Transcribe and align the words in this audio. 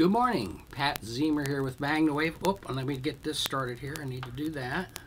Good 0.00 0.12
morning. 0.12 0.62
Pat 0.70 1.02
Zemer 1.02 1.46
here 1.46 1.62
with 1.62 1.78
MagnaWave. 1.78 2.32
Oh, 2.46 2.58
let 2.72 2.86
me 2.86 2.96
get 2.96 3.22
this 3.22 3.38
started 3.38 3.80
here. 3.80 3.94
I 4.00 4.06
need 4.06 4.22
to 4.22 4.30
do 4.30 4.48
that. 4.52 4.98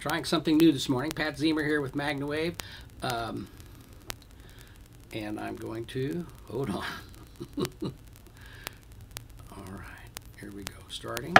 Trying 0.00 0.26
something 0.26 0.58
new 0.58 0.70
this 0.70 0.86
morning. 0.90 1.12
Pat 1.12 1.38
Zemer 1.38 1.64
here 1.64 1.80
with 1.80 1.94
MagnaWave. 1.94 2.52
Um, 3.02 3.48
and 5.14 5.40
I'm 5.40 5.56
going 5.56 5.86
to, 5.86 6.26
hold 6.50 6.68
on. 6.68 6.84
All 9.56 9.64
right, 9.70 10.20
here 10.38 10.50
we 10.50 10.64
go. 10.64 10.74
Starting. 10.90 11.34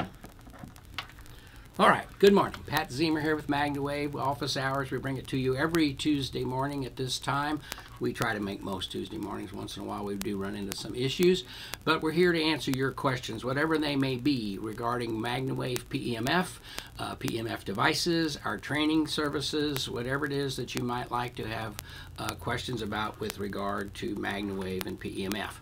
All 1.78 1.88
right, 1.88 2.06
good 2.18 2.34
morning. 2.34 2.60
Pat 2.66 2.90
Zemer 2.90 3.22
here 3.22 3.34
with 3.34 3.46
MagnaWave. 3.46 4.14
Office 4.14 4.58
hours, 4.58 4.90
we 4.90 4.98
bring 4.98 5.16
it 5.16 5.26
to 5.28 5.38
you 5.38 5.56
every 5.56 5.94
Tuesday 5.94 6.44
morning 6.44 6.84
at 6.84 6.96
this 6.96 7.18
time. 7.18 7.60
We 7.98 8.12
try 8.12 8.34
to 8.34 8.40
make 8.40 8.62
most 8.62 8.92
Tuesday 8.92 9.16
mornings. 9.16 9.54
Once 9.54 9.78
in 9.78 9.82
a 9.82 9.86
while, 9.86 10.04
we 10.04 10.16
do 10.16 10.36
run 10.36 10.54
into 10.54 10.76
some 10.76 10.94
issues, 10.94 11.44
but 11.82 12.02
we're 12.02 12.12
here 12.12 12.30
to 12.30 12.42
answer 12.42 12.70
your 12.70 12.90
questions, 12.90 13.42
whatever 13.42 13.78
they 13.78 13.96
may 13.96 14.16
be, 14.16 14.58
regarding 14.60 15.12
MagnaWave 15.12 15.84
PEMF, 15.84 16.58
uh, 16.98 17.16
PEMF 17.16 17.64
devices, 17.64 18.38
our 18.44 18.58
training 18.58 19.06
services, 19.06 19.88
whatever 19.88 20.26
it 20.26 20.32
is 20.32 20.56
that 20.56 20.74
you 20.74 20.82
might 20.82 21.10
like 21.10 21.34
to 21.36 21.48
have 21.48 21.76
uh, 22.18 22.34
questions 22.34 22.82
about 22.82 23.18
with 23.18 23.38
regard 23.38 23.94
to 23.94 24.14
MagnaWave 24.16 24.84
and 24.84 25.00
PEMF. 25.00 25.52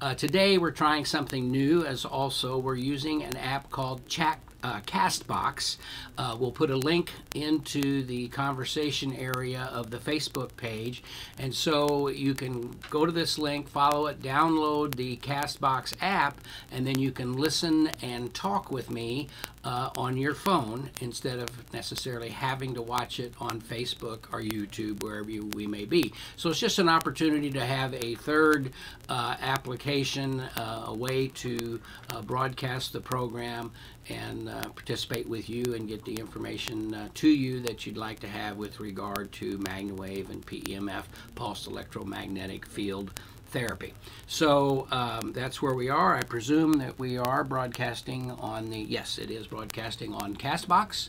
Uh, 0.00 0.14
today, 0.14 0.56
we're 0.56 0.70
trying 0.70 1.04
something 1.04 1.50
new, 1.50 1.84
as 1.84 2.06
also 2.06 2.56
we're 2.56 2.74
using 2.74 3.22
an 3.22 3.36
app 3.36 3.70
called 3.70 4.08
Chat 4.08 4.40
uh, 4.62 4.80
Castbox. 4.80 5.76
Uh, 6.16 6.36
we'll 6.38 6.52
put 6.52 6.70
a 6.70 6.76
link 6.76 7.12
into 7.34 8.02
the 8.02 8.28
conversation 8.28 9.14
area 9.14 9.68
of 9.72 9.90
the 9.90 9.98
Facebook 9.98 10.56
page. 10.56 11.02
And 11.38 11.54
so 11.54 12.08
you 12.08 12.34
can 12.34 12.74
go 12.90 13.06
to 13.06 13.12
this 13.12 13.38
link, 13.38 13.68
follow 13.68 14.06
it, 14.06 14.20
download 14.20 14.96
the 14.96 15.16
Castbox 15.18 15.94
app, 16.00 16.40
and 16.72 16.86
then 16.86 16.98
you 16.98 17.12
can 17.12 17.34
listen 17.34 17.88
and 18.02 18.32
talk 18.34 18.70
with 18.72 18.90
me 18.90 19.28
uh, 19.64 19.90
on 19.96 20.16
your 20.16 20.34
phone 20.34 20.90
instead 21.00 21.38
of 21.38 21.72
necessarily 21.72 22.30
having 22.30 22.74
to 22.74 22.82
watch 22.82 23.20
it 23.20 23.34
on 23.38 23.60
Facebook 23.60 24.20
or 24.32 24.40
YouTube, 24.40 25.02
wherever 25.02 25.30
you, 25.30 25.46
we 25.54 25.66
may 25.66 25.84
be. 25.84 26.12
So 26.36 26.50
it's 26.50 26.58
just 26.58 26.78
an 26.78 26.88
opportunity 26.88 27.50
to 27.50 27.64
have 27.64 27.94
a 27.94 28.14
third 28.14 28.72
uh, 29.08 29.36
application, 29.40 30.40
uh, 30.40 30.84
a 30.86 30.94
way 30.94 31.28
to 31.28 31.80
uh, 32.10 32.22
broadcast 32.22 32.92
the 32.92 33.00
program 33.00 33.72
and 34.08 34.48
uh, 34.48 34.62
participate 34.70 35.28
with 35.28 35.48
you 35.48 35.74
and 35.74 35.88
get 35.88 36.04
the 36.04 36.14
information 36.14 36.94
uh, 36.94 37.08
to 37.14 37.28
you 37.28 37.60
that 37.60 37.86
you'd 37.86 37.96
like 37.96 38.20
to 38.20 38.28
have 38.28 38.56
with 38.56 38.80
regard 38.80 39.30
to 39.32 39.58
MagnaWave 39.58 40.30
and 40.30 40.44
PEMF, 40.46 41.04
pulsed 41.34 41.66
electromagnetic 41.66 42.66
field 42.66 43.20
therapy. 43.50 43.94
So 44.26 44.86
um, 44.90 45.32
that's 45.32 45.62
where 45.62 45.74
we 45.74 45.88
are. 45.88 46.14
I 46.14 46.22
presume 46.22 46.72
that 46.74 46.98
we 46.98 47.16
are 47.18 47.44
broadcasting 47.44 48.30
on 48.32 48.70
the, 48.70 48.78
yes, 48.78 49.18
it 49.18 49.30
is 49.30 49.46
broadcasting 49.46 50.14
on 50.14 50.36
Castbox. 50.36 51.08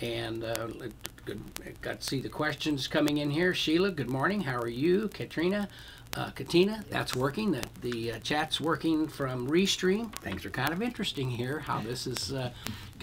And 0.00 0.44
uh, 0.44 0.68
got 1.80 2.00
to 2.00 2.06
see 2.06 2.20
the 2.20 2.28
questions 2.28 2.86
coming 2.86 3.18
in 3.18 3.30
here. 3.30 3.54
Sheila, 3.54 3.90
good 3.90 4.10
morning. 4.10 4.40
How 4.40 4.58
are 4.58 4.68
you? 4.68 5.08
Katrina, 5.08 5.68
uh, 6.16 6.30
Katina, 6.30 6.84
that's 6.90 7.14
working. 7.14 7.52
The, 7.52 7.64
the 7.82 8.12
uh, 8.12 8.18
chat's 8.20 8.60
working 8.60 9.08
from 9.08 9.48
Restream. 9.48 10.12
Things 10.16 10.44
are 10.44 10.50
kind 10.50 10.72
of 10.72 10.82
interesting 10.82 11.30
here, 11.30 11.60
how 11.60 11.80
this 11.80 12.06
is 12.06 12.32
uh, 12.32 12.50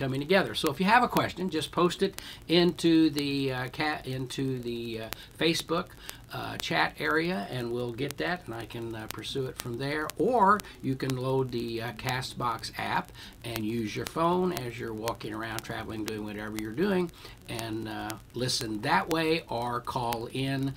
coming 0.02 0.20
together. 0.20 0.56
So 0.56 0.72
if 0.72 0.80
you 0.80 0.88
have 0.88 1.04
a 1.04 1.08
question, 1.08 1.52
just 1.52 1.72
post 1.72 2.02
it 2.02 2.20
into 2.48 3.12
the 3.12 3.54
uh, 3.54 3.68
cat 3.68 4.08
into 4.08 4.60
the 4.60 5.02
uh, 5.02 5.10
Facebook 5.40 5.90
uh, 6.34 6.58
chat 6.58 6.96
area 6.98 7.48
and 7.52 7.72
we'll 7.72 7.92
get 7.92 8.18
that 8.18 8.42
and 8.46 8.56
I 8.56 8.66
can 8.66 8.96
uh, 8.96 9.06
pursue 9.12 9.46
it 9.46 9.58
from 9.58 9.78
there. 9.78 10.08
Or 10.18 10.60
you 10.82 10.96
can 10.96 11.18
load 11.18 11.52
the 11.52 11.84
uh, 11.84 11.92
Castbox 11.94 12.72
app 12.80 13.12
and 13.44 13.64
use 13.64 13.96
your 13.96 14.08
phone 14.08 14.54
as 14.54 14.80
you're 14.80 14.94
walking 14.94 15.34
around, 15.34 15.60
traveling, 15.60 16.04
doing 16.04 16.24
whatever 16.24 16.58
you're 16.58 16.72
doing 16.72 17.12
and 17.50 17.88
uh, 17.88 18.10
listen 18.34 18.82
that 18.82 19.10
way 19.10 19.44
or 19.50 19.82
call 19.82 20.30
in 20.32 20.74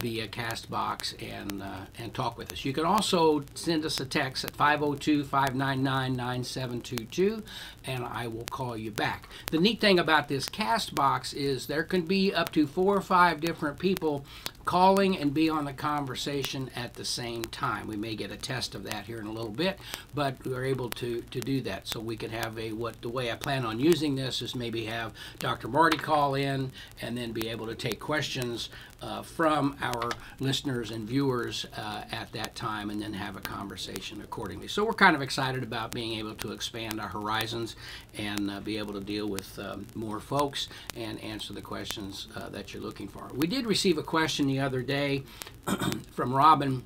via 0.00 0.28
Castbox 0.28 1.14
and, 1.22 1.64
and 1.98 2.14
talk 2.14 2.36
with 2.36 2.52
us. 2.52 2.62
You 2.64 2.74
can 2.74 2.84
also 2.84 3.42
send 3.54 3.86
us 3.86 3.98
a 3.98 4.04
text 4.04 4.44
at 4.44 4.52
502-599-9722 4.52 7.42
and 7.86 8.04
I 8.04 8.27
will 8.28 8.44
call 8.44 8.76
you 8.76 8.90
back. 8.90 9.28
The 9.50 9.58
neat 9.58 9.80
thing 9.80 9.98
about 9.98 10.28
this 10.28 10.48
cast 10.48 10.94
box 10.94 11.32
is 11.32 11.66
there 11.66 11.82
can 11.82 12.02
be 12.02 12.32
up 12.32 12.52
to 12.52 12.66
four 12.66 12.96
or 12.96 13.00
five 13.00 13.40
different 13.40 13.78
people 13.78 14.24
calling 14.68 15.16
and 15.16 15.32
be 15.32 15.48
on 15.48 15.64
the 15.64 15.72
conversation 15.72 16.68
at 16.76 16.92
the 16.92 17.04
same 17.04 17.42
time. 17.46 17.86
We 17.86 17.96
may 17.96 18.14
get 18.14 18.30
a 18.30 18.36
test 18.36 18.74
of 18.74 18.84
that 18.84 19.06
here 19.06 19.18
in 19.18 19.26
a 19.26 19.32
little 19.32 19.50
bit, 19.50 19.78
but 20.14 20.36
we're 20.44 20.66
able 20.66 20.90
to, 20.90 21.22
to 21.22 21.40
do 21.40 21.62
that. 21.62 21.88
So 21.88 22.00
we 22.00 22.18
could 22.18 22.32
have 22.32 22.58
a, 22.58 22.72
what 22.72 23.00
the 23.00 23.08
way 23.08 23.32
I 23.32 23.36
plan 23.36 23.64
on 23.64 23.80
using 23.80 24.14
this 24.14 24.42
is 24.42 24.54
maybe 24.54 24.84
have 24.84 25.14
Dr. 25.38 25.68
Marty 25.68 25.96
call 25.96 26.34
in 26.34 26.70
and 27.00 27.16
then 27.16 27.32
be 27.32 27.48
able 27.48 27.66
to 27.66 27.74
take 27.74 27.98
questions 27.98 28.68
uh, 29.00 29.22
from 29.22 29.76
our 29.80 30.10
listeners 30.40 30.90
and 30.90 31.08
viewers 31.08 31.66
uh, 31.76 32.02
at 32.10 32.32
that 32.32 32.54
time 32.54 32.90
and 32.90 33.00
then 33.00 33.12
have 33.12 33.36
a 33.36 33.40
conversation 33.40 34.20
accordingly. 34.22 34.66
So 34.66 34.84
we're 34.84 34.92
kind 34.92 35.14
of 35.14 35.22
excited 35.22 35.62
about 35.62 35.92
being 35.92 36.18
able 36.18 36.34
to 36.34 36.52
expand 36.52 37.00
our 37.00 37.08
horizons 37.08 37.76
and 38.16 38.50
uh, 38.50 38.60
be 38.60 38.76
able 38.78 38.94
to 38.94 39.00
deal 39.00 39.28
with 39.28 39.58
um, 39.58 39.86
more 39.94 40.20
folks 40.20 40.68
and 40.96 41.20
answer 41.20 41.52
the 41.52 41.62
questions 41.62 42.26
uh, 42.36 42.48
that 42.48 42.74
you're 42.74 42.82
looking 42.82 43.08
for. 43.08 43.28
We 43.34 43.46
did 43.46 43.66
receive 43.66 43.98
a 43.98 44.02
question 44.02 44.48
the 44.58 44.64
other 44.64 44.82
day 44.82 45.22
from 46.12 46.32
Robin 46.32 46.82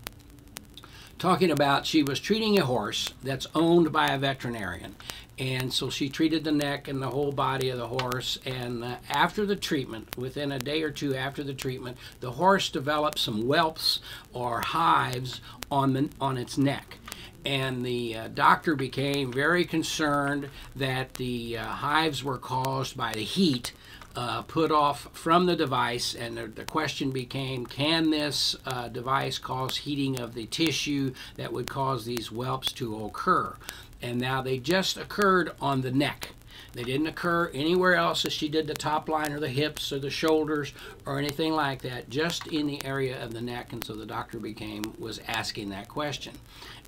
talking 1.18 1.50
about 1.50 1.86
she 1.86 2.02
was 2.02 2.20
treating 2.20 2.58
a 2.58 2.64
horse 2.64 3.14
that's 3.22 3.46
owned 3.54 3.92
by 3.92 4.08
a 4.08 4.18
veterinarian 4.18 4.94
and 5.38 5.72
so 5.72 5.88
she 5.88 6.10
treated 6.10 6.44
the 6.44 6.52
neck 6.52 6.88
and 6.88 7.00
the 7.00 7.08
whole 7.08 7.32
body 7.32 7.70
of 7.70 7.78
the 7.78 7.86
horse. 7.88 8.38
And 8.44 8.84
uh, 8.84 8.96
after 9.08 9.46
the 9.46 9.56
treatment, 9.56 10.16
within 10.16 10.52
a 10.52 10.58
day 10.58 10.82
or 10.82 10.90
two 10.90 11.16
after 11.16 11.42
the 11.42 11.54
treatment, 11.54 11.96
the 12.20 12.32
horse 12.32 12.68
developed 12.68 13.18
some 13.18 13.46
whelps 13.46 14.00
or 14.32 14.60
hives 14.60 15.40
on 15.70 15.94
the 15.94 16.10
on 16.20 16.36
its 16.36 16.58
neck. 16.58 16.98
And 17.44 17.84
the 17.84 18.16
uh, 18.16 18.28
doctor 18.28 18.76
became 18.76 19.32
very 19.32 19.64
concerned 19.64 20.50
that 20.76 21.14
the 21.14 21.58
uh, 21.58 21.64
hives 21.64 22.22
were 22.22 22.38
caused 22.38 22.96
by 22.96 23.14
the 23.14 23.24
heat 23.24 23.72
uh, 24.14 24.42
put 24.42 24.70
off 24.70 25.08
from 25.12 25.46
the 25.46 25.56
device, 25.56 26.14
and 26.14 26.36
the, 26.36 26.46
the 26.46 26.64
question 26.64 27.10
became 27.10 27.66
can 27.66 28.10
this 28.10 28.56
uh, 28.66 28.88
device 28.88 29.38
cause 29.38 29.78
heating 29.78 30.20
of 30.20 30.34
the 30.34 30.46
tissue 30.46 31.12
that 31.36 31.52
would 31.52 31.68
cause 31.68 32.04
these 32.04 32.28
whelps 32.28 32.72
to 32.72 33.04
occur? 33.04 33.56
and 34.02 34.20
now 34.20 34.42
they 34.42 34.58
just 34.58 34.96
occurred 34.96 35.52
on 35.60 35.80
the 35.80 35.92
neck. 35.92 36.30
They 36.72 36.82
didn't 36.82 37.06
occur 37.06 37.50
anywhere 37.52 37.94
else 37.94 38.24
as 38.24 38.32
she 38.32 38.48
did 38.48 38.66
the 38.66 38.74
top 38.74 39.08
line 39.08 39.32
or 39.32 39.38
the 39.38 39.48
hips 39.48 39.92
or 39.92 39.98
the 39.98 40.10
shoulders 40.10 40.72
or 41.06 41.18
anything 41.18 41.52
like 41.52 41.82
that, 41.82 42.08
just 42.08 42.46
in 42.46 42.66
the 42.66 42.84
area 42.84 43.22
of 43.22 43.32
the 43.32 43.42
neck. 43.42 43.72
And 43.72 43.84
so 43.84 43.94
the 43.94 44.06
doctor 44.06 44.38
became, 44.38 44.82
was 44.98 45.20
asking 45.28 45.68
that 45.70 45.88
question. 45.88 46.34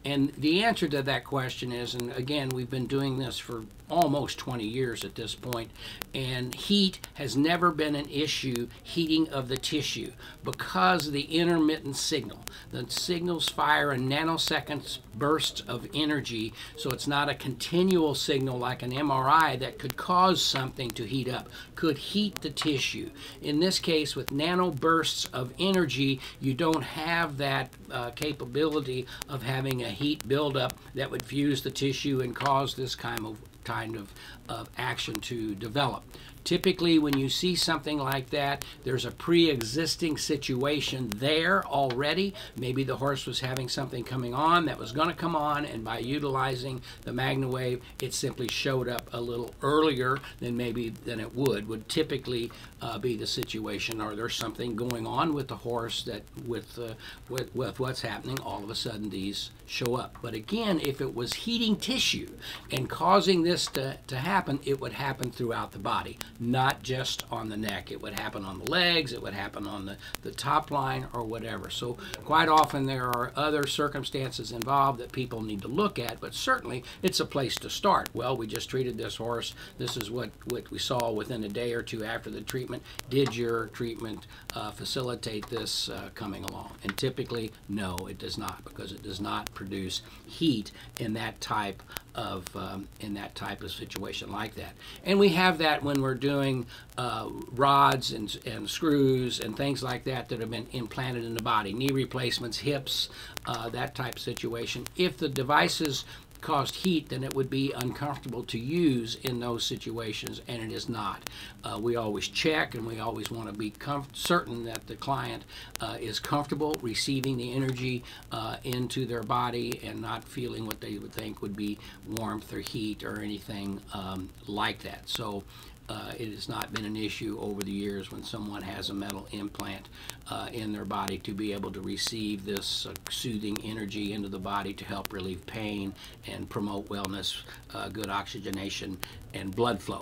And 0.04 0.32
the 0.36 0.64
answer 0.64 0.88
to 0.88 1.02
that 1.02 1.24
question 1.24 1.70
is, 1.70 1.94
and 1.94 2.12
again, 2.12 2.48
we've 2.48 2.70
been 2.70 2.86
doing 2.86 3.18
this 3.18 3.38
for 3.38 3.64
almost 3.94 4.38
20 4.38 4.64
years 4.64 5.04
at 5.04 5.14
this 5.14 5.36
point, 5.36 5.70
and 6.12 6.54
heat 6.54 6.98
has 7.14 7.36
never 7.36 7.70
been 7.70 7.94
an 7.94 8.08
issue, 8.10 8.68
heating 8.82 9.28
of 9.28 9.46
the 9.46 9.56
tissue, 9.56 10.10
because 10.42 11.12
the 11.12 11.22
intermittent 11.22 11.96
signal. 11.96 12.40
The 12.72 12.90
signals 12.90 13.48
fire 13.48 13.92
in 13.92 14.08
nanoseconds 14.08 14.98
bursts 15.14 15.60
of 15.60 15.88
energy, 15.94 16.52
so 16.76 16.90
it's 16.90 17.06
not 17.06 17.28
a 17.28 17.34
continual 17.34 18.16
signal 18.16 18.58
like 18.58 18.82
an 18.82 18.90
MRI 18.90 19.58
that 19.60 19.78
could 19.78 19.96
cause 19.96 20.42
something 20.42 20.90
to 20.90 21.04
heat 21.04 21.28
up, 21.28 21.48
could 21.76 21.98
heat 21.98 22.40
the 22.40 22.50
tissue. 22.50 23.10
In 23.40 23.60
this 23.60 23.78
case, 23.78 24.16
with 24.16 24.32
nano 24.32 24.72
bursts 24.72 25.26
of 25.26 25.54
energy, 25.60 26.20
you 26.40 26.52
don't 26.52 26.82
have 26.82 27.38
that 27.38 27.70
uh, 27.92 28.10
capability 28.10 29.06
of 29.28 29.44
having 29.44 29.82
a 29.84 29.90
heat 29.90 30.26
buildup 30.26 30.74
that 30.94 31.12
would 31.12 31.22
fuse 31.22 31.62
the 31.62 31.70
tissue 31.70 32.20
and 32.20 32.34
cause 32.34 32.74
this 32.74 32.96
kind 32.96 33.24
of 33.24 33.38
kind 33.64 33.96
of, 33.96 34.12
of 34.48 34.68
action 34.78 35.14
to 35.14 35.54
develop. 35.54 36.02
Typically, 36.44 36.98
when 36.98 37.18
you 37.18 37.28
see 37.28 37.54
something 37.54 37.98
like 37.98 38.30
that, 38.30 38.64
there's 38.84 39.06
a 39.06 39.10
pre 39.10 39.50
existing 39.50 40.18
situation 40.18 41.10
there 41.16 41.64
already. 41.64 42.34
Maybe 42.56 42.84
the 42.84 42.96
horse 42.96 43.26
was 43.26 43.40
having 43.40 43.68
something 43.68 44.04
coming 44.04 44.34
on 44.34 44.66
that 44.66 44.78
was 44.78 44.92
going 44.92 45.08
to 45.08 45.14
come 45.14 45.34
on, 45.34 45.64
and 45.64 45.82
by 45.82 45.98
utilizing 45.98 46.82
the 47.02 47.12
MagnaWave, 47.12 47.80
it 48.00 48.12
simply 48.12 48.48
showed 48.48 48.88
up 48.88 49.08
a 49.12 49.20
little 49.20 49.54
earlier 49.62 50.18
than 50.40 50.56
maybe 50.56 50.90
than 50.90 51.18
it 51.18 51.34
would, 51.34 51.66
would 51.66 51.88
typically 51.88 52.50
uh, 52.82 52.98
be 52.98 53.16
the 53.16 53.26
situation, 53.26 54.00
or 54.00 54.14
there's 54.14 54.36
something 54.36 54.76
going 54.76 55.06
on 55.06 55.32
with 55.32 55.48
the 55.48 55.56
horse 55.56 56.02
that, 56.02 56.22
with, 56.46 56.78
uh, 56.78 56.92
with, 57.30 57.54
with 57.54 57.80
what's 57.80 58.02
happening, 58.02 58.38
all 58.40 58.62
of 58.62 58.68
a 58.68 58.74
sudden 58.74 59.08
these 59.08 59.50
show 59.66 59.94
up. 59.94 60.16
But 60.20 60.34
again, 60.34 60.80
if 60.80 61.00
it 61.00 61.14
was 61.14 61.32
heating 61.32 61.76
tissue 61.76 62.28
and 62.70 62.88
causing 62.88 63.42
this 63.42 63.66
to, 63.68 63.96
to 64.06 64.16
happen, 64.16 64.60
it 64.64 64.80
would 64.80 64.92
happen 64.92 65.30
throughout 65.30 65.72
the 65.72 65.78
body 65.78 66.18
not 66.40 66.82
just 66.82 67.24
on 67.30 67.48
the 67.48 67.56
neck. 67.56 67.90
It 67.90 68.02
would 68.02 68.18
happen 68.18 68.44
on 68.44 68.58
the 68.58 68.70
legs, 68.70 69.12
it 69.12 69.22
would 69.22 69.34
happen 69.34 69.66
on 69.66 69.86
the, 69.86 69.96
the 70.22 70.30
top 70.30 70.70
line, 70.70 71.06
or 71.12 71.22
whatever. 71.22 71.70
So, 71.70 71.96
quite 72.24 72.48
often, 72.48 72.86
there 72.86 73.06
are 73.06 73.32
other 73.36 73.66
circumstances 73.66 74.52
involved 74.52 74.98
that 75.00 75.12
people 75.12 75.42
need 75.42 75.62
to 75.62 75.68
look 75.68 75.98
at, 75.98 76.20
but 76.20 76.34
certainly 76.34 76.84
it's 77.02 77.20
a 77.20 77.26
place 77.26 77.56
to 77.56 77.70
start. 77.70 78.08
Well, 78.12 78.36
we 78.36 78.46
just 78.46 78.70
treated 78.70 78.96
this 78.96 79.16
horse. 79.16 79.54
This 79.78 79.96
is 79.96 80.10
what, 80.10 80.30
what 80.48 80.70
we 80.70 80.78
saw 80.78 81.10
within 81.10 81.44
a 81.44 81.48
day 81.48 81.72
or 81.72 81.82
two 81.82 82.04
after 82.04 82.30
the 82.30 82.40
treatment. 82.40 82.82
Did 83.10 83.36
your 83.36 83.66
treatment 83.66 84.26
uh, 84.54 84.70
facilitate 84.70 85.46
this 85.48 85.88
uh, 85.88 86.10
coming 86.14 86.44
along? 86.44 86.72
And 86.82 86.96
typically, 86.96 87.52
no, 87.68 87.96
it 88.08 88.18
does 88.18 88.38
not, 88.38 88.64
because 88.64 88.92
it 88.92 89.02
does 89.02 89.20
not 89.20 89.52
produce 89.54 90.02
heat 90.26 90.70
in 90.98 91.12
that 91.14 91.40
type 91.40 91.82
of 92.14 92.44
um, 92.56 92.88
in 93.00 93.14
that 93.14 93.34
type 93.34 93.62
of 93.62 93.70
situation 93.72 94.30
like 94.30 94.54
that. 94.54 94.72
And 95.04 95.18
we 95.18 95.30
have 95.30 95.58
that 95.58 95.82
when 95.82 96.00
we're 96.00 96.14
doing 96.14 96.66
uh, 96.96 97.28
rods 97.52 98.12
and, 98.12 98.36
and 98.46 98.68
screws 98.68 99.40
and 99.40 99.56
things 99.56 99.82
like 99.82 100.04
that 100.04 100.28
that 100.28 100.40
have 100.40 100.50
been 100.50 100.68
implanted 100.72 101.24
in 101.24 101.34
the 101.34 101.42
body, 101.42 101.72
knee 101.72 101.90
replacements, 101.90 102.58
hips, 102.58 103.08
uh, 103.46 103.68
that 103.70 103.94
type 103.94 104.16
of 104.16 104.22
situation. 104.22 104.86
If 104.96 105.16
the 105.16 105.28
devices 105.28 106.04
caused 106.44 106.74
heat, 106.74 107.08
then 107.08 107.24
it 107.24 107.34
would 107.34 107.48
be 107.48 107.72
uncomfortable 107.72 108.44
to 108.44 108.58
use 108.58 109.16
in 109.22 109.40
those 109.40 109.64
situations, 109.64 110.42
and 110.46 110.62
it 110.62 110.70
is 110.70 110.88
not. 110.90 111.28
Uh, 111.64 111.78
we 111.80 111.96
always 111.96 112.28
check 112.28 112.74
and 112.74 112.86
we 112.86 113.00
always 113.00 113.30
want 113.30 113.50
to 113.50 113.58
be 113.58 113.72
certain 114.12 114.64
that 114.66 114.86
the 114.86 114.94
client 114.96 115.42
uh, 115.80 115.96
is 115.98 116.20
comfortable 116.20 116.76
receiving 116.82 117.38
the 117.38 117.54
energy 117.54 118.04
uh, 118.30 118.56
into 118.62 119.06
their 119.06 119.22
body 119.22 119.80
and 119.82 120.00
not 120.00 120.22
feeling 120.22 120.66
what 120.66 120.80
they 120.82 120.98
would 120.98 121.12
think 121.12 121.40
would 121.40 121.56
be 121.56 121.78
warmth 122.06 122.52
or 122.52 122.60
heat 122.60 123.02
or 123.02 123.20
anything 123.20 123.80
um, 123.94 124.28
like 124.46 124.82
that. 124.82 125.08
So 125.08 125.44
uh, 125.88 126.12
it 126.18 126.32
has 126.32 126.48
not 126.48 126.72
been 126.72 126.84
an 126.84 126.96
issue 126.96 127.38
over 127.40 127.62
the 127.62 127.70
years 127.70 128.10
when 128.10 128.22
someone 128.22 128.62
has 128.62 128.88
a 128.88 128.94
metal 128.94 129.28
implant 129.32 129.88
uh, 130.30 130.48
in 130.52 130.72
their 130.72 130.84
body 130.84 131.18
to 131.18 131.32
be 131.32 131.52
able 131.52 131.70
to 131.70 131.80
receive 131.80 132.44
this 132.44 132.86
uh, 132.86 132.94
soothing 133.10 133.56
energy 133.62 134.12
into 134.12 134.28
the 134.28 134.38
body 134.38 134.72
to 134.72 134.84
help 134.84 135.12
relieve 135.12 135.44
pain 135.46 135.94
and 136.26 136.48
promote 136.48 136.88
wellness, 136.88 137.42
uh, 137.74 137.88
good 137.88 138.08
oxygenation, 138.08 138.96
and 139.34 139.54
blood 139.54 139.82
flow. 139.82 140.00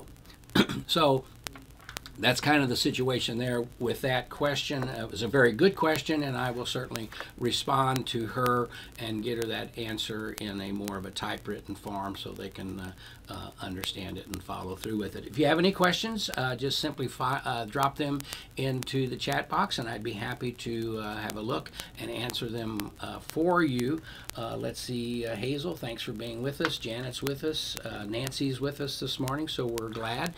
so 0.86 1.24
that's 2.18 2.40
kind 2.40 2.62
of 2.62 2.68
the 2.68 2.76
situation 2.76 3.38
there 3.38 3.64
with 3.78 4.02
that 4.02 4.28
question. 4.28 4.84
It 4.84 5.10
was 5.10 5.22
a 5.22 5.28
very 5.28 5.52
good 5.52 5.74
question, 5.74 6.22
and 6.22 6.36
I 6.36 6.50
will 6.50 6.66
certainly 6.66 7.08
respond 7.38 8.06
to 8.08 8.26
her 8.28 8.68
and 8.98 9.22
get 9.22 9.38
her 9.38 9.48
that 9.48 9.76
answer 9.78 10.32
in 10.40 10.60
a 10.60 10.72
more 10.72 10.96
of 10.96 11.06
a 11.06 11.10
typewritten 11.10 11.74
form 11.74 12.16
so 12.16 12.32
they 12.32 12.50
can 12.50 12.80
uh, 12.80 12.92
uh, 13.32 13.50
understand 13.60 14.18
it 14.18 14.26
and 14.26 14.42
follow 14.42 14.76
through 14.76 14.98
with 14.98 15.16
it. 15.16 15.26
If 15.26 15.38
you 15.38 15.46
have 15.46 15.58
any 15.58 15.72
questions, 15.72 16.30
uh, 16.36 16.54
just 16.56 16.78
simply 16.78 17.08
uh, 17.20 17.64
drop 17.64 17.96
them 17.96 18.20
into 18.56 19.06
the 19.06 19.16
chat 19.16 19.48
box, 19.48 19.78
and 19.78 19.88
I'd 19.88 20.02
be 20.02 20.12
happy 20.12 20.52
to 20.52 20.98
uh, 20.98 21.16
have 21.16 21.36
a 21.36 21.40
look 21.40 21.70
and 21.98 22.10
answer 22.10 22.48
them 22.48 22.90
uh, 23.00 23.20
for 23.20 23.62
you. 23.62 24.02
Uh, 24.36 24.56
let's 24.56 24.80
see, 24.80 25.22
Hazel, 25.22 25.76
thanks 25.76 26.02
for 26.02 26.12
being 26.12 26.42
with 26.42 26.60
us. 26.60 26.78
Janet's 26.78 27.22
with 27.22 27.44
us. 27.44 27.76
Nancy's 28.06 28.60
with 28.60 28.80
us 28.80 29.00
this 29.00 29.18
morning, 29.18 29.48
so 29.48 29.66
we're 29.66 29.88
glad. 29.88 30.34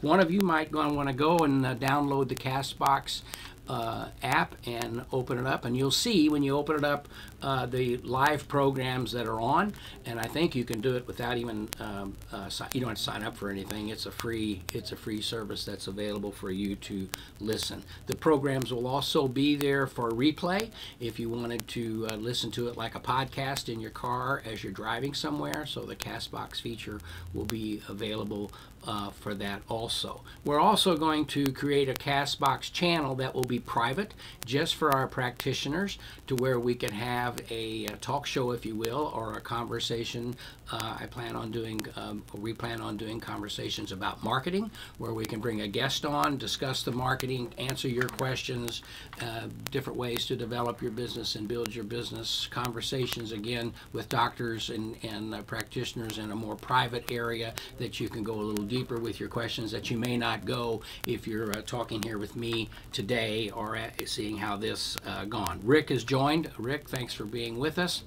one 0.00 0.20
of 0.20 0.30
you 0.30 0.40
might 0.40 0.72
want 0.72 1.08
to 1.08 1.14
go 1.14 1.38
and 1.38 1.64
download 1.64 2.28
the 2.28 2.34
Castbox 2.34 3.22
uh, 3.68 4.08
app 4.22 4.54
and 4.66 5.04
open 5.12 5.38
it 5.38 5.46
up 5.46 5.64
and 5.64 5.76
you'll 5.76 5.90
see 5.90 6.28
when 6.28 6.42
you 6.42 6.56
open 6.56 6.76
it 6.76 6.84
up 6.84 7.06
uh, 7.42 7.66
the 7.66 7.98
live 7.98 8.48
programs 8.48 9.12
that 9.12 9.26
are 9.26 9.40
on 9.40 9.72
and 10.06 10.18
I 10.18 10.24
think 10.24 10.54
you 10.54 10.64
can 10.64 10.80
do 10.80 10.96
it 10.96 11.06
without 11.06 11.36
even 11.36 11.68
um, 11.78 12.16
uh, 12.32 12.48
you 12.72 12.80
don't 12.80 12.90
have 12.90 12.96
to 12.96 13.02
sign 13.02 13.22
up 13.22 13.36
for 13.36 13.50
anything. 13.50 13.88
It's 13.90 14.06
a 14.06 14.10
free 14.10 14.62
it's 14.72 14.92
a 14.92 14.96
free 14.96 15.20
service 15.20 15.64
that's 15.64 15.86
available 15.86 16.32
for 16.32 16.50
you 16.50 16.76
to 16.76 17.08
listen. 17.40 17.84
The 18.06 18.16
programs 18.16 18.72
will 18.72 18.86
also 18.86 19.28
be 19.28 19.54
there 19.54 19.86
for 19.86 20.10
replay. 20.10 20.70
If 20.98 21.20
you 21.20 21.28
wanted 21.28 21.68
to 21.68 22.08
uh, 22.10 22.16
listen 22.16 22.50
to 22.52 22.68
it 22.68 22.76
like 22.76 22.94
a 22.94 23.00
podcast 23.00 23.72
in 23.72 23.80
your 23.80 23.90
car 23.90 24.42
as 24.44 24.64
you're 24.64 24.72
driving 24.72 25.14
somewhere 25.14 25.66
so 25.66 25.82
the 25.82 25.96
Castbox 25.96 26.60
feature 26.60 27.00
will 27.34 27.44
be 27.44 27.82
available 27.88 28.50
uh, 28.86 29.10
for 29.10 29.34
that 29.34 29.62
also. 29.68 30.22
We're 30.44 30.60
also 30.60 30.96
going 30.96 31.26
to 31.26 31.52
create 31.52 31.88
a 31.88 31.94
Castbox 31.94 32.72
channel 32.72 33.14
that 33.16 33.34
will 33.34 33.44
be 33.44 33.58
private 33.58 34.14
just 34.44 34.74
for 34.74 34.94
our 34.94 35.06
practitioners 35.06 35.98
to 36.26 36.36
where 36.36 36.58
we 36.58 36.74
can 36.74 36.92
have 36.92 37.38
a, 37.50 37.86
a 37.86 37.96
talk 37.96 38.26
show, 38.26 38.52
if 38.52 38.64
you 38.64 38.74
will, 38.74 39.12
or 39.14 39.34
a 39.34 39.40
conversation. 39.40 40.36
Uh, 40.70 40.96
I 41.00 41.06
plan 41.06 41.34
on 41.36 41.50
doing, 41.50 41.80
um, 41.96 42.22
we 42.34 42.52
plan 42.52 42.80
on 42.80 42.96
doing 42.96 43.20
conversations 43.20 43.92
about 43.92 44.22
marketing 44.22 44.70
where 44.98 45.12
we 45.12 45.24
can 45.24 45.40
bring 45.40 45.62
a 45.62 45.68
guest 45.68 46.04
on, 46.04 46.36
discuss 46.36 46.82
the 46.82 46.92
marketing, 46.92 47.52
answer 47.58 47.88
your 47.88 48.08
questions, 48.08 48.82
uh, 49.22 49.46
different 49.70 49.98
ways 49.98 50.26
to 50.26 50.36
develop 50.36 50.82
your 50.82 50.90
business 50.90 51.36
and 51.36 51.48
build 51.48 51.74
your 51.74 51.84
business, 51.84 52.48
conversations 52.50 53.32
again 53.32 53.72
with 53.92 54.08
doctors 54.08 54.70
and, 54.70 54.96
and 55.02 55.46
practitioners 55.46 56.18
in 56.18 56.30
a 56.30 56.36
more 56.36 56.56
private 56.56 57.10
area 57.10 57.54
that 57.78 58.00
you 58.00 58.08
can 58.08 58.22
go 58.22 58.34
a 58.34 58.42
little 58.42 58.64
deeper 58.64 58.98
with 58.98 59.18
your 59.18 59.28
questions 59.28 59.70
that 59.70 59.90
you 59.90 59.98
may 59.98 60.16
not 60.16 60.44
go 60.44 60.80
if 61.06 61.26
you're 61.26 61.52
uh, 61.52 61.62
talking 61.62 62.02
here 62.02 62.18
with 62.18 62.36
me 62.36 62.68
today 62.92 63.50
or 63.50 63.76
at, 63.76 64.08
seeing 64.08 64.36
how 64.36 64.56
this 64.56 64.96
uh, 65.06 65.24
gone. 65.24 65.60
Rick 65.62 65.90
has 65.90 66.04
joined. 66.04 66.50
Rick, 66.58 66.88
thanks 66.88 67.14
for 67.14 67.24
being 67.24 67.58
with 67.58 67.78
us. 67.78 68.02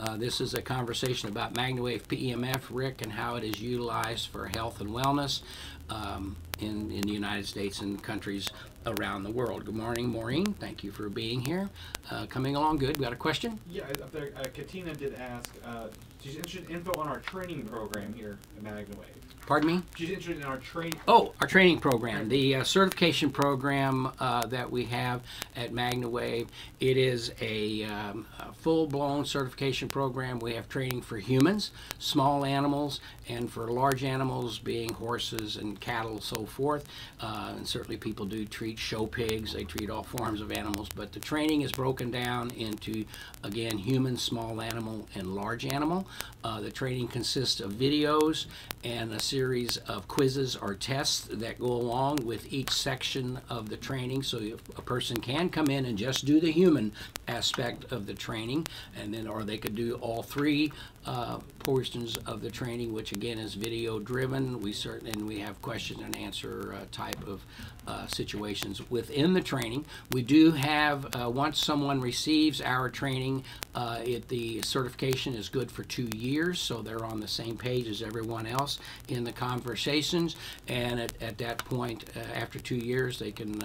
Uh, 0.00 0.16
this 0.16 0.40
is 0.40 0.54
a 0.54 0.62
conversation 0.62 1.28
about 1.28 1.52
MagnaWave 1.52 2.04
PEMF, 2.04 2.62
Rick, 2.70 3.02
and 3.02 3.12
how 3.12 3.36
it 3.36 3.44
is 3.44 3.60
utilized 3.60 4.28
for 4.28 4.46
health 4.46 4.80
and 4.80 4.88
wellness 4.88 5.42
um, 5.90 6.36
in, 6.58 6.90
in 6.90 7.02
the 7.02 7.12
United 7.12 7.46
States 7.46 7.82
and 7.82 8.02
countries 8.02 8.48
around 8.86 9.24
the 9.24 9.30
world. 9.30 9.66
Good 9.66 9.74
morning, 9.74 10.08
Maureen. 10.08 10.54
Thank 10.54 10.82
you 10.82 10.90
for 10.90 11.10
being 11.10 11.42
here. 11.42 11.68
Uh, 12.10 12.24
coming 12.26 12.56
along 12.56 12.78
good. 12.78 12.96
We 12.96 13.04
got 13.04 13.12
a 13.12 13.16
question? 13.16 13.58
Yeah, 13.68 13.82
up 14.02 14.10
there, 14.10 14.30
uh, 14.38 14.44
Katina 14.54 14.94
did 14.94 15.16
ask, 15.16 15.54
uh, 15.66 15.88
she's 16.22 16.36
interested 16.36 16.70
in 16.70 16.76
info 16.76 16.98
on 16.98 17.06
our 17.06 17.18
training 17.18 17.66
program 17.66 18.14
here 18.14 18.38
at 18.56 18.64
MagnaWave. 18.64 19.19
Pardon 19.50 19.78
me? 19.78 19.82
She's 19.96 20.10
interested 20.10 20.36
in 20.36 20.44
our 20.44 20.58
training. 20.58 21.00
Oh, 21.08 21.34
our 21.40 21.48
training 21.48 21.80
program, 21.80 22.28
the 22.28 22.54
uh, 22.54 22.62
certification 22.62 23.30
program 23.30 24.12
uh, 24.20 24.46
that 24.46 24.70
we 24.70 24.84
have 24.84 25.22
at 25.56 25.72
MagnaWave. 25.72 26.46
It 26.78 26.96
is 26.96 27.32
a, 27.40 27.82
um, 27.82 28.26
a 28.38 28.52
full-blown 28.52 29.24
certification 29.24 29.88
program. 29.88 30.38
We 30.38 30.54
have 30.54 30.68
training 30.68 31.02
for 31.02 31.18
humans, 31.18 31.72
small 31.98 32.44
animals, 32.44 33.00
and 33.28 33.50
for 33.50 33.66
large 33.66 34.04
animals, 34.04 34.60
being 34.60 34.92
horses 34.92 35.56
and 35.56 35.80
cattle, 35.80 36.20
so 36.20 36.46
forth. 36.46 36.86
Uh, 37.20 37.54
and 37.56 37.66
certainly, 37.66 37.96
people 37.96 38.26
do 38.26 38.44
treat 38.44 38.78
show 38.78 39.04
pigs. 39.04 39.52
They 39.52 39.64
treat 39.64 39.90
all 39.90 40.04
forms 40.04 40.40
of 40.40 40.52
animals, 40.52 40.90
but 40.94 41.10
the 41.10 41.18
training 41.18 41.62
is 41.62 41.72
broken 41.72 42.12
down 42.12 42.52
into, 42.52 43.04
again, 43.42 43.78
human, 43.78 44.16
small 44.16 44.60
animal, 44.60 45.08
and 45.16 45.34
large 45.34 45.66
animal. 45.66 46.06
Uh, 46.44 46.60
the 46.60 46.70
training 46.70 47.08
consists 47.08 47.58
of 47.58 47.72
videos 47.72 48.46
and 48.84 49.12
a 49.12 49.18
series 49.18 49.39
series 49.40 49.78
of 49.88 50.06
quizzes 50.06 50.54
or 50.54 50.74
tests 50.74 51.26
that 51.30 51.58
go 51.58 51.64
along 51.64 52.16
with 52.26 52.52
each 52.52 52.70
section 52.70 53.40
of 53.48 53.70
the 53.70 53.76
training. 53.78 54.22
So 54.22 54.38
a 54.76 54.82
person 54.82 55.16
can 55.18 55.48
come 55.48 55.70
in 55.70 55.86
and 55.86 55.96
just 55.96 56.26
do 56.26 56.40
the 56.40 56.52
human 56.52 56.92
aspect 57.26 57.90
of 57.90 58.04
the 58.04 58.12
training, 58.12 58.66
and 58.94 59.14
then 59.14 59.26
or 59.26 59.42
they 59.42 59.56
could 59.56 59.74
do 59.74 59.94
all 60.02 60.22
three 60.22 60.72
uh, 61.06 61.38
portions 61.60 62.16
of 62.26 62.40
the 62.40 62.50
training, 62.50 62.92
which 62.92 63.12
again 63.12 63.38
is 63.38 63.54
video 63.54 63.98
driven. 63.98 64.60
We 64.60 64.72
certainly 64.72 65.10
and 65.12 65.26
we 65.26 65.38
have 65.40 65.60
question 65.62 66.02
and 66.02 66.16
answer 66.16 66.74
uh, 66.74 66.84
type 66.92 67.26
of 67.26 67.42
uh, 67.86 68.06
situations 68.06 68.88
within 68.90 69.32
the 69.32 69.40
training. 69.40 69.84
We 70.12 70.22
do 70.22 70.52
have 70.52 71.14
uh, 71.14 71.28
once 71.28 71.58
someone 71.64 72.00
receives 72.00 72.60
our 72.60 72.88
training, 72.88 73.44
uh, 73.74 74.00
it 74.04 74.28
the 74.28 74.62
certification 74.62 75.34
is 75.34 75.48
good 75.48 75.70
for 75.70 75.82
two 75.84 76.08
years, 76.14 76.60
so 76.60 76.82
they're 76.82 77.04
on 77.04 77.20
the 77.20 77.28
same 77.28 77.56
page 77.56 77.88
as 77.88 78.02
everyone 78.02 78.46
else 78.46 78.78
in 79.08 79.24
the 79.24 79.32
conversations. 79.32 80.36
And 80.68 81.00
at, 81.00 81.12
at 81.22 81.38
that 81.38 81.64
point, 81.64 82.04
uh, 82.16 82.20
after 82.34 82.58
two 82.58 82.76
years, 82.76 83.18
they 83.18 83.32
can 83.32 83.60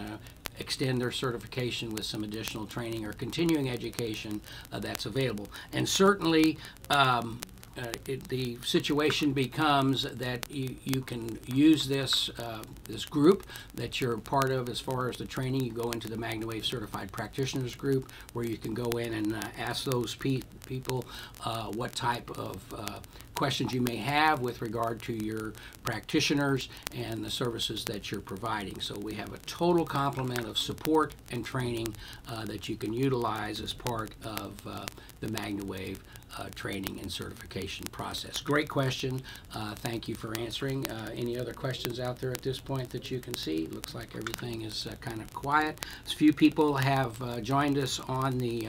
extend 0.59 1.01
their 1.01 1.11
certification 1.11 1.91
with 1.91 2.05
some 2.05 2.23
additional 2.23 2.65
training 2.65 3.05
or 3.05 3.13
continuing 3.13 3.69
education 3.69 4.41
uh, 4.71 4.79
that's 4.79 5.05
available. 5.05 5.47
And 5.73 5.87
certainly, 5.87 6.57
um, 6.89 7.39
uh, 7.77 7.87
it, 8.07 8.23
the 8.29 8.57
situation 8.63 9.33
becomes 9.33 10.03
that 10.03 10.49
you, 10.49 10.75
you 10.83 11.01
can 11.01 11.37
use 11.45 11.87
this 11.87 12.29
uh, 12.39 12.61
this 12.85 13.05
group 13.05 13.45
that 13.73 13.99
you're 13.99 14.17
part 14.17 14.49
of 14.49 14.69
as 14.69 14.79
far 14.79 15.09
as 15.09 15.17
the 15.17 15.25
training. 15.25 15.63
You 15.63 15.71
go 15.71 15.91
into 15.91 16.07
the 16.07 16.15
MagnaWave 16.15 16.63
Certified 16.63 17.11
Practitioners 17.11 17.75
group 17.75 18.11
where 18.33 18.45
you 18.45 18.57
can 18.57 18.73
go 18.73 18.89
in 18.97 19.13
and 19.13 19.35
uh, 19.35 19.41
ask 19.57 19.83
those 19.83 20.15
pe 20.15 20.41
people 20.65 21.03
uh, 21.43 21.65
what 21.73 21.93
type 21.93 22.29
of 22.39 22.61
uh, 22.75 22.99
questions 23.35 23.73
you 23.73 23.81
may 23.81 23.97
have 23.97 24.39
with 24.39 24.61
regard 24.61 25.01
to 25.03 25.13
your 25.13 25.53
practitioners 25.83 26.69
and 26.95 27.23
the 27.23 27.29
services 27.29 27.83
that 27.85 28.09
you're 28.09 28.21
providing. 28.21 28.79
So 28.79 28.97
we 28.97 29.13
have 29.15 29.33
a 29.33 29.37
total 29.39 29.85
complement 29.85 30.47
of 30.47 30.57
support 30.57 31.13
and 31.31 31.45
training 31.45 31.93
uh, 32.29 32.45
that 32.45 32.69
you 32.69 32.77
can 32.77 32.93
utilize 32.93 33.59
as 33.59 33.73
part 33.73 34.11
of 34.23 34.63
the 35.19 35.27
MagnaWave 35.27 35.97
uh, 36.37 36.49
training 36.55 36.99
and 37.01 37.11
certification 37.11 37.85
process. 37.91 38.39
Great 38.41 38.69
question. 38.69 39.21
Uh, 39.53 39.75
thank 39.75 40.07
you 40.07 40.15
for 40.15 40.37
answering. 40.39 40.89
Uh, 40.89 41.11
any 41.15 41.37
other 41.37 41.53
questions 41.53 41.99
out 41.99 42.17
there 42.19 42.31
at 42.31 42.41
this 42.41 42.59
point 42.59 42.89
that 42.89 43.11
you 43.11 43.19
can 43.19 43.35
see? 43.35 43.67
Looks 43.67 43.93
like 43.95 44.15
everything 44.15 44.63
is 44.63 44.87
uh, 44.87 44.95
kind 45.01 45.21
of 45.21 45.33
quiet. 45.33 45.79
A 46.05 46.09
few 46.09 46.33
people 46.33 46.75
have 46.75 47.21
uh, 47.21 47.39
joined 47.41 47.77
us 47.77 47.99
on 47.99 48.37
the 48.37 48.67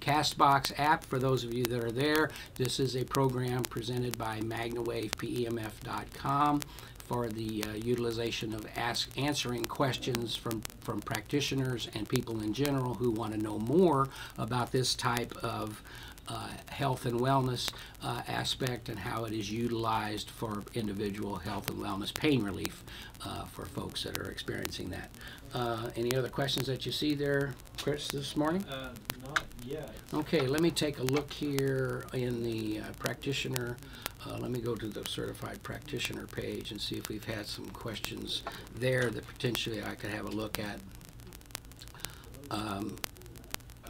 Castbox 0.00 0.72
app. 0.78 1.04
For 1.04 1.18
those 1.18 1.44
of 1.44 1.54
you 1.54 1.64
that 1.64 1.84
are 1.84 1.92
there, 1.92 2.30
this 2.54 2.80
is 2.80 2.96
a 2.96 3.04
program 3.04 3.62
presented 3.62 4.18
by 4.18 4.40
MagnaWavePEMF.com 4.40 6.60
for 7.08 7.28
the 7.28 7.64
uh, 7.64 7.72
utilization 7.72 8.54
of 8.54 8.66
ask, 8.76 9.08
answering 9.16 9.64
questions 9.64 10.36
from, 10.36 10.60
from 10.80 11.00
practitioners 11.00 11.88
and 11.94 12.06
people 12.06 12.42
in 12.42 12.52
general 12.52 12.92
who 12.92 13.10
want 13.10 13.32
to 13.32 13.38
know 13.38 13.58
more 13.58 14.08
about 14.36 14.70
this 14.70 14.94
type 14.94 15.34
of 15.42 15.82
health 16.78 17.06
and 17.06 17.20
wellness 17.20 17.72
uh, 18.02 18.22
aspect 18.28 18.88
and 18.88 18.98
how 18.98 19.24
it 19.24 19.32
is 19.32 19.50
utilized 19.50 20.30
for 20.30 20.62
individual 20.74 21.36
health 21.36 21.68
and 21.68 21.78
wellness 21.78 22.14
pain 22.14 22.42
relief 22.42 22.84
uh, 23.24 23.44
for 23.46 23.64
folks 23.64 24.04
that 24.04 24.16
are 24.18 24.30
experiencing 24.30 24.88
that. 24.90 25.10
Uh, 25.54 25.90
any 25.96 26.14
other 26.14 26.28
questions 26.28 26.66
that 26.66 26.86
you 26.86 26.92
see 26.92 27.14
there, 27.14 27.54
Chris, 27.82 28.08
this 28.08 28.36
morning? 28.36 28.64
Uh, 28.64 28.90
not 29.24 29.42
yet. 29.64 29.90
Okay, 30.14 30.46
let 30.46 30.60
me 30.60 30.70
take 30.70 30.98
a 30.98 31.02
look 31.02 31.32
here 31.32 32.04
in 32.12 32.42
the 32.44 32.80
uh, 32.80 32.84
practitioner. 32.98 33.76
Uh, 34.26 34.36
let 34.38 34.50
me 34.50 34.60
go 34.60 34.74
to 34.74 34.86
the 34.86 35.04
certified 35.06 35.62
practitioner 35.62 36.26
page 36.26 36.70
and 36.70 36.80
see 36.80 36.96
if 36.96 37.08
we've 37.08 37.24
had 37.24 37.46
some 37.46 37.66
questions 37.70 38.42
there 38.74 39.10
that 39.10 39.26
potentially 39.26 39.82
I 39.82 39.94
could 39.94 40.10
have 40.10 40.26
a 40.26 40.30
look 40.30 40.58
at. 40.58 40.80
Um, 42.50 42.96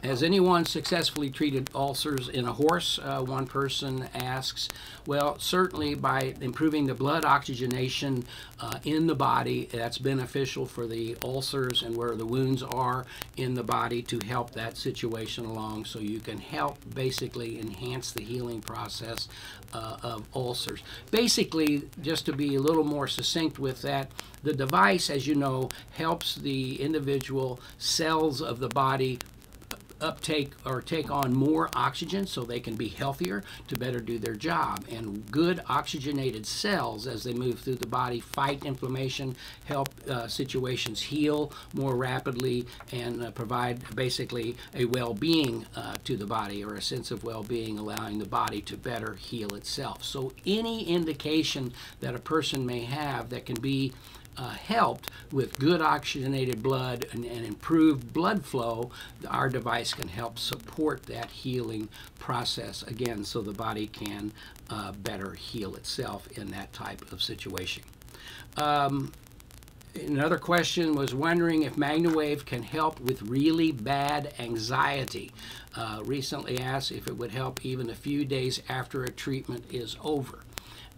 has 0.03 0.23
anyone 0.23 0.65
successfully 0.65 1.29
treated 1.29 1.69
ulcers 1.75 2.29
in 2.29 2.45
a 2.45 2.53
horse? 2.53 2.99
Uh, 3.01 3.21
one 3.21 3.45
person 3.45 4.07
asks. 4.13 4.69
Well, 5.05 5.37
certainly 5.39 5.95
by 5.95 6.35
improving 6.39 6.85
the 6.85 6.93
blood 6.93 7.25
oxygenation 7.25 8.23
uh, 8.59 8.79
in 8.83 9.07
the 9.07 9.15
body, 9.15 9.67
that's 9.71 9.97
beneficial 9.97 10.65
for 10.65 10.87
the 10.87 11.17
ulcers 11.23 11.81
and 11.81 11.97
where 11.97 12.15
the 12.15 12.25
wounds 12.25 12.63
are 12.63 13.05
in 13.35 13.55
the 13.55 13.63
body 13.63 14.01
to 14.03 14.19
help 14.25 14.51
that 14.51 14.77
situation 14.77 15.45
along 15.45 15.85
so 15.85 15.99
you 15.99 16.19
can 16.19 16.37
help 16.37 16.77
basically 16.93 17.59
enhance 17.59 18.11
the 18.11 18.23
healing 18.23 18.61
process 18.61 19.27
uh, 19.73 19.97
of 20.01 20.25
ulcers. 20.33 20.81
Basically, 21.11 21.83
just 22.01 22.25
to 22.25 22.33
be 22.33 22.55
a 22.55 22.61
little 22.61 22.83
more 22.83 23.07
succinct 23.07 23.59
with 23.59 23.81
that, 23.81 24.11
the 24.43 24.53
device, 24.53 25.09
as 25.09 25.27
you 25.27 25.35
know, 25.35 25.69
helps 25.91 26.35
the 26.35 26.81
individual 26.81 27.59
cells 27.77 28.41
of 28.41 28.59
the 28.59 28.69
body 28.69 29.19
uptake 30.01 30.51
or 30.65 30.81
take 30.81 31.11
on 31.11 31.33
more 31.33 31.69
oxygen 31.73 32.25
so 32.25 32.43
they 32.43 32.59
can 32.59 32.75
be 32.75 32.87
healthier 32.87 33.43
to 33.67 33.75
better 33.75 33.99
do 33.99 34.17
their 34.17 34.35
job. 34.35 34.85
And 34.91 35.29
good 35.31 35.61
oxygenated 35.67 36.45
cells, 36.45 37.07
as 37.07 37.23
they 37.23 37.33
move 37.33 37.59
through 37.59 37.75
the 37.75 37.87
body, 37.87 38.19
fight 38.19 38.65
inflammation, 38.65 39.35
help 39.65 39.89
uh, 40.09 40.27
situations 40.27 41.01
heal 41.01 41.51
more 41.73 41.95
rapidly, 41.95 42.65
and 42.91 43.23
uh, 43.23 43.31
provide 43.31 43.95
basically 43.95 44.55
a 44.73 44.85
well 44.85 45.13
being 45.13 45.65
uh, 45.75 45.95
to 46.03 46.17
the 46.17 46.25
body 46.25 46.63
or 46.63 46.75
a 46.75 46.81
sense 46.81 47.11
of 47.11 47.23
well 47.23 47.43
being, 47.43 47.77
allowing 47.77 48.19
the 48.19 48.25
body 48.25 48.61
to 48.61 48.77
better 48.77 49.13
heal 49.13 49.53
itself. 49.55 50.03
So, 50.03 50.33
any 50.45 50.83
indication 50.87 51.73
that 51.99 52.15
a 52.15 52.19
person 52.19 52.65
may 52.65 52.81
have 52.81 53.29
that 53.29 53.45
can 53.45 53.59
be 53.59 53.93
uh, 54.39 54.51
helped 54.51 55.11
with 55.33 55.59
good 55.59 55.81
oxygenated 55.81 56.63
blood 56.63 57.05
and, 57.11 57.25
and, 57.25 57.45
improved 57.45 58.13
blood 58.13 58.45
flow, 58.45 58.89
our 59.27 59.49
device 59.49 59.93
can 59.93 60.07
help 60.07 60.39
support 60.39 61.03
that 61.03 61.29
healing 61.29 61.89
process 62.19 62.81
again 62.83 63.25
so 63.25 63.41
the 63.41 63.51
body 63.51 63.87
can 63.87 64.31
uh, 64.69 64.93
better 64.93 65.33
heal 65.33 65.75
itself 65.75 66.25
in 66.37 66.47
that 66.47 66.71
type 66.71 67.11
of 67.11 67.21
situation. 67.21 67.83
Um, 68.55 69.11
another 69.93 70.37
question 70.37 70.95
was 70.95 71.13
wondering 71.13 71.63
if 71.63 71.75
MagnaWave 71.75 72.45
can 72.45 72.63
help 72.63 73.01
with 73.01 73.21
really 73.23 73.73
bad 73.73 74.33
anxiety. 74.39 75.33
Uh, 75.75 76.01
recently 76.05 76.59
asked 76.59 76.93
if 76.93 77.07
it 77.07 77.17
would 77.17 77.31
help 77.31 77.65
even 77.65 77.89
a 77.89 77.95
few 77.95 78.23
days 78.23 78.61
after 78.69 79.03
a 79.03 79.09
treatment 79.09 79.65
is 79.69 79.97
over. 80.01 80.39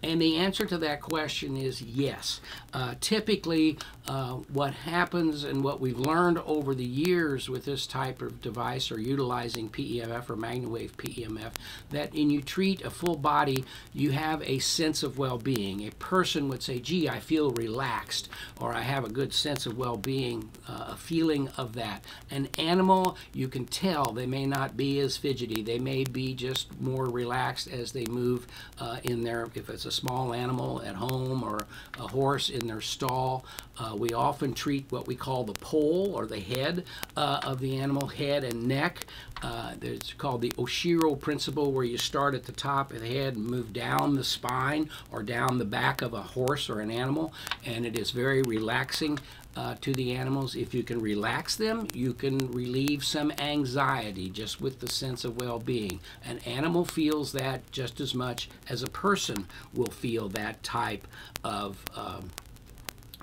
And 0.03 0.22
the 0.22 0.38
answer 0.38 0.65
to 0.65 0.77
that 0.79 1.01
question 1.01 1.55
is 1.55 1.81
yes. 1.81 2.41
Uh, 2.74 2.96
typically, 3.00 3.77
uh, 4.08 4.34
what 4.51 4.74
happens 4.74 5.43
and 5.43 5.63
what 5.63 5.79
we've 5.79 6.00
learned 6.00 6.39
over 6.39 6.74
the 6.74 6.84
years 6.84 7.48
with 7.50 7.65
this 7.65 7.86
type 7.86 8.22
of 8.22 8.41
device 8.41 8.91
or 8.91 9.00
utilizing 9.00 9.70
PEMF 9.70 10.29
or 10.29 10.36
MagnaWave 10.36 10.91
PEMF, 10.93 11.51
that 11.91 12.13
when 12.13 12.31
you 12.31 12.41
treat 12.41 12.81
a 12.81 12.89
full 12.89 13.15
body, 13.15 13.63
you 13.93 14.12
have 14.12 14.41
a 14.41 14.58
sense 14.60 15.03
of 15.03 15.20
well 15.20 15.38
being. 15.38 15.88
A 15.88 15.91
person 15.91 16.50
would 16.50 16.63
say, 16.63 16.79
gee, 16.79 17.08
I 17.08 17.20
feel 17.20 17.51
relaxed, 17.51 18.27
or 18.60 18.74
I 18.74 18.81
have 18.81 19.05
a 19.05 19.10
good 19.10 19.34
sense 19.34 19.67
of 19.67 19.77
well 19.77 19.98
being, 19.98 20.50
uh, 20.67 20.88
a 20.89 20.96
feeling 20.96 21.48
of 21.58 21.74
that. 21.74 22.03
An 22.31 22.50
animal, 22.58 23.17
you 23.34 23.48
can 23.48 23.65
tell 23.65 24.05
they 24.05 24.25
may 24.25 24.48
not 24.48 24.75
be 24.75 25.00
as 25.00 25.15
fidgety, 25.15 25.62
they 25.62 25.79
may 25.79 26.03
be 26.05 26.34
just 26.34 26.79
more 26.81 27.05
relaxed 27.05 27.67
as 27.67 27.91
they 27.91 28.05
move 28.05 28.48
uh, 28.79 28.98
in 29.03 29.24
their, 29.24 29.48
if 29.53 29.70
it's 29.70 29.86
a 29.86 29.90
a 29.91 29.93
small 29.93 30.33
animal 30.33 30.81
at 30.83 30.95
home 30.95 31.43
or 31.43 31.67
a 32.00 32.07
horse 32.07 32.50
in 32.50 32.65
their 32.65 32.79
stall. 32.79 33.45
Uh, 33.77 33.93
we 33.95 34.13
often 34.13 34.53
treat 34.53 34.86
what 34.89 35.05
we 35.05 35.15
call 35.15 35.43
the 35.43 35.53
pole 35.53 36.13
or 36.15 36.25
the 36.25 36.39
head 36.39 36.86
uh, 37.17 37.41
of 37.43 37.60
the 37.60 37.77
animal, 37.77 38.07
head 38.07 38.43
and 38.45 38.65
neck. 38.67 39.05
Uh, 39.43 39.74
it's 39.81 40.13
called 40.13 40.41
the 40.41 40.51
Oshiro 40.51 41.19
principle, 41.19 41.71
where 41.71 41.83
you 41.83 41.98
start 41.98 42.36
at 42.36 42.45
the 42.45 42.51
top 42.51 42.93
of 42.93 43.01
the 43.01 43.07
head 43.07 43.36
and 43.36 43.45
move 43.45 43.74
down 43.74 44.15
the 44.15 44.24
spine 44.24 44.89
or 45.12 45.24
down 45.24 45.57
the 45.57 45.65
back 45.65 46.01
of 46.01 46.13
a 46.13 46.21
horse 46.21 46.69
or 46.69 46.79
an 46.79 46.91
animal, 46.91 47.33
and 47.65 47.86
it 47.86 47.98
is 48.00 48.12
very 48.12 48.41
relaxing 48.43 49.19
uh, 49.55 49.75
to 49.81 49.93
the 49.93 50.13
animals. 50.13 50.55
If 50.55 50.74
you 50.74 50.84
can 50.84 51.00
relax 51.00 51.55
them, 51.55 51.88
you 51.93 52.13
can 52.13 52.51
relieve 52.51 53.03
some 53.03 53.31
anxiety 53.38 54.29
just 54.29 54.62
with 54.62 54.79
the 54.79 54.89
sense 54.89 55.24
of 55.25 55.39
well 55.39 55.60
being. 55.60 56.00
An 56.25 56.39
animal 56.39 56.86
feels 56.86 57.31
that 57.34 57.70
just 57.72 58.00
as 58.00 58.15
much 58.15 58.50
as 58.70 58.84
a 58.84 58.88
person 58.88 59.48
will 59.74 59.91
feel 59.91 60.29
that 60.29 60.62
type 60.63 61.08
of. 61.43 61.84
Um, 61.96 62.29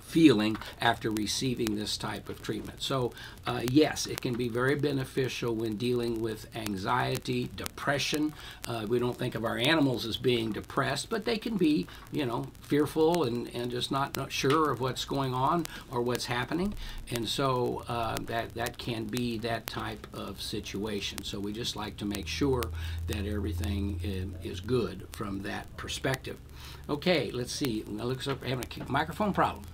feeling 0.09 0.57
after 0.81 1.11
receiving 1.11 1.77
this 1.77 1.97
type 1.97 2.29
of 2.29 2.43
treatment. 2.43 2.83
So, 2.83 3.13
uh, 3.47 3.63
yes, 3.71 4.07
it 4.07 4.21
can 4.21 4.35
be 4.35 4.49
very 4.49 4.75
beneficial 4.75 5.55
when 5.55 5.77
dealing 5.77 6.21
with 6.21 6.47
anxiety, 6.57 7.51
depression. 7.57 8.33
Uh, 8.67 8.87
we 8.89 8.99
don't 8.99 9.17
think 9.17 9.35
of 9.35 9.45
our 9.45 9.59
animals 9.59 10.07
as 10.07 10.17
being 10.17 10.53
depressed, 10.53 11.11
but 11.11 11.25
they 11.25 11.39
can 11.39 11.57
be, 11.57 11.87
you 12.11 12.27
know, 12.27 12.47
fearful 12.63 13.25
and, 13.25 13.49
and 13.55 13.71
just 13.71 13.91
not, 13.91 14.17
not 14.17 14.33
sure 14.33 14.71
of 14.71 14.81
what's 14.81 15.05
going 15.05 15.35
on 15.35 15.67
or 15.91 16.01
what's 16.03 16.27
happening. 16.27 16.75
And 17.11 17.29
so 17.29 17.85
uh, 17.89 18.17
that, 18.23 18.55
that 18.55 18.79
can 18.79 19.05
be 19.05 19.39
that 19.39 19.67
type 19.67 20.07
of 20.13 20.41
situation. 20.41 21.23
So 21.25 21.39
we 21.39 21.53
just 21.53 21.77
like 21.77 21.97
to 21.99 22.05
make 22.05 22.27
sure 22.27 22.63
that 23.07 23.27
everything 23.27 24.01
is, 24.43 24.59
good 24.61 25.07
from 25.13 25.43
that 25.43 25.65
perspective. 25.77 26.37
Okay, 26.89 27.31
let's 27.31 27.53
see. 27.53 27.85
Looks 27.87 28.27
like 28.27 28.41
we're 28.41 28.49
having 28.49 28.65
a 28.81 28.91
microphone 28.91 29.33
problem. 29.33 29.65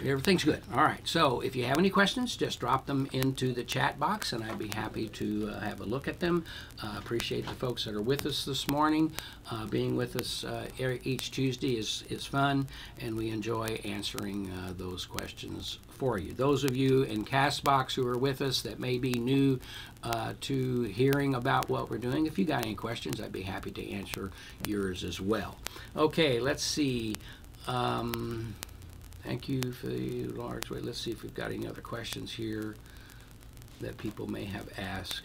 Everything's 0.00 0.44
good. 0.44 0.62
All 0.72 0.84
right. 0.84 1.00
So 1.04 1.40
if 1.40 1.56
you 1.56 1.64
have 1.64 1.78
any 1.78 1.90
questions, 1.90 2.36
just 2.36 2.60
drop 2.60 2.86
them 2.86 3.08
into 3.12 3.52
the 3.52 3.64
chat 3.64 3.98
box, 3.98 4.32
and 4.32 4.44
I'd 4.44 4.58
be 4.58 4.68
happy 4.68 5.08
to 5.08 5.50
uh, 5.52 5.60
have 5.60 5.80
a 5.80 5.84
look 5.84 6.06
at 6.06 6.20
them. 6.20 6.44
Uh, 6.82 6.94
appreciate 6.98 7.46
the 7.46 7.54
folks 7.54 7.84
that 7.84 7.94
are 7.94 8.02
with 8.02 8.24
us 8.24 8.44
this 8.44 8.68
morning. 8.68 9.12
Uh, 9.50 9.66
being 9.66 9.96
with 9.96 10.14
us 10.16 10.44
uh, 10.44 10.66
each 10.78 11.30
Tuesday 11.30 11.76
is, 11.76 12.04
is 12.10 12.24
fun, 12.24 12.68
and 13.00 13.16
we 13.16 13.30
enjoy 13.30 13.66
answering 13.84 14.50
uh, 14.50 14.72
those 14.76 15.04
questions 15.04 15.78
for 15.88 16.16
you. 16.18 16.32
Those 16.32 16.62
of 16.62 16.76
you 16.76 17.02
in 17.02 17.24
Castbox 17.24 17.94
who 17.94 18.06
are 18.06 18.18
with 18.18 18.40
us 18.40 18.62
that 18.62 18.78
may 18.78 18.98
be 18.98 19.14
new 19.14 19.58
uh, 20.04 20.34
to 20.42 20.82
hearing 20.82 21.34
about 21.34 21.68
what 21.68 21.90
we're 21.90 21.98
doing, 21.98 22.26
if 22.26 22.38
you 22.38 22.44
got 22.44 22.64
any 22.64 22.76
questions, 22.76 23.20
I'd 23.20 23.32
be 23.32 23.42
happy 23.42 23.72
to 23.72 23.90
answer 23.90 24.30
yours 24.64 25.02
as 25.02 25.20
well. 25.20 25.56
Okay, 25.96 26.38
let's 26.38 26.62
see. 26.62 27.16
Um, 27.66 28.54
Thank 29.24 29.48
you 29.48 29.72
for 29.72 29.88
the 29.88 30.24
large 30.28 30.70
way. 30.70 30.80
Let's 30.80 31.00
see 31.00 31.10
if 31.10 31.22
we've 31.22 31.34
got 31.34 31.50
any 31.50 31.66
other 31.66 31.80
questions 31.80 32.32
here 32.32 32.76
that 33.80 33.98
people 33.98 34.26
may 34.26 34.44
have 34.44 34.68
asked. 34.78 35.22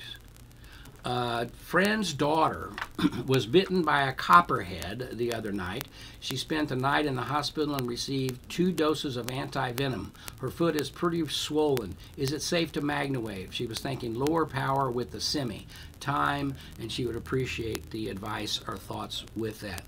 Uh, 1.06 1.46
friend's 1.58 2.14
daughter 2.14 2.72
was 3.28 3.46
bitten 3.46 3.82
by 3.82 4.04
a 4.04 4.14
copperhead 4.14 5.10
the 5.14 5.34
other 5.34 5.52
night. 5.52 5.88
She 6.22 6.38
spent 6.38 6.70
the 6.70 6.78
night 6.78 7.06
in 7.06 7.16
the 7.16 7.24
hospital 7.24 7.76
and 7.76 7.88
received 7.88 8.50
two 8.50 8.72
doses 8.72 9.18
of 9.18 9.30
anti-venom. 9.30 10.14
Her 10.40 10.50
foot 10.50 10.78
is 10.78 10.90
pretty 10.90 11.28
swollen. 11.28 11.98
Is 12.16 12.32
it 12.32 12.42
safe 12.42 12.72
to 12.74 12.82
MagnaWave? 12.82 13.52
She 13.52 13.66
was 13.66 13.80
thinking 13.80 14.16
lower 14.16 14.46
power 14.46 14.90
with 14.90 15.12
the 15.12 15.20
semi 15.20 15.68
time, 16.00 16.56
and 16.80 16.90
she 16.90 17.06
would 17.06 17.18
appreciate 17.18 17.90
the 17.92 18.08
advice 18.08 18.62
or 18.66 18.78
thoughts 18.78 19.26
with 19.36 19.60
that. 19.60 19.84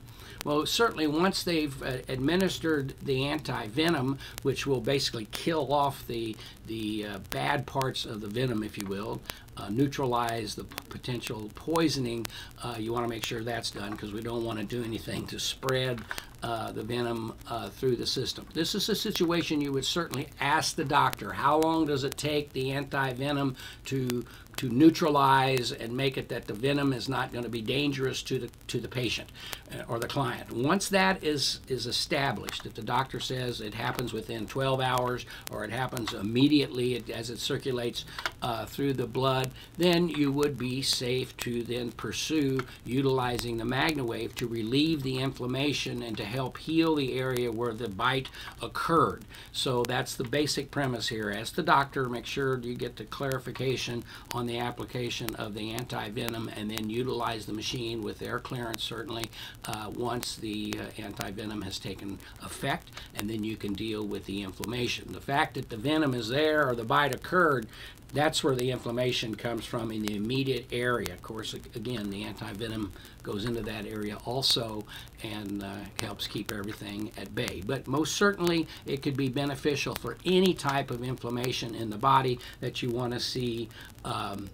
Well, 0.45 0.67
certainly 0.67 1.07
once 1.07 1.41
they've 1.41 1.81
uh, 1.81 1.97
administered 2.07 2.93
the 3.01 3.25
anti-venom, 3.25 4.19
which 4.43 4.67
will 4.67 4.79
basically 4.79 5.27
kill 5.31 5.73
off 5.73 6.05
the 6.07 6.37
the 6.67 7.05
uh, 7.05 7.19
bad 7.31 7.65
parts 7.65 8.05
of 8.05 8.21
the 8.21 8.27
venom, 8.27 8.63
if 8.63 8.77
you 8.77 8.85
will, 8.87 9.21
uh, 9.57 9.69
neutralize 9.69 10.55
the 10.55 10.63
potential 10.63 11.49
poisoning, 11.55 12.25
uh, 12.63 12.75
you 12.77 12.93
want 12.93 13.05
to 13.05 13.09
make 13.09 13.25
sure 13.25 13.43
that's 13.43 13.71
done 13.71 13.91
because 13.91 14.13
we 14.13 14.21
don't 14.21 14.43
want 14.43 14.59
to 14.59 14.65
do 14.65 14.83
anything 14.83 15.25
to 15.27 15.39
spread 15.39 16.01
uh, 16.43 16.71
the 16.71 16.83
venom 16.83 17.33
uh, 17.49 17.69
through 17.69 17.95
the 17.95 18.05
system. 18.05 18.45
This 18.53 18.75
is 18.75 18.87
a 18.89 18.95
situation 18.95 19.61
you 19.61 19.71
would 19.71 19.85
certainly 19.85 20.27
ask 20.39 20.75
the 20.75 20.85
doctor 20.85 21.33
how 21.33 21.59
long 21.59 21.85
does 21.87 22.03
it 22.03 22.17
take 22.17 22.53
the 22.53 22.71
anti 22.71 23.13
venom 23.13 23.55
to 23.85 24.23
to 24.57 24.69
neutralize 24.69 25.71
and 25.71 25.95
make 25.95 26.17
it 26.17 26.29
that 26.29 26.45
the 26.45 26.53
venom 26.53 26.93
is 26.93 27.09
not 27.09 27.31
going 27.31 27.43
to 27.43 27.49
be 27.49 27.61
dangerous 27.61 28.21
to 28.23 28.39
the 28.39 28.49
to 28.67 28.79
the 28.79 28.87
patient 28.87 29.31
uh, 29.73 29.83
or 29.87 29.99
the 29.99 30.07
client. 30.07 30.51
Once 30.51 30.89
that 30.89 31.23
is 31.23 31.59
is 31.67 31.85
established, 31.85 32.65
if 32.65 32.73
the 32.73 32.81
doctor 32.81 33.19
says 33.19 33.61
it 33.61 33.73
happens 33.73 34.13
within 34.13 34.47
12 34.47 34.81
hours 34.81 35.25
or 35.51 35.63
it 35.63 35.71
happens 35.71 36.13
immediately 36.13 37.03
as 37.13 37.29
it 37.29 37.39
circulates 37.39 38.05
uh, 38.41 38.65
through 38.65 38.93
the 38.93 39.07
blood, 39.07 39.51
then 39.77 40.07
you 40.07 40.31
would 40.31 40.57
be 40.57 40.81
safe 40.81 41.35
to 41.37 41.63
then 41.63 41.91
pursue 41.91 42.59
utilizing 42.85 43.57
the 43.57 43.63
MagnaWave 43.63 44.35
to 44.35 44.47
relieve 44.47 45.03
the 45.03 45.19
inflammation 45.19 46.01
and 46.01 46.15
to 46.17 46.25
help 46.25 46.57
heal 46.57 46.95
the 46.95 47.17
area 47.17 47.51
where 47.51 47.73
the 47.73 47.89
bite 47.89 48.29
occurred. 48.61 49.23
So 49.51 49.83
that's 49.83 50.15
the 50.15 50.23
basic 50.23 50.71
premise 50.71 51.07
here. 51.07 51.31
Ask 51.35 51.55
the 51.55 51.63
doctor, 51.63 52.07
make 52.09 52.25
sure 52.25 52.59
you 52.59 52.75
get 52.75 52.95
the 52.95 53.05
clarification 53.05 54.03
on 54.33 54.44
the 54.45 54.59
application 54.59 55.33
of 55.35 55.53
the 55.53 55.71
anti-venom 55.71 56.49
and 56.55 56.69
then 56.69 56.89
utilize 56.89 57.45
the 57.45 57.53
machine 57.53 58.01
with 58.01 58.19
their 58.19 58.39
clearance 58.39 58.83
certainly 58.83 59.29
uh, 59.65 59.91
once 59.95 60.35
the 60.35 60.73
uh, 60.79 61.01
anti-venom 61.01 61.61
has 61.61 61.79
taken 61.79 62.19
effect 62.43 62.89
and 63.15 63.29
then 63.29 63.43
you 63.43 63.55
can 63.55 63.73
deal 63.73 64.05
with 64.05 64.25
the 64.25 64.43
inflammation. 64.43 65.11
The 65.11 65.21
fact 65.21 65.55
that 65.55 65.69
the 65.69 65.77
venom 65.77 66.13
is 66.13 66.29
there 66.29 66.67
or 66.67 66.75
the 66.75 66.83
bite 66.83 67.13
occurred 67.13 67.67
that's 68.15 68.43
where 68.43 68.55
the 68.55 68.71
inflammation 68.71 69.35
comes 69.35 69.65
from 69.65 69.91
in 69.91 70.01
the 70.01 70.15
immediate 70.15 70.67
area. 70.71 71.13
Of 71.13 71.21
course, 71.21 71.53
again, 71.53 72.09
the 72.09 72.23
anti-venom 72.23 72.93
goes 73.23 73.45
into 73.45 73.61
that 73.61 73.85
area 73.85 74.17
also 74.25 74.85
and 75.23 75.63
uh, 75.63 75.75
helps 75.99 76.25
keep 76.27 76.51
everything 76.51 77.11
at 77.17 77.35
bay. 77.35 77.61
But 77.65 77.87
most 77.87 78.15
certainly, 78.15 78.67
it 78.85 79.01
could 79.01 79.17
be 79.17 79.29
beneficial 79.29 79.95
for 79.95 80.17
any 80.25 80.53
type 80.53 80.91
of 80.91 81.03
inflammation 81.03 81.75
in 81.75 81.89
the 81.89 81.97
body 81.97 82.39
that 82.61 82.81
you 82.81 82.89
want 82.89 83.13
to 83.13 83.19
see 83.19 83.69
um, 84.03 84.49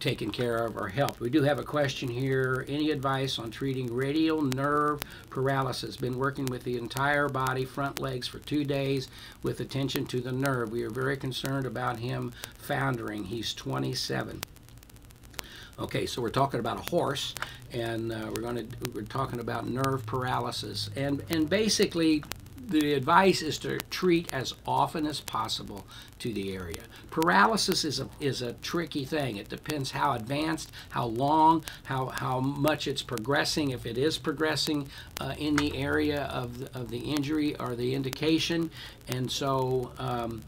taken 0.00 0.30
care 0.30 0.64
of 0.64 0.76
or 0.76 0.88
helped. 0.88 1.20
We 1.20 1.30
do 1.30 1.42
have 1.42 1.58
a 1.58 1.62
question 1.62 2.08
here. 2.08 2.64
Any 2.68 2.90
advice 2.90 3.38
on 3.38 3.50
treating 3.50 3.92
radial 3.94 4.42
nerve 4.42 5.00
paralysis? 5.30 5.96
Been 5.96 6.18
working 6.18 6.46
with 6.46 6.64
the 6.64 6.76
entire 6.76 7.28
body, 7.28 7.64
front 7.64 8.00
legs 8.00 8.28
for 8.28 8.38
two 8.38 8.64
days 8.64 9.08
with 9.42 9.60
attention 9.60 10.06
to 10.06 10.20
the 10.20 10.32
nerve. 10.32 10.70
We 10.70 10.82
are 10.82 10.90
very 10.90 11.16
concerned 11.16 11.66
about 11.66 11.98
him 11.98 12.32
foundering. 12.58 13.24
He's 13.24 13.54
27. 13.54 14.42
Okay, 15.78 16.06
so 16.06 16.22
we're 16.22 16.30
talking 16.30 16.58
about 16.58 16.78
a 16.78 16.90
horse, 16.90 17.34
and 17.70 18.10
uh, 18.10 18.30
we're 18.34 18.40
going 18.40 18.56
to 18.56 18.90
we're 18.94 19.02
talking 19.02 19.40
about 19.40 19.68
nerve 19.68 20.06
paralysis, 20.06 20.88
and 20.96 21.22
and 21.28 21.50
basically 21.50 22.24
the 22.56 22.94
advice 22.94 23.42
is 23.42 23.58
to 23.58 23.78
treat 23.90 24.32
as 24.32 24.54
often 24.66 25.06
as 25.06 25.20
possible 25.20 25.86
to 26.18 26.32
the 26.32 26.54
area. 26.54 26.82
Paralysis 27.10 27.84
is 27.84 28.00
a, 28.00 28.08
is 28.20 28.42
a 28.42 28.54
tricky 28.54 29.04
thing. 29.04 29.36
It 29.36 29.48
depends 29.48 29.90
how 29.90 30.12
advanced, 30.12 30.72
how 30.90 31.06
long, 31.06 31.64
how, 31.84 32.06
how 32.06 32.40
much 32.40 32.88
it's 32.88 33.02
progressing, 33.02 33.70
if 33.70 33.86
it 33.86 33.98
is 33.98 34.18
progressing 34.18 34.88
uh, 35.20 35.34
in 35.38 35.56
the 35.56 35.76
area 35.76 36.24
of 36.24 36.58
the, 36.58 36.78
of 36.78 36.90
the 36.90 36.98
injury 36.98 37.56
or 37.56 37.74
the 37.74 37.94
indication. 37.94 38.70
And 39.08 39.30
so 39.30 39.92
um, 39.98 40.42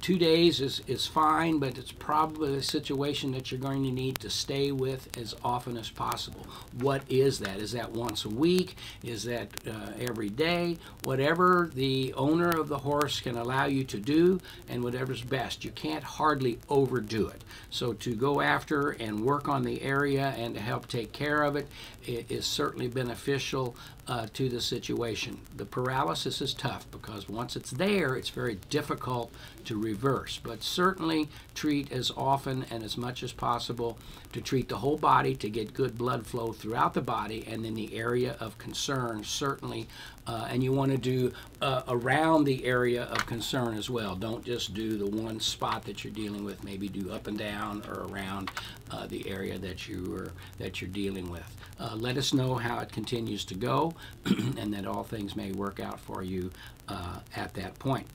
two 0.00 0.18
days 0.18 0.60
is, 0.60 0.82
is 0.86 1.06
fine, 1.06 1.58
but 1.58 1.78
it's 1.78 1.92
probably 1.92 2.56
a 2.56 2.62
situation 2.62 3.32
that 3.32 3.50
you're 3.50 3.60
going 3.60 3.84
to 3.84 3.90
need 3.90 4.18
to 4.18 4.30
stay 4.30 4.72
with 4.72 5.16
as 5.16 5.34
often 5.44 5.76
as 5.76 5.90
possible. 5.90 6.46
What 6.80 7.02
is 7.08 7.38
that? 7.40 7.58
Is 7.58 7.72
that 7.72 7.92
once 7.92 8.24
a 8.24 8.28
week? 8.28 8.76
Is 9.04 9.22
that 9.24 9.48
uh, 9.66 9.92
every 10.00 10.28
day? 10.28 10.78
Whatever 11.04 11.70
the 11.74 12.12
owner 12.14 12.50
of 12.50 12.68
the 12.68 12.78
horse 12.78 13.20
can 13.20 13.36
allow 13.36 13.66
you 13.66 13.84
to 13.84 13.98
do 13.98 14.40
and 14.68 14.82
whatever's 14.82 15.22
best. 15.22 15.64
You 15.64 15.70
can't 15.70 16.04
hardly 16.04 16.58
overdo 16.68 17.28
it. 17.28 17.44
So 17.70 17.92
to 17.92 18.14
go 18.14 18.40
after 18.40 18.90
and 18.90 19.24
work 19.24 19.48
on 19.48 19.62
the 19.62 19.82
area 19.82 20.34
and 20.36 20.54
to 20.54 20.60
help 20.60 20.88
take 20.88 21.12
care 21.12 21.42
of 21.42 21.56
it 21.56 21.68
is 22.04 22.44
certainly 22.44 22.88
beneficial 22.88 23.76
uh, 24.08 24.26
to 24.34 24.48
the 24.48 24.60
situation. 24.60 25.38
The 25.56 25.64
paralysis 25.64 26.40
is 26.40 26.54
tough 26.54 26.90
because 26.90 27.28
once 27.28 27.54
it's 27.54 27.70
there, 27.70 28.16
it's 28.16 28.30
very 28.30 28.58
difficult 28.68 29.32
to 29.66 29.78
reverse. 29.80 30.40
But 30.42 30.62
certainly 30.62 31.28
treat 31.54 31.92
as 31.92 32.10
often 32.16 32.64
and 32.70 32.82
as 32.82 32.96
much 32.96 33.22
as 33.22 33.32
possible 33.32 33.98
to 34.32 34.40
treat 34.40 34.68
the 34.68 34.78
whole 34.78 34.96
body 34.96 35.34
to 35.36 35.50
get 35.50 35.74
good 35.74 35.96
blood 35.98 36.26
flow 36.26 36.52
throughout 36.52 36.94
the 36.94 37.02
body 37.02 37.44
and 37.46 37.64
in 37.64 37.74
the 37.74 37.94
area 37.94 38.36
of 38.40 38.58
concern, 38.58 39.24
certainly. 39.24 39.88
Uh, 40.26 40.46
and 40.50 40.62
you 40.62 40.72
want 40.72 40.92
to 40.92 40.98
do 40.98 41.32
uh, 41.60 41.82
around 41.88 42.44
the 42.44 42.64
area 42.64 43.04
of 43.04 43.26
concern 43.26 43.76
as 43.76 43.90
well. 43.90 44.14
Don't 44.14 44.44
just 44.44 44.72
do 44.72 44.96
the 44.96 45.06
one 45.06 45.40
spot 45.40 45.84
that 45.84 46.04
you're 46.04 46.12
dealing 46.12 46.44
with. 46.44 46.62
Maybe 46.62 46.88
do 46.88 47.10
up 47.10 47.26
and 47.26 47.36
down 47.36 47.82
or 47.88 48.04
around 48.04 48.50
uh, 48.90 49.06
the 49.06 49.28
area 49.28 49.58
that 49.58 49.88
you 49.88 50.14
are 50.14 50.32
that 50.58 50.80
you're 50.80 50.90
dealing 50.90 51.30
with. 51.30 51.56
Uh, 51.80 51.96
let 51.96 52.16
us 52.16 52.32
know 52.32 52.54
how 52.54 52.78
it 52.78 52.92
continues 52.92 53.44
to 53.46 53.54
go, 53.54 53.92
and 54.24 54.72
that 54.72 54.86
all 54.86 55.02
things 55.02 55.34
may 55.34 55.50
work 55.52 55.80
out 55.80 55.98
for 55.98 56.22
you 56.22 56.50
uh, 56.88 57.18
at 57.34 57.52
that 57.54 57.76
point. 57.78 58.06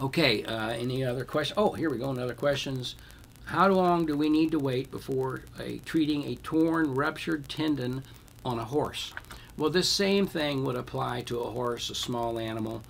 Okay, 0.00 0.44
uh, 0.44 0.70
any 0.70 1.04
other 1.04 1.24
questions? 1.24 1.58
Oh, 1.58 1.72
here 1.72 1.90
we 1.90 1.98
go, 1.98 2.10
another 2.10 2.34
questions. 2.34 2.96
How 3.44 3.68
long 3.68 4.06
do 4.06 4.16
we 4.16 4.28
need 4.28 4.50
to 4.52 4.58
wait 4.58 4.90
before 4.90 5.42
a, 5.58 5.78
treating 5.78 6.24
a 6.24 6.36
torn, 6.36 6.94
ruptured 6.94 7.48
tendon 7.48 8.02
on 8.44 8.58
a 8.58 8.64
horse? 8.64 9.12
Well, 9.56 9.70
this 9.70 9.88
same 9.88 10.26
thing 10.26 10.64
would 10.64 10.76
apply 10.76 11.22
to 11.22 11.40
a 11.40 11.50
horse, 11.50 11.90
a 11.90 11.94
small 11.94 12.38
animal, 12.38 12.82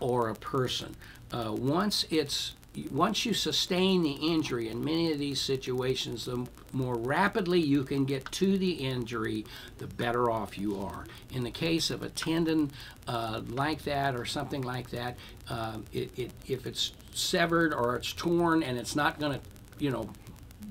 or 0.00 0.28
a 0.28 0.34
person. 0.34 0.96
Uh, 1.32 1.52
once 1.52 2.04
it's 2.10 2.54
once 2.90 3.26
you 3.26 3.34
sustain 3.34 4.02
the 4.02 4.12
injury 4.12 4.68
in 4.68 4.84
many 4.84 5.10
of 5.12 5.18
these 5.18 5.40
situations, 5.40 6.26
the 6.26 6.46
more 6.72 6.96
rapidly 6.96 7.60
you 7.60 7.82
can 7.82 8.04
get 8.04 8.30
to 8.32 8.58
the 8.58 8.70
injury, 8.70 9.44
the 9.78 9.86
better 9.86 10.30
off 10.30 10.58
you 10.58 10.80
are. 10.80 11.04
In 11.32 11.42
the 11.44 11.50
case 11.50 11.90
of 11.90 12.02
a 12.02 12.08
tendon 12.10 12.70
uh, 13.06 13.40
like 13.48 13.82
that 13.84 14.14
or 14.14 14.24
something 14.24 14.62
like 14.62 14.90
that, 14.90 15.16
uh, 15.48 15.78
it, 15.92 16.16
it, 16.18 16.30
if 16.46 16.66
it's 16.66 16.92
severed 17.12 17.74
or 17.74 17.96
it's 17.96 18.12
torn 18.12 18.62
and 18.62 18.78
it's 18.78 18.94
not 18.94 19.18
going 19.18 19.32
to, 19.32 19.40
you 19.78 19.90
know, 19.90 20.08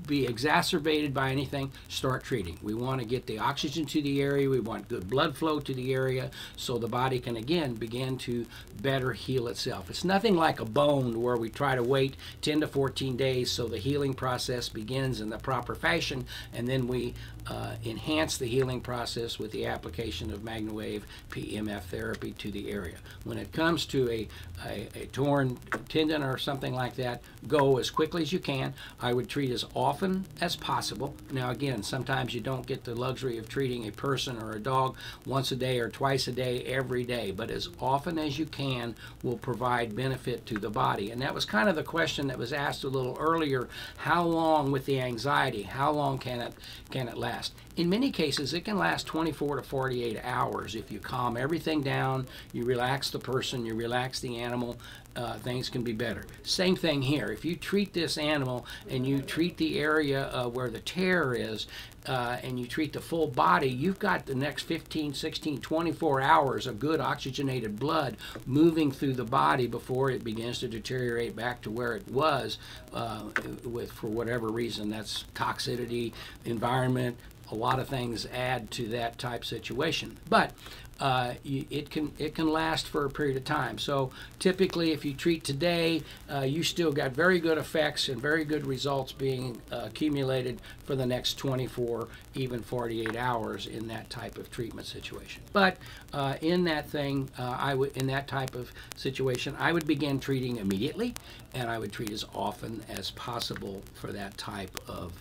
be 0.06 0.26
exacerbated 0.26 1.12
by 1.12 1.30
anything, 1.30 1.70
start 1.88 2.24
treating. 2.24 2.58
We 2.62 2.74
want 2.74 3.00
to 3.00 3.06
get 3.06 3.26
the 3.26 3.38
oxygen 3.38 3.84
to 3.86 4.02
the 4.02 4.20
area. 4.20 4.48
We 4.48 4.60
want 4.60 4.88
good 4.88 5.08
blood 5.08 5.36
flow 5.36 5.60
to 5.60 5.74
the 5.74 5.92
area 5.92 6.30
so 6.56 6.78
the 6.78 6.88
body 6.88 7.20
can 7.20 7.36
again 7.36 7.74
begin 7.74 8.18
to 8.18 8.46
better 8.80 9.12
heal 9.12 9.48
itself. 9.48 9.90
It's 9.90 10.04
nothing 10.04 10.36
like 10.36 10.60
a 10.60 10.64
bone 10.64 11.20
where 11.20 11.36
we 11.36 11.50
try 11.50 11.74
to 11.74 11.82
wait 11.82 12.16
10 12.42 12.60
to 12.60 12.68
14 12.68 13.16
days 13.16 13.50
so 13.50 13.66
the 13.66 13.78
healing 13.78 14.14
process 14.14 14.68
begins 14.68 15.20
in 15.20 15.30
the 15.30 15.38
proper 15.38 15.74
fashion 15.74 16.26
and 16.52 16.68
then 16.68 16.86
we 16.86 17.14
uh, 17.50 17.72
enhance 17.84 18.36
the 18.36 18.46
healing 18.46 18.80
process 18.80 19.38
with 19.38 19.50
the 19.52 19.66
application 19.66 20.30
of 20.32 20.40
MagnaWave 20.40 21.02
PEMF 21.30 21.82
therapy 21.82 22.32
to 22.32 22.50
the 22.50 22.70
area. 22.70 22.96
When 23.24 23.38
it 23.38 23.52
comes 23.52 23.86
to 23.86 24.10
a, 24.10 24.28
a, 24.66 24.88
a, 24.94 25.06
torn 25.06 25.58
tendon 25.88 26.22
or 26.22 26.36
something 26.36 26.74
like 26.74 26.96
that, 26.96 27.22
go 27.46 27.78
as 27.78 27.90
quickly 27.90 28.22
as 28.22 28.32
you 28.32 28.38
can. 28.38 28.74
I 29.00 29.14
would 29.14 29.28
treat 29.28 29.50
as 29.50 29.64
often 29.74 30.26
as 30.40 30.56
possible. 30.56 31.14
Now, 31.30 31.50
again, 31.50 31.82
sometimes 31.82 32.34
you 32.34 32.40
don't 32.40 32.66
get 32.66 32.84
the 32.84 32.94
luxury 32.94 33.38
of 33.38 33.48
treating 33.48 33.88
a 33.88 33.92
person 33.92 34.42
or 34.42 34.52
a 34.52 34.60
dog 34.60 34.96
once 35.24 35.50
a 35.52 35.56
day 35.56 35.78
or 35.78 35.88
twice 35.88 36.28
a 36.28 36.32
day 36.32 36.62
every 36.64 37.04
day, 37.04 37.30
but 37.30 37.50
as 37.50 37.70
often 37.80 38.18
as 38.18 38.38
you 38.38 38.46
can 38.46 38.94
will 39.22 39.38
provide 39.38 39.96
benefit 39.96 40.44
to 40.46 40.58
the 40.58 40.70
body. 40.70 41.10
And 41.10 41.22
that 41.22 41.34
was 41.34 41.44
kind 41.44 41.68
of 41.68 41.76
the 41.76 41.82
question 41.82 42.26
that 42.26 42.38
was 42.38 42.52
asked 42.52 42.84
a 42.84 42.88
little 42.88 43.16
earlier 43.18 43.68
how 43.96 44.24
long 44.24 44.70
with 44.70 44.84
the 44.84 45.00
anxiety? 45.00 45.62
How 45.62 45.90
long 45.90 46.18
can 46.18 46.40
it, 46.40 46.52
can 46.90 47.08
it 47.08 47.16
last? 47.16 47.37
Last. 47.38 47.54
In 47.76 47.88
many 47.88 48.10
cases, 48.10 48.52
it 48.52 48.64
can 48.64 48.76
last 48.76 49.06
24 49.06 49.56
to 49.56 49.62
48 49.62 50.18
hours 50.24 50.74
if 50.74 50.90
you 50.90 50.98
calm 50.98 51.36
everything 51.36 51.82
down, 51.82 52.26
you 52.52 52.64
relax 52.64 53.10
the 53.10 53.18
person, 53.20 53.64
you 53.64 53.74
relax 53.74 54.18
the 54.18 54.38
animal, 54.38 54.76
uh, 55.18 55.34
things 55.34 55.68
can 55.68 55.82
be 55.82 55.92
better. 55.92 56.24
Same 56.44 56.76
thing 56.76 57.02
here. 57.02 57.26
If 57.26 57.44
you 57.44 57.56
treat 57.56 57.92
this 57.92 58.16
animal 58.16 58.64
and 58.88 59.04
you 59.04 59.20
treat 59.20 59.56
the 59.56 59.80
area 59.80 60.28
uh, 60.28 60.48
where 60.48 60.70
the 60.70 60.78
tear 60.78 61.34
is, 61.34 61.66
uh, 62.06 62.38
and 62.44 62.58
you 62.58 62.66
treat 62.66 62.92
the 62.92 63.00
full 63.00 63.26
body, 63.26 63.68
you've 63.68 63.98
got 63.98 64.26
the 64.26 64.34
next 64.34 64.62
15, 64.62 65.12
16, 65.12 65.60
24 65.60 66.20
hours 66.20 66.66
of 66.68 66.78
good 66.78 67.00
oxygenated 67.00 67.80
blood 67.80 68.16
moving 68.46 68.92
through 68.92 69.12
the 69.12 69.24
body 69.24 69.66
before 69.66 70.08
it 70.08 70.22
begins 70.22 70.60
to 70.60 70.68
deteriorate 70.68 71.34
back 71.34 71.60
to 71.62 71.70
where 71.70 71.96
it 71.96 72.08
was 72.08 72.58
uh, 72.94 73.24
with, 73.64 73.90
for 73.90 74.06
whatever 74.06 74.48
reason, 74.48 74.88
that's 74.88 75.24
toxicity, 75.34 76.12
environment, 76.44 77.16
a 77.50 77.54
lot 77.54 77.78
of 77.78 77.88
things 77.88 78.26
add 78.26 78.70
to 78.70 78.86
that 78.88 79.18
type 79.18 79.44
situation. 79.44 80.16
But 80.28 80.52
uh, 81.00 81.34
it 81.44 81.90
can 81.90 82.12
it 82.18 82.34
can 82.34 82.48
last 82.50 82.88
for 82.88 83.04
a 83.04 83.10
period 83.10 83.36
of 83.36 83.44
time. 83.44 83.78
So 83.78 84.10
typically, 84.38 84.92
if 84.92 85.04
you 85.04 85.14
treat 85.14 85.44
today, 85.44 86.02
uh, 86.32 86.40
you 86.40 86.62
still 86.62 86.92
got 86.92 87.12
very 87.12 87.38
good 87.38 87.58
effects 87.58 88.08
and 88.08 88.20
very 88.20 88.44
good 88.44 88.66
results 88.66 89.12
being 89.12 89.60
uh, 89.70 89.82
accumulated 89.86 90.60
for 90.84 90.96
the 90.96 91.06
next 91.06 91.34
24, 91.34 92.08
even 92.34 92.62
48 92.62 93.14
hours 93.16 93.66
in 93.66 93.86
that 93.88 94.10
type 94.10 94.38
of 94.38 94.50
treatment 94.50 94.86
situation. 94.86 95.42
But 95.52 95.76
uh, 96.12 96.34
in 96.40 96.64
that 96.64 96.88
thing, 96.88 97.30
uh, 97.38 97.56
I 97.58 97.74
would 97.74 97.96
in 97.96 98.06
that 98.08 98.26
type 98.26 98.54
of 98.54 98.72
situation, 98.96 99.54
I 99.58 99.72
would 99.72 99.86
begin 99.86 100.18
treating 100.18 100.56
immediately, 100.56 101.14
and 101.54 101.70
I 101.70 101.78
would 101.78 101.92
treat 101.92 102.10
as 102.10 102.24
often 102.34 102.82
as 102.88 103.12
possible 103.12 103.82
for 103.94 104.12
that 104.12 104.36
type 104.36 104.80
of 104.88 105.12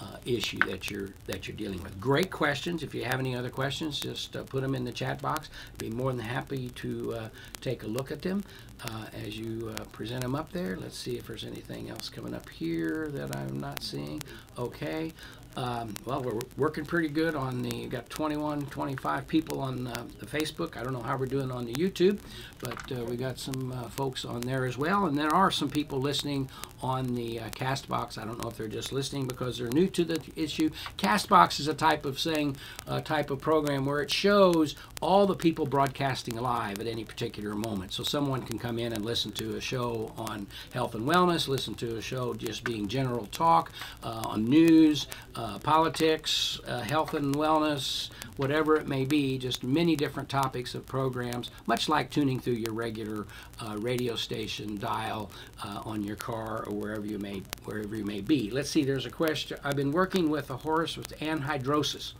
uh, 0.00 0.16
issue 0.24 0.58
that 0.60 0.90
you're 0.90 1.10
that 1.26 1.48
you're 1.48 1.56
dealing 1.56 1.82
with. 1.82 1.98
Great 2.00 2.30
questions. 2.30 2.82
If 2.82 2.94
you 2.94 3.04
have 3.04 3.18
any 3.18 3.34
other 3.34 3.50
questions, 3.50 3.98
just 3.98 4.36
uh, 4.36 4.42
put 4.44 4.62
them 4.62 4.74
in 4.74 4.84
the 4.84 4.92
chat 4.92 5.20
box. 5.20 5.50
Be 5.78 5.90
more 5.90 6.12
than 6.12 6.20
happy 6.20 6.70
to 6.70 7.14
uh, 7.14 7.28
take 7.60 7.82
a 7.82 7.86
look 7.86 8.10
at 8.10 8.22
them 8.22 8.44
uh, 8.84 9.06
as 9.24 9.38
you 9.38 9.74
uh, 9.76 9.84
present 9.86 10.22
them 10.22 10.34
up 10.34 10.52
there. 10.52 10.76
Let's 10.76 10.96
see 10.96 11.16
if 11.16 11.26
there's 11.26 11.44
anything 11.44 11.90
else 11.90 12.08
coming 12.08 12.34
up 12.34 12.48
here 12.48 13.08
that 13.12 13.36
I'm 13.36 13.58
not 13.58 13.82
seeing. 13.82 14.22
Okay. 14.56 15.12
Um, 15.56 15.94
well, 16.04 16.22
we're 16.22 16.38
working 16.56 16.84
pretty 16.84 17.08
good 17.08 17.34
on 17.34 17.62
the, 17.62 17.86
got 17.86 18.08
21, 18.10 18.66
25 18.66 19.26
people 19.26 19.60
on 19.60 19.88
uh, 19.88 20.04
the 20.20 20.26
Facebook. 20.26 20.76
I 20.76 20.84
don't 20.84 20.92
know 20.92 21.02
how 21.02 21.16
we're 21.16 21.26
doing 21.26 21.50
on 21.50 21.64
the 21.64 21.72
YouTube, 21.72 22.20
but 22.58 22.92
uh, 22.92 23.04
we 23.04 23.16
got 23.16 23.38
some 23.38 23.72
uh, 23.72 23.88
folks 23.88 24.24
on 24.24 24.40
there 24.40 24.64
as 24.64 24.76
well. 24.76 25.06
And 25.06 25.16
there 25.16 25.34
are 25.34 25.50
some 25.50 25.70
people 25.70 26.00
listening 26.00 26.48
on 26.82 27.14
the 27.14 27.40
uh, 27.40 27.48
Castbox. 27.50 28.18
I 28.18 28.24
don't 28.24 28.42
know 28.42 28.48
if 28.48 28.56
they're 28.56 28.68
just 28.68 28.92
listening 28.92 29.26
because 29.26 29.58
they're 29.58 29.70
new 29.70 29.88
to 29.88 30.04
the 30.04 30.20
issue. 30.36 30.70
Castbox 30.96 31.60
is 31.60 31.68
a 31.68 31.74
type 31.74 32.04
of 32.04 32.18
saying, 32.18 32.56
a 32.86 33.00
type 33.00 33.30
of 33.30 33.40
program 33.40 33.86
where 33.86 34.00
it 34.00 34.10
shows 34.10 34.74
all 35.00 35.26
the 35.26 35.34
people 35.34 35.66
broadcasting 35.66 36.36
live 36.36 36.80
at 36.80 36.86
any 36.86 37.04
particular 37.04 37.54
moment. 37.54 37.92
So 37.92 38.02
someone 38.02 38.42
can 38.42 38.58
come 38.58 38.78
in 38.78 38.92
and 38.92 39.04
listen 39.04 39.32
to 39.32 39.56
a 39.56 39.60
show 39.60 40.12
on 40.16 40.46
health 40.72 40.94
and 40.94 41.06
wellness, 41.06 41.48
listen 41.48 41.74
to 41.76 41.96
a 41.96 42.02
show 42.02 42.34
just 42.34 42.64
being 42.64 42.88
general 42.88 43.26
talk 43.26 43.70
uh, 44.02 44.22
on 44.24 44.44
news, 44.44 45.06
uh, 45.34 45.58
politics, 45.58 46.60
uh, 46.66 46.80
health 46.80 47.14
and 47.14 47.34
wellness, 47.34 48.10
whatever 48.36 48.76
it 48.76 48.88
may 48.88 49.04
be, 49.04 49.38
just 49.38 49.62
many 49.64 49.96
different 49.96 50.28
topics 50.28 50.74
of 50.74 50.86
programs, 50.86 51.50
much 51.66 51.88
like 51.88 52.10
tuning 52.10 52.40
through 52.40 52.47
your 52.50 52.72
regular 52.72 53.26
uh, 53.60 53.76
radio 53.78 54.14
station 54.16 54.78
dial 54.78 55.30
uh, 55.64 55.82
on 55.84 56.02
your 56.02 56.16
car 56.16 56.64
or 56.66 56.74
wherever 56.74 57.06
you 57.06 57.18
may 57.18 57.42
wherever 57.64 57.96
you 57.96 58.04
may 58.04 58.20
be. 58.20 58.50
Let's 58.50 58.70
see. 58.70 58.84
There's 58.84 59.06
a 59.06 59.10
question. 59.10 59.58
I've 59.64 59.76
been 59.76 59.92
working 59.92 60.30
with 60.30 60.50
a 60.50 60.56
horse 60.56 60.96
with 60.96 61.18
anhidrosis 61.20 62.12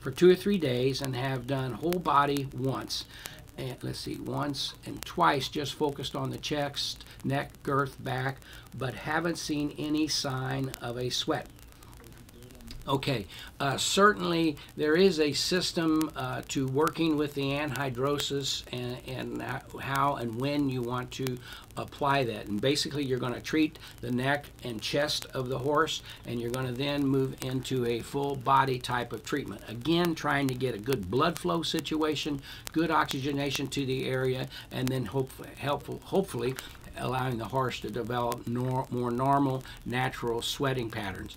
for 0.00 0.10
two 0.10 0.30
or 0.30 0.34
three 0.34 0.58
days 0.58 1.00
and 1.00 1.16
have 1.16 1.46
done 1.46 1.72
whole 1.72 1.98
body 1.98 2.48
once. 2.56 3.06
And 3.56 3.76
let's 3.82 4.00
see, 4.00 4.16
once 4.16 4.74
and 4.84 5.00
twice 5.04 5.48
just 5.48 5.74
focused 5.74 6.16
on 6.16 6.30
the 6.30 6.38
chest, 6.38 7.04
neck, 7.22 7.50
girth, 7.62 8.02
back, 8.02 8.38
but 8.76 8.94
haven't 8.94 9.38
seen 9.38 9.74
any 9.78 10.08
sign 10.08 10.72
of 10.82 10.98
a 10.98 11.08
sweat. 11.08 11.46
Okay, 12.86 13.26
uh, 13.60 13.78
certainly 13.78 14.58
there 14.76 14.94
is 14.94 15.18
a 15.18 15.32
system 15.32 16.10
uh, 16.16 16.42
to 16.48 16.66
working 16.68 17.16
with 17.16 17.32
the 17.32 17.52
anhidrosis 17.52 18.62
and, 18.72 18.98
and 19.08 19.42
how 19.80 20.16
and 20.16 20.38
when 20.38 20.68
you 20.68 20.82
want 20.82 21.10
to 21.12 21.38
apply 21.78 22.24
that. 22.24 22.46
And 22.46 22.60
basically, 22.60 23.02
you're 23.02 23.18
going 23.18 23.32
to 23.32 23.40
treat 23.40 23.78
the 24.02 24.10
neck 24.10 24.44
and 24.64 24.82
chest 24.82 25.24
of 25.32 25.48
the 25.48 25.58
horse, 25.58 26.02
and 26.26 26.38
you're 26.38 26.50
going 26.50 26.66
to 26.66 26.72
then 26.72 27.06
move 27.06 27.42
into 27.42 27.86
a 27.86 28.00
full 28.00 28.36
body 28.36 28.78
type 28.78 29.14
of 29.14 29.24
treatment. 29.24 29.62
Again, 29.66 30.14
trying 30.14 30.46
to 30.48 30.54
get 30.54 30.74
a 30.74 30.78
good 30.78 31.10
blood 31.10 31.38
flow 31.38 31.62
situation, 31.62 32.42
good 32.72 32.90
oxygenation 32.90 33.66
to 33.68 33.86
the 33.86 34.06
area, 34.06 34.46
and 34.70 34.86
then 34.88 35.06
hopefully, 35.06 35.48
helpful, 35.56 36.02
hopefully 36.04 36.54
allowing 36.98 37.38
the 37.38 37.44
horse 37.46 37.80
to 37.80 37.90
develop 37.90 38.46
nor 38.46 38.86
more 38.90 39.10
normal, 39.10 39.64
natural 39.84 40.40
sweating 40.40 40.90
patterns 40.90 41.36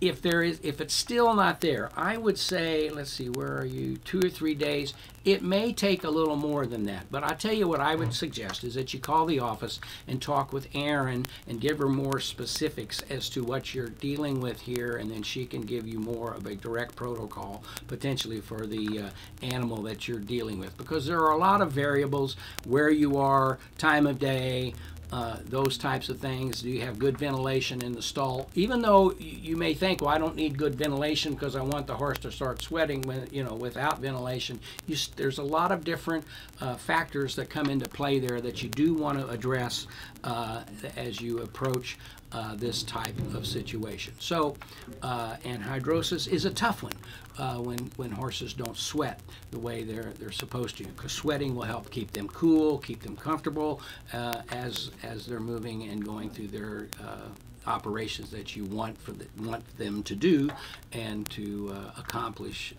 if 0.00 0.22
there 0.22 0.42
is 0.42 0.60
if 0.62 0.80
it's 0.80 0.94
still 0.94 1.34
not 1.34 1.60
there 1.60 1.90
i 1.96 2.16
would 2.16 2.38
say 2.38 2.88
let's 2.90 3.10
see 3.10 3.28
where 3.28 3.58
are 3.58 3.64
you 3.64 3.96
two 3.98 4.18
or 4.18 4.30
three 4.30 4.54
days. 4.54 4.94
It 5.24 5.42
may 5.42 5.74
take 5.74 6.04
a 6.04 6.10
little 6.10 6.36
more 6.36 6.64
than 6.64 6.84
that 6.84 7.06
but 7.10 7.22
i 7.22 7.34
tell 7.34 7.52
you 7.52 7.68
what 7.68 7.80
i 7.80 7.94
would 7.94 8.14
suggest 8.14 8.64
is 8.64 8.74
that 8.74 8.94
you 8.94 9.00
call 9.00 9.26
the 9.26 9.40
office 9.40 9.78
and 10.06 10.22
talk 10.22 10.52
with 10.52 10.68
erin 10.74 11.26
and 11.46 11.60
give 11.60 11.78
her 11.78 11.88
more 11.88 12.18
specifics 12.20 13.02
as 13.10 13.28
to 13.30 13.42
what 13.42 13.74
you're 13.74 13.88
dealing 13.88 14.40
with 14.40 14.60
here 14.60 14.96
and 14.96 15.10
then 15.10 15.22
she 15.22 15.44
can 15.44 15.62
give 15.62 15.86
you 15.86 15.98
more 15.98 16.32
of 16.32 16.46
a 16.46 16.54
direct 16.54 16.96
protocol 16.96 17.62
potentially 17.88 18.40
for 18.40 18.66
the 18.66 19.00
uh, 19.00 19.10
animal 19.42 19.82
that 19.82 20.08
you're 20.08 20.18
dealing 20.18 20.58
with. 20.58 20.76
Because 20.76 21.06
there 21.06 21.20
are 21.20 21.32
a 21.32 21.36
lot 21.36 21.60
of 21.60 21.72
variables 21.72 22.36
where 22.64 22.90
you 22.90 23.18
are 23.18 23.58
time 23.76 24.06
of 24.06 24.18
day 24.18 24.74
uh, 25.12 25.38
those 25.46 25.78
types 25.78 26.08
of 26.08 26.18
things. 26.18 26.62
Do 26.62 26.68
you 26.68 26.82
have 26.82 26.98
good 26.98 27.16
ventilation 27.16 27.82
in 27.82 27.92
the 27.92 28.02
stall? 28.02 28.50
Even 28.54 28.82
though 28.82 29.12
you 29.18 29.56
may 29.56 29.74
think, 29.74 30.00
well, 30.00 30.10
I 30.10 30.18
don't 30.18 30.36
need 30.36 30.58
good 30.58 30.74
ventilation 30.74 31.34
because 31.34 31.56
I 31.56 31.62
want 31.62 31.86
the 31.86 31.96
horse 31.96 32.18
to 32.18 32.32
start 32.32 32.62
sweating 32.62 33.02
when 33.02 33.28
you 33.32 33.42
know 33.42 33.54
without 33.54 34.00
ventilation. 34.00 34.60
You, 34.86 34.96
there's 35.16 35.38
a 35.38 35.42
lot 35.42 35.72
of 35.72 35.84
different 35.84 36.24
uh, 36.60 36.74
factors 36.74 37.36
that 37.36 37.48
come 37.48 37.70
into 37.70 37.88
play 37.88 38.18
there 38.18 38.40
that 38.40 38.62
you 38.62 38.68
do 38.68 38.94
want 38.94 39.18
to 39.18 39.28
address 39.28 39.86
uh, 40.24 40.62
as 40.96 41.20
you 41.20 41.38
approach 41.38 41.96
uh, 42.32 42.54
this 42.56 42.82
type 42.82 43.18
of 43.34 43.46
situation. 43.46 44.14
So, 44.18 44.56
uh, 45.02 45.36
anhidrosis 45.44 46.28
is 46.28 46.44
a 46.44 46.50
tough 46.50 46.82
one 46.82 46.92
uh, 47.38 47.56
when 47.56 47.78
when 47.96 48.10
horses 48.10 48.52
don't 48.52 48.76
sweat 48.76 49.20
the 49.50 49.58
way 49.58 49.82
they're 49.82 50.12
they're 50.18 50.32
supposed 50.32 50.76
to, 50.78 50.84
because 50.84 51.12
sweating 51.12 51.54
will 51.54 51.62
help 51.62 51.90
keep 51.90 52.12
them 52.12 52.28
cool, 52.28 52.78
keep 52.78 53.02
them 53.02 53.16
comfortable 53.16 53.80
uh, 54.12 54.42
as 54.50 54.90
as 55.02 55.26
they're 55.26 55.40
moving 55.40 55.84
and 55.84 56.04
going 56.04 56.30
through 56.30 56.48
their 56.48 56.88
uh, 57.02 57.28
operations 57.66 58.30
that 58.30 58.56
you 58.56 58.64
want 58.64 58.98
for 59.00 59.12
the, 59.12 59.26
want 59.42 59.62
them 59.76 60.02
to 60.02 60.14
do 60.14 60.48
and 60.92 61.28
to 61.30 61.70
uh, 61.74 62.00
accomplish 62.00 62.74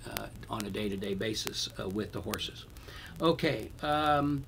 on 0.50 0.66
a 0.66 0.70
day-to-day 0.70 1.14
basis 1.14 1.70
with 1.94 2.12
the 2.12 2.22
horses. 2.22 2.66
Okay. 3.22 3.70
Um, 3.84 4.44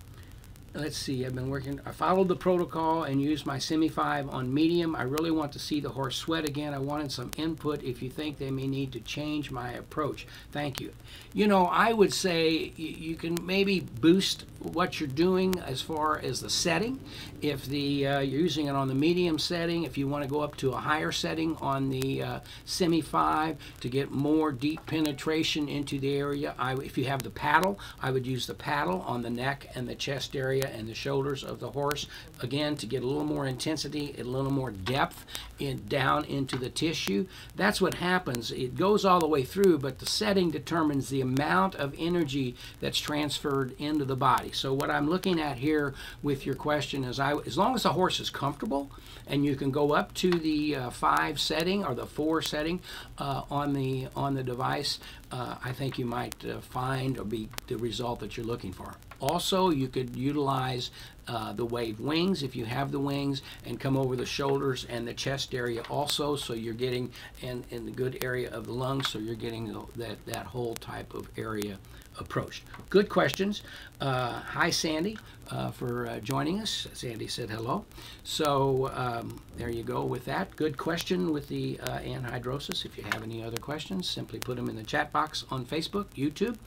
let's 0.73 0.97
see, 0.97 1.25
I've 1.25 1.35
been 1.35 1.49
working, 1.49 1.79
I 1.85 1.91
followed 1.91 2.27
the 2.27 2.35
protocol 2.35 3.03
and 3.03 3.21
used 3.21 3.45
my 3.45 3.59
Semi 3.59 3.89
5 3.89 4.29
on 4.29 4.53
medium. 4.53 4.95
I 4.95 5.03
really 5.03 5.31
want 5.31 5.51
to 5.53 5.59
see 5.59 5.79
the 5.81 5.89
horse 5.89 6.15
sweat 6.15 6.47
again. 6.47 6.73
I 6.73 6.79
wanted 6.79 7.11
some 7.11 7.31
input 7.37 7.83
if 7.83 8.01
you 8.01 8.09
think 8.09 8.37
they 8.37 8.51
may 8.51 8.67
need 8.67 8.93
to 8.93 9.01
change 9.01 9.51
my 9.51 9.73
approach. 9.73 10.25
Thank 10.51 10.79
you. 10.79 10.93
You 11.33 11.47
know, 11.47 11.65
I 11.65 11.91
would 11.91 12.13
say 12.13 12.73
you 12.75 13.15
can 13.15 13.37
maybe 13.45 13.81
boost 13.81 14.45
what 14.59 14.99
you're 14.99 15.09
doing 15.09 15.59
as 15.59 15.81
far 15.81 16.19
as 16.19 16.39
the 16.41 16.49
setting. 16.49 16.99
If 17.41 17.65
the 17.65 18.07
uh, 18.07 18.19
you're 18.19 18.41
using 18.41 18.67
it 18.67 18.75
on 18.75 18.87
the 18.87 18.95
medium 18.95 19.39
setting, 19.39 19.83
if 19.83 19.97
you 19.97 20.07
want 20.07 20.23
to 20.23 20.29
go 20.29 20.41
up 20.41 20.55
to 20.57 20.71
a 20.71 20.77
higher 20.77 21.11
setting 21.11 21.57
on 21.57 21.89
the 21.89 22.21
uh, 22.23 22.39
Semi 22.65 23.01
5 23.01 23.57
to 23.81 23.89
get 23.89 24.11
more 24.11 24.51
deep 24.51 24.85
penetration 24.85 25.67
into 25.67 25.99
the 25.99 26.15
area, 26.15 26.53
I, 26.57 26.73
if 26.75 26.97
you 26.97 27.05
have 27.05 27.23
the 27.23 27.29
paddle, 27.29 27.79
I 28.01 28.11
would 28.11 28.27
use 28.27 28.45
the 28.45 28.53
paddle 28.53 29.01
on 29.01 29.21
the 29.21 29.29
neck 29.29 29.67
and 29.75 29.87
the 29.87 29.95
chest 29.95 30.35
area 30.35 30.60
area 30.61 30.75
and 30.75 30.87
the 30.87 30.93
shoulders 30.93 31.43
of 31.43 31.59
the 31.59 31.71
horse 31.71 32.07
again 32.41 32.75
to 32.77 32.85
get 32.85 33.03
a 33.03 33.05
little 33.05 33.23
more 33.23 33.45
intensity 33.45 34.15
a 34.17 34.23
little 34.23 34.51
more 34.51 34.71
depth 34.71 35.25
in 35.59 35.87
down 35.87 36.25
into 36.25 36.57
the 36.57 36.69
tissue. 36.69 37.25
That's 37.55 37.81
what 37.81 37.95
happens. 37.95 38.51
It 38.51 38.75
goes 38.75 39.05
all 39.05 39.19
the 39.19 39.27
way 39.27 39.43
through 39.43 39.79
but 39.79 39.99
the 39.99 40.05
setting 40.05 40.49
determines 40.51 41.09
the 41.09 41.21
amount 41.21 41.75
of 41.75 41.95
energy 41.97 42.55
that's 42.79 42.99
transferred 42.99 43.73
into 43.79 44.05
the 44.05 44.15
body. 44.15 44.51
So 44.51 44.73
what 44.73 44.89
I'm 44.89 45.09
looking 45.09 45.39
at 45.39 45.57
here 45.57 45.93
with 46.23 46.45
your 46.45 46.55
question 46.55 47.03
is 47.03 47.19
I 47.19 47.35
as 47.45 47.57
long 47.57 47.75
as 47.75 47.83
the 47.83 47.93
horse 47.93 48.19
is 48.19 48.29
comfortable 48.29 48.91
and 49.31 49.45
you 49.45 49.55
can 49.55 49.71
go 49.71 49.93
up 49.93 50.13
to 50.13 50.29
the 50.29 50.75
uh, 50.75 50.89
five 50.91 51.39
setting 51.39 51.83
or 51.83 51.95
the 51.95 52.05
four 52.05 52.41
setting 52.41 52.79
uh, 53.17 53.43
on 53.49 53.73
the 53.73 54.07
on 54.15 54.35
the 54.35 54.43
device 54.43 54.99
uh, 55.31 55.55
I 55.63 55.71
think 55.71 55.97
you 55.97 56.05
might 56.05 56.35
uh, 56.45 56.59
find 56.59 57.17
or 57.17 57.23
be 57.23 57.49
the 57.67 57.77
result 57.77 58.19
that 58.19 58.35
you're 58.35 58.45
looking 58.45 58.73
for. 58.73 58.95
Also, 59.19 59.69
you 59.69 59.87
could 59.87 60.15
utilize 60.15 60.91
uh, 61.27 61.53
the 61.53 61.63
wave 61.63 61.99
wings 61.99 62.43
if 62.43 62.55
you 62.55 62.65
have 62.65 62.91
the 62.91 62.99
wings 62.99 63.41
and 63.65 63.79
come 63.79 63.95
over 63.95 64.15
the 64.15 64.25
shoulders 64.25 64.85
and 64.89 65.07
the 65.07 65.13
chest 65.13 65.53
area 65.53 65.83
also 65.89 66.35
so 66.35 66.53
you're 66.53 66.73
getting 66.73 67.11
in, 67.41 67.63
in 67.69 67.85
the 67.85 67.91
good 67.91 68.23
area 68.23 68.49
of 68.51 68.65
the 68.65 68.73
lungs 68.73 69.07
so 69.07 69.19
you're 69.19 69.35
getting 69.35 69.73
that, 69.95 70.25
that 70.25 70.45
whole 70.47 70.73
type 70.75 71.13
of 71.13 71.29
area 71.37 71.77
approached. 72.19 72.63
Good 72.89 73.09
questions. 73.09 73.61
Uh, 73.99 74.39
hi 74.39 74.69
Sandy 74.69 75.17
uh, 75.49 75.71
for 75.71 76.07
uh, 76.07 76.19
joining 76.19 76.59
us. 76.59 76.87
Sandy 76.93 77.27
said 77.27 77.49
hello. 77.49 77.85
So 78.23 78.89
um, 78.93 79.41
there 79.57 79.69
you 79.69 79.83
go 79.83 80.03
with 80.03 80.25
that. 80.25 80.55
Good 80.55 80.77
question 80.77 81.31
with 81.31 81.47
the 81.47 81.79
uh, 81.81 81.99
anhidrosis. 81.99 82.85
If 82.85 82.97
you 82.97 83.03
have 83.03 83.23
any 83.23 83.43
other 83.43 83.57
questions, 83.57 84.09
simply 84.09 84.39
put 84.39 84.55
them 84.55 84.69
in 84.69 84.75
the 84.75 84.83
chat 84.83 85.11
box 85.11 85.45
on 85.51 85.65
Facebook, 85.65 86.05
YouTube. 86.15 86.57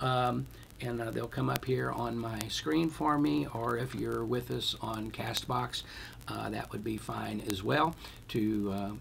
Um, 0.00 0.46
and 0.80 1.00
uh, 1.00 1.10
they'll 1.10 1.26
come 1.26 1.50
up 1.50 1.64
here 1.64 1.90
on 1.90 2.16
my 2.16 2.38
screen 2.48 2.88
for 2.88 3.18
me 3.18 3.48
or 3.52 3.76
if 3.76 3.96
you're 3.96 4.24
with 4.24 4.52
us 4.52 4.76
on 4.80 5.10
Castbox 5.10 5.82
uh, 6.28 6.48
that 6.50 6.70
would 6.70 6.84
be 6.84 6.96
fine 6.96 7.42
as 7.50 7.64
well 7.64 7.96
to 8.28 8.96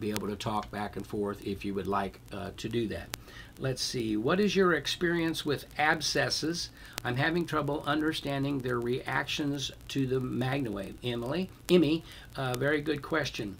be 0.00 0.10
able 0.10 0.26
to 0.26 0.34
talk 0.34 0.68
back 0.72 0.96
and 0.96 1.06
forth 1.06 1.46
if 1.46 1.64
you 1.64 1.72
would 1.72 1.86
like 1.86 2.18
to 2.56 2.68
do 2.68 2.88
that. 2.88 3.16
Let's 3.60 3.82
see, 3.82 4.16
what 4.16 4.40
is 4.40 4.56
your 4.56 4.72
experience 4.72 5.44
with 5.44 5.66
abscesses? 5.76 6.70
I'm 7.04 7.16
having 7.16 7.44
trouble 7.44 7.84
understanding 7.86 8.60
their 8.60 8.80
reactions 8.80 9.70
to 9.88 10.06
the 10.06 10.18
MagnaWave. 10.18 10.94
Emily, 11.04 11.50
Emmy, 11.68 12.02
uh, 12.36 12.54
very 12.54 12.80
good 12.80 13.02
question. 13.02 13.58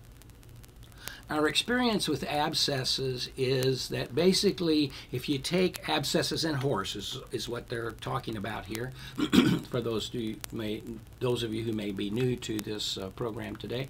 Our 1.30 1.46
experience 1.46 2.08
with 2.08 2.24
abscesses 2.24 3.30
is 3.36 3.88
that 3.90 4.16
basically, 4.16 4.90
if 5.12 5.28
you 5.28 5.38
take 5.38 5.88
abscesses 5.88 6.44
in 6.44 6.54
horses, 6.54 7.20
is 7.30 7.48
what 7.48 7.68
they're 7.68 7.92
talking 7.92 8.36
about 8.36 8.64
here. 8.64 8.92
for 9.70 9.80
those 9.80 10.12
you 10.12 10.38
may, 10.50 10.82
those 11.20 11.44
of 11.44 11.54
you 11.54 11.62
who 11.62 11.72
may 11.72 11.92
be 11.92 12.10
new 12.10 12.34
to 12.34 12.58
this 12.58 12.98
uh, 12.98 13.10
program 13.10 13.54
today, 13.54 13.88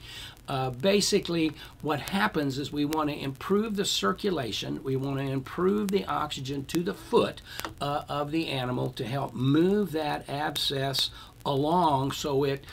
uh, 0.48 0.68
basically, 0.68 1.53
what 1.81 2.00
happens 2.00 2.59
is 2.59 2.70
we 2.70 2.85
want 2.85 3.09
to 3.09 3.18
improve 3.18 3.74
the 3.74 3.87
circulation. 3.87 4.83
We 4.85 4.96
want 4.96 5.16
to 5.16 5.24
improve 5.24 5.90
the 5.90 6.05
oxygen 6.05 6.66
to 6.66 6.83
the 6.83 6.94
foot 6.94 7.40
uh, 7.81 8.03
of 8.07 8.33
the 8.33 8.48
animal 8.48 8.90
to 8.90 9.07
help 9.07 9.33
move 9.33 9.92
that 9.92 10.29
abscess 10.29 11.09
along 11.46 12.12
so 12.12 12.44
it 12.44 12.66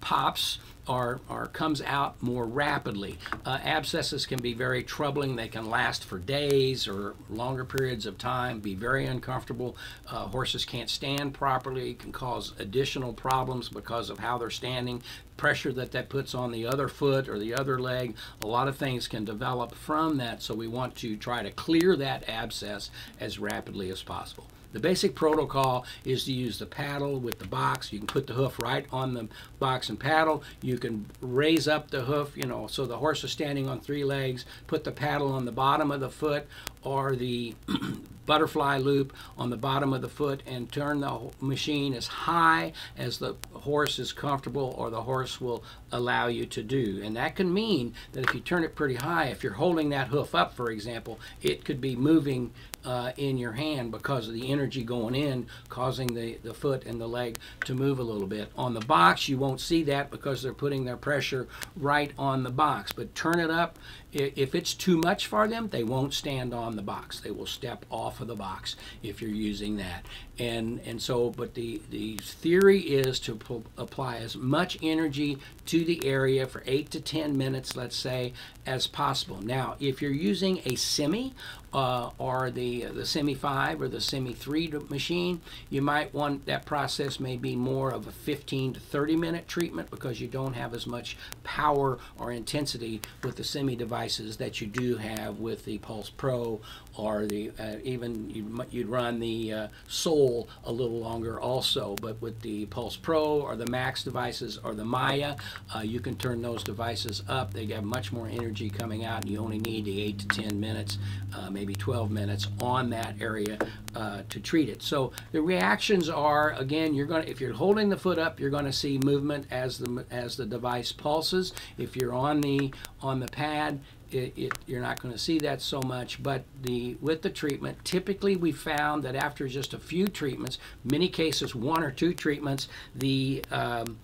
pops 0.00 0.58
or, 0.88 1.20
comes 1.52 1.80
out 1.82 2.20
more 2.22 2.44
rapidly. 2.44 3.18
Uh, 3.44 3.58
abscesses 3.62 4.26
can 4.26 4.40
be 4.40 4.52
very 4.52 4.82
troubling. 4.82 5.36
They 5.36 5.48
can 5.48 5.70
last 5.70 6.04
for 6.04 6.18
days 6.18 6.86
or 6.88 7.14
longer 7.30 7.64
periods 7.64 8.06
of 8.06 8.18
time, 8.18 8.60
be 8.60 8.74
very 8.74 9.06
uncomfortable. 9.06 9.76
Uh, 10.08 10.26
horses 10.26 10.64
can't 10.64 10.90
stand 10.90 11.34
properly, 11.34 11.94
can 11.94 12.12
cause 12.12 12.52
additional 12.58 13.12
problems 13.12 13.68
because 13.68 14.10
of 14.10 14.18
how 14.18 14.38
they're 14.38 14.50
standing, 14.50 15.02
pressure 15.36 15.72
that 15.72 15.92
that 15.92 16.08
puts 16.08 16.34
on 16.34 16.52
the 16.52 16.66
other 16.66 16.88
foot 16.88 17.28
or 17.28 17.38
the 17.38 17.54
other 17.54 17.78
leg. 17.78 18.14
A 18.42 18.46
lot 18.46 18.68
of 18.68 18.76
things 18.76 19.08
can 19.08 19.24
develop 19.24 19.74
from 19.74 20.16
that, 20.18 20.42
so 20.42 20.54
we 20.54 20.68
want 20.68 20.94
to 20.96 21.16
try 21.16 21.42
to 21.42 21.50
clear 21.50 21.96
that 21.96 22.28
abscess 22.28 22.90
as 23.20 23.38
rapidly 23.38 23.90
as 23.90 24.02
possible. 24.02 24.46
The 24.72 24.80
basic 24.80 25.14
protocol 25.14 25.86
is 26.04 26.24
to 26.24 26.32
use 26.32 26.58
the 26.58 26.66
paddle 26.66 27.18
with 27.18 27.38
the 27.38 27.46
box. 27.46 27.94
You 27.94 27.98
can 27.98 28.06
put 28.06 28.26
the 28.26 28.34
hoof 28.34 28.58
right 28.58 28.84
on 28.92 29.14
the 29.14 29.28
box 29.58 29.88
and 29.88 29.98
paddle. 29.98 30.42
You 30.60 30.76
can 30.76 31.06
raise 31.22 31.66
up 31.66 31.90
the 31.90 32.02
hoof, 32.02 32.36
you 32.36 32.46
know, 32.46 32.66
so 32.66 32.84
the 32.84 32.98
horse 32.98 33.24
is 33.24 33.30
standing 33.30 33.70
on 33.70 33.80
three 33.80 34.04
legs. 34.04 34.44
Put 34.66 34.84
the 34.84 34.92
paddle 34.92 35.32
on 35.32 35.46
the 35.46 35.52
bottom 35.52 35.90
of 35.90 36.00
the 36.00 36.10
foot 36.10 36.46
or 36.86 37.16
the 37.16 37.54
butterfly 38.26 38.78
loop 38.78 39.12
on 39.36 39.50
the 39.50 39.56
bottom 39.56 39.92
of 39.92 40.02
the 40.02 40.08
foot 40.08 40.42
and 40.46 40.70
turn 40.70 41.00
the 41.00 41.18
machine 41.40 41.94
as 41.94 42.06
high 42.06 42.72
as 42.96 43.18
the 43.18 43.34
horse 43.52 43.98
is 43.98 44.12
comfortable 44.12 44.74
or 44.78 44.90
the 44.90 45.02
horse 45.02 45.40
will 45.40 45.62
allow 45.92 46.26
you 46.26 46.46
to 46.46 46.62
do. 46.62 47.00
And 47.04 47.16
that 47.16 47.36
can 47.36 47.52
mean 47.52 47.94
that 48.12 48.24
if 48.24 48.34
you 48.34 48.40
turn 48.40 48.64
it 48.64 48.74
pretty 48.74 48.96
high, 48.96 49.26
if 49.26 49.42
you're 49.42 49.54
holding 49.54 49.90
that 49.90 50.08
hoof 50.08 50.34
up, 50.34 50.54
for 50.54 50.70
example, 50.70 51.20
it 51.42 51.64
could 51.64 51.80
be 51.80 51.96
moving 51.96 52.52
uh, 52.86 53.10
in 53.16 53.36
your 53.36 53.52
hand 53.52 53.90
because 53.90 54.28
of 54.28 54.34
the 54.34 54.50
energy 54.50 54.84
going 54.84 55.14
in, 55.14 55.46
causing 55.68 56.14
the, 56.14 56.38
the 56.44 56.54
foot 56.54 56.86
and 56.86 57.00
the 57.00 57.06
leg 57.06 57.38
to 57.64 57.74
move 57.74 57.98
a 57.98 58.02
little 58.02 58.28
bit. 58.28 58.50
On 58.56 58.72
the 58.72 58.80
box, 58.80 59.28
you 59.28 59.36
won't 59.36 59.60
see 59.60 59.82
that 59.82 60.10
because 60.10 60.42
they're 60.42 60.54
putting 60.54 60.84
their 60.84 60.96
pressure 60.96 61.48
right 61.76 62.12
on 62.16 62.44
the 62.44 62.50
box. 62.50 62.92
But 62.92 63.14
turn 63.14 63.40
it 63.40 63.50
up. 63.50 63.78
If 64.12 64.54
it's 64.54 64.72
too 64.72 64.98
much 64.98 65.26
for 65.26 65.46
them, 65.46 65.68
they 65.68 65.84
won't 65.84 66.14
stand 66.14 66.54
on 66.54 66.76
the 66.76 66.82
box. 66.82 67.20
They 67.20 67.32
will 67.32 67.46
step 67.46 67.84
off 67.90 68.20
of 68.20 68.28
the 68.28 68.36
box 68.36 68.76
if 69.02 69.20
you're 69.20 69.30
using 69.30 69.76
that. 69.76 70.06
And 70.38 70.80
and 70.84 71.00
so, 71.00 71.30
but 71.30 71.54
the 71.54 71.80
the 71.90 72.16
theory 72.18 72.80
is 72.80 73.18
to 73.20 73.38
apply 73.78 74.16
as 74.16 74.36
much 74.36 74.76
energy 74.82 75.38
to 75.66 75.84
the 75.84 76.04
area 76.04 76.46
for 76.46 76.62
eight 76.66 76.90
to 76.90 77.00
ten 77.00 77.36
minutes, 77.36 77.74
let's 77.74 77.96
say, 77.96 78.32
as 78.66 78.86
possible. 78.86 79.40
Now, 79.40 79.76
if 79.80 80.02
you're 80.02 80.10
using 80.10 80.60
a 80.66 80.74
semi 80.74 81.34
uh, 81.76 82.10
or 82.16 82.50
the 82.50 82.86
the 82.86 83.04
semi 83.04 83.34
5 83.34 83.82
or 83.82 83.88
the 83.88 84.00
semi 84.00 84.32
3 84.32 84.72
machine 84.88 85.42
you 85.68 85.82
might 85.82 86.14
want 86.14 86.46
that 86.46 86.64
process 86.64 87.20
may 87.20 87.36
be 87.36 87.54
more 87.54 87.90
of 87.90 88.06
a 88.06 88.12
15 88.12 88.74
to 88.74 88.80
30 88.80 89.16
minute 89.16 89.46
treatment 89.46 89.90
because 89.90 90.18
you 90.18 90.26
don't 90.26 90.54
have 90.54 90.72
as 90.72 90.86
much 90.86 91.18
power 91.44 91.98
or 92.18 92.32
intensity 92.32 93.02
with 93.22 93.36
the 93.36 93.44
semi 93.44 93.76
devices 93.76 94.38
that 94.38 94.60
you 94.60 94.66
do 94.66 94.96
have 94.96 95.38
with 95.38 95.66
the 95.66 95.76
Pulse 95.78 96.08
Pro 96.08 96.62
or 96.96 97.26
the 97.26 97.50
uh, 97.58 97.76
even 97.82 98.30
you'd, 98.30 98.66
you'd, 98.70 98.88
run 98.88 99.20
the 99.20 99.52
uh, 99.52 99.68
Soul 99.88 100.48
a 100.64 100.72
little 100.72 100.98
longer 100.98 101.40
also. 101.40 101.96
But 102.00 102.20
with 102.20 102.40
the 102.40 102.66
Pulse 102.66 102.96
Pro 102.96 103.40
or 103.40 103.56
the 103.56 103.66
Max 103.66 104.02
devices 104.02 104.58
or 104.62 104.74
the 104.74 104.84
Maya, 104.84 105.36
uh, 105.74 105.80
you 105.80 106.00
can 106.00 106.16
turn 106.16 106.42
those 106.42 106.62
devices 106.62 107.22
up. 107.28 107.52
They 107.52 107.66
have 107.66 107.84
much 107.84 108.12
more 108.12 108.28
energy 108.28 108.70
coming 108.70 109.04
out, 109.04 109.22
and 109.22 109.30
you 109.30 109.38
only 109.38 109.58
need 109.58 109.84
the 109.84 110.00
eight 110.00 110.18
to 110.20 110.28
10 110.28 110.58
minutes, 110.58 110.98
uh, 111.34 111.50
maybe 111.50 111.74
12 111.74 112.10
minutes 112.10 112.48
on 112.60 112.90
that 112.90 113.20
area 113.20 113.58
uh, 113.94 114.22
to 114.28 114.40
treat 114.40 114.68
it. 114.68 114.82
So 114.82 115.12
the 115.32 115.42
reactions 115.42 116.08
are 116.08 116.52
again, 116.52 116.94
you're 116.94 117.06
going 117.06 117.24
to 117.24 117.30
if 117.30 117.40
you're 117.40 117.52
holding 117.52 117.88
the 117.88 117.96
foot 117.96 118.18
up, 118.18 118.40
you're 118.40 118.50
going 118.50 118.64
to 118.64 118.72
see 118.72 118.98
movement 118.98 119.46
as 119.50 119.78
the 119.78 120.04
as 120.10 120.36
the 120.36 120.46
device 120.46 120.92
pulses. 120.92 121.52
If 121.78 121.96
you're 121.96 122.14
on 122.14 122.40
the 122.40 122.72
on 123.00 123.20
the 123.20 123.28
pad, 123.28 123.80
it, 124.10 124.32
it, 124.36 124.52
you're 124.66 124.80
not 124.80 125.00
going 125.00 125.12
to 125.12 125.18
see 125.18 125.38
that 125.40 125.60
so 125.60 125.80
much. 125.80 126.22
But 126.22 126.44
the 126.62 126.96
with 127.00 127.22
the 127.22 127.30
treatment, 127.30 127.84
typically 127.84 128.36
we 128.36 128.52
found 128.52 129.02
that 129.04 129.16
after 129.16 129.48
just 129.48 129.74
a 129.74 129.78
few 129.78 130.06
treatments, 130.06 130.58
many 130.84 131.08
cases 131.08 131.54
one 131.54 131.82
or 131.82 131.90
two 131.90 132.14
treatments, 132.14 132.68
the 132.94 133.44
um, 133.50 133.98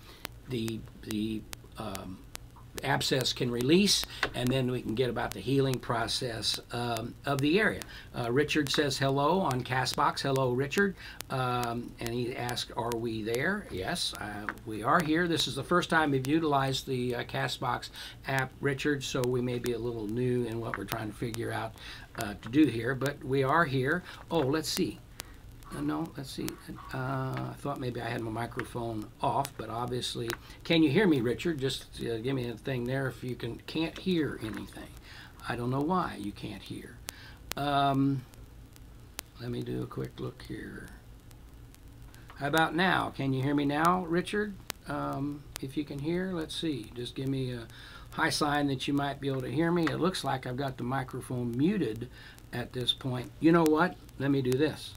the 0.48 0.80
the 1.02 1.42
um, 1.78 2.18
abscess 2.84 3.32
can 3.32 3.50
release, 3.50 4.04
and 4.34 4.48
then 4.48 4.70
we 4.70 4.82
can 4.82 4.94
get 4.94 5.10
about 5.10 5.32
the 5.32 5.40
healing 5.40 5.78
process 5.78 6.58
um, 6.72 7.14
of 7.26 7.40
the 7.40 7.60
area. 7.60 7.82
Uh, 8.16 8.30
Richard 8.30 8.70
says 8.70 8.98
hello 8.98 9.40
on 9.40 9.62
Castbox. 9.62 10.20
Hello, 10.20 10.52
Richard. 10.52 10.94
Um, 11.30 11.92
and 12.00 12.10
he 12.10 12.34
asked, 12.36 12.72
Are 12.76 12.96
we 12.96 13.22
there? 13.22 13.66
Yes, 13.70 14.14
uh, 14.20 14.46
we 14.66 14.82
are 14.82 15.00
here. 15.00 15.28
This 15.28 15.46
is 15.46 15.54
the 15.54 15.64
first 15.64 15.90
time 15.90 16.10
we've 16.10 16.26
utilized 16.26 16.86
the 16.86 17.16
uh, 17.16 17.24
Castbox 17.24 17.90
app, 18.26 18.52
Richard, 18.60 19.02
so 19.02 19.22
we 19.22 19.40
may 19.40 19.58
be 19.58 19.72
a 19.72 19.78
little 19.78 20.06
new 20.06 20.44
in 20.44 20.60
what 20.60 20.76
we're 20.76 20.84
trying 20.84 21.10
to 21.10 21.16
figure 21.16 21.52
out 21.52 21.74
uh, 22.18 22.34
to 22.42 22.48
do 22.48 22.66
here, 22.66 22.94
but 22.94 23.22
we 23.24 23.42
are 23.42 23.64
here. 23.64 24.02
Oh, 24.30 24.40
let's 24.40 24.68
see. 24.68 24.98
Uh, 25.76 25.80
no, 25.80 26.10
let's 26.16 26.30
see. 26.30 26.48
Uh, 26.92 26.96
I 26.96 27.54
thought 27.58 27.80
maybe 27.80 28.00
I 28.00 28.08
had 28.08 28.20
my 28.20 28.30
microphone 28.30 29.06
off, 29.22 29.52
but 29.56 29.70
obviously, 29.70 30.28
can 30.64 30.82
you 30.82 30.90
hear 30.90 31.06
me, 31.06 31.20
Richard? 31.20 31.58
Just 31.58 31.86
uh, 32.00 32.18
give 32.18 32.34
me 32.34 32.48
a 32.48 32.54
thing 32.54 32.84
there 32.84 33.08
if 33.08 33.24
you 33.24 33.34
can 33.34 33.56
can't 33.66 33.96
hear 33.98 34.38
anything. 34.42 34.88
I 35.48 35.56
don't 35.56 35.70
know 35.70 35.80
why 35.80 36.16
you 36.18 36.32
can't 36.32 36.62
hear. 36.62 36.96
Um, 37.56 38.22
let 39.40 39.50
me 39.50 39.62
do 39.62 39.82
a 39.82 39.86
quick 39.86 40.20
look 40.20 40.42
here. 40.42 40.88
How 42.36 42.48
about 42.48 42.74
now? 42.74 43.12
Can 43.16 43.32
you 43.32 43.42
hear 43.42 43.54
me 43.54 43.64
now, 43.64 44.04
Richard? 44.04 44.54
Um, 44.88 45.42
if 45.60 45.76
you 45.76 45.84
can 45.84 45.98
hear, 45.98 46.32
let's 46.32 46.54
see. 46.54 46.90
Just 46.94 47.14
give 47.14 47.28
me 47.28 47.52
a 47.52 47.66
high 48.10 48.30
sign 48.30 48.66
that 48.66 48.86
you 48.86 48.94
might 48.94 49.20
be 49.20 49.28
able 49.28 49.42
to 49.42 49.50
hear 49.50 49.70
me. 49.70 49.84
It 49.84 50.00
looks 50.00 50.22
like 50.22 50.46
I've 50.46 50.56
got 50.56 50.76
the 50.76 50.82
microphone 50.82 51.56
muted 51.56 52.08
at 52.52 52.72
this 52.72 52.92
point. 52.92 53.30
You 53.40 53.52
know 53.52 53.64
what? 53.64 53.96
Let 54.18 54.30
me 54.30 54.42
do 54.42 54.52
this 54.52 54.94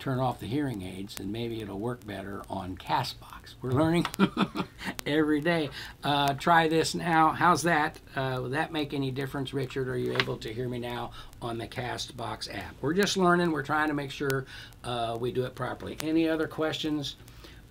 turn 0.00 0.18
off 0.18 0.40
the 0.40 0.46
hearing 0.46 0.82
aids 0.82 1.20
and 1.20 1.30
maybe 1.30 1.60
it'll 1.60 1.78
work 1.78 2.04
better 2.06 2.42
on 2.48 2.76
Castbox. 2.76 3.54
We're 3.60 3.72
learning 3.72 4.06
every 5.06 5.40
day. 5.40 5.68
Uh, 6.02 6.32
try 6.34 6.68
this 6.68 6.94
now. 6.94 7.30
How's 7.30 7.62
that? 7.62 8.00
Uh, 8.16 8.38
will 8.42 8.50
that 8.50 8.72
make 8.72 8.94
any 8.94 9.10
difference, 9.10 9.52
Richard? 9.52 9.88
Are 9.88 9.98
you 9.98 10.14
able 10.14 10.38
to 10.38 10.52
hear 10.52 10.68
me 10.68 10.78
now 10.78 11.12
on 11.42 11.58
the 11.58 11.68
Castbox 11.68 12.52
app? 12.52 12.74
We're 12.80 12.94
just 12.94 13.16
learning. 13.18 13.52
We're 13.52 13.62
trying 13.62 13.88
to 13.88 13.94
make 13.94 14.10
sure 14.10 14.46
uh, 14.82 15.18
we 15.20 15.32
do 15.32 15.44
it 15.44 15.54
properly. 15.54 15.98
Any 16.02 16.28
other 16.28 16.48
questions? 16.48 17.16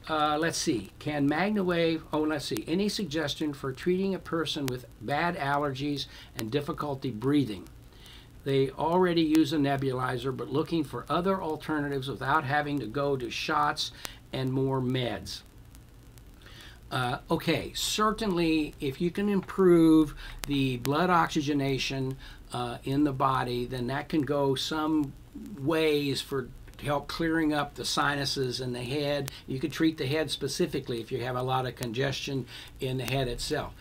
Uh, 0.08 0.38
let's 0.40 0.58
see. 0.58 0.92
Can 1.00 1.30
MagnaWave, 1.30 2.02
oh, 2.14 2.22
let's 2.22 2.46
see. 2.46 2.64
Any 2.68 2.90
suggestion 2.90 3.54
for 3.54 3.72
treating 3.72 4.16
a 4.16 4.20
person 4.20 4.68
with 4.68 4.86
bad 5.02 5.36
allergies 5.36 6.06
and 6.38 6.52
difficulty 6.52 7.12
breathing? 7.12 7.68
They 8.50 8.72
already 8.72 9.22
use 9.22 9.54
a 9.54 9.58
nebulizer, 9.58 10.36
but 10.36 10.50
looking 10.50 10.84
for 10.84 11.06
other 11.08 11.40
alternatives 11.40 12.08
without 12.08 12.44
having 12.44 12.80
to 12.80 12.88
go 12.88 13.16
to 13.16 13.30
shots 13.30 13.92
and 14.34 14.52
more 14.52 14.82
meds. 14.82 15.42
Uh, 16.90 17.20
okay, 17.30 17.72
certainly 17.76 18.74
if 18.80 19.00
you 19.00 19.12
can 19.12 19.30
improve 19.30 20.16
the 20.48 20.78
blood 20.78 21.12
oxygenation 21.12 22.18
uh, 22.52 22.80
in 22.86 23.04
the 23.04 23.14
body, 23.14 23.68
then 23.68 23.86
that 23.86 24.10
can 24.10 24.24
go 24.24 24.56
some 24.56 25.14
ways 25.60 26.20
for 26.20 26.48
help 26.82 27.08
clearing 27.08 27.54
up 27.54 27.76
the 27.76 27.86
sinuses 27.86 28.62
in 28.62 28.74
the 28.74 28.82
head. 28.82 29.30
You 29.46 29.60
could 29.60 29.72
treat 29.72 30.00
the 30.00 30.08
head 30.08 30.32
specifically 30.32 31.00
if 31.02 31.12
you 31.12 31.24
have 31.24 31.36
a 31.36 31.44
lot 31.44 31.68
of 31.68 31.76
congestion 31.76 32.48
in 32.80 32.98
the 32.98 33.06
head 33.06 33.28
itself. 33.28 33.76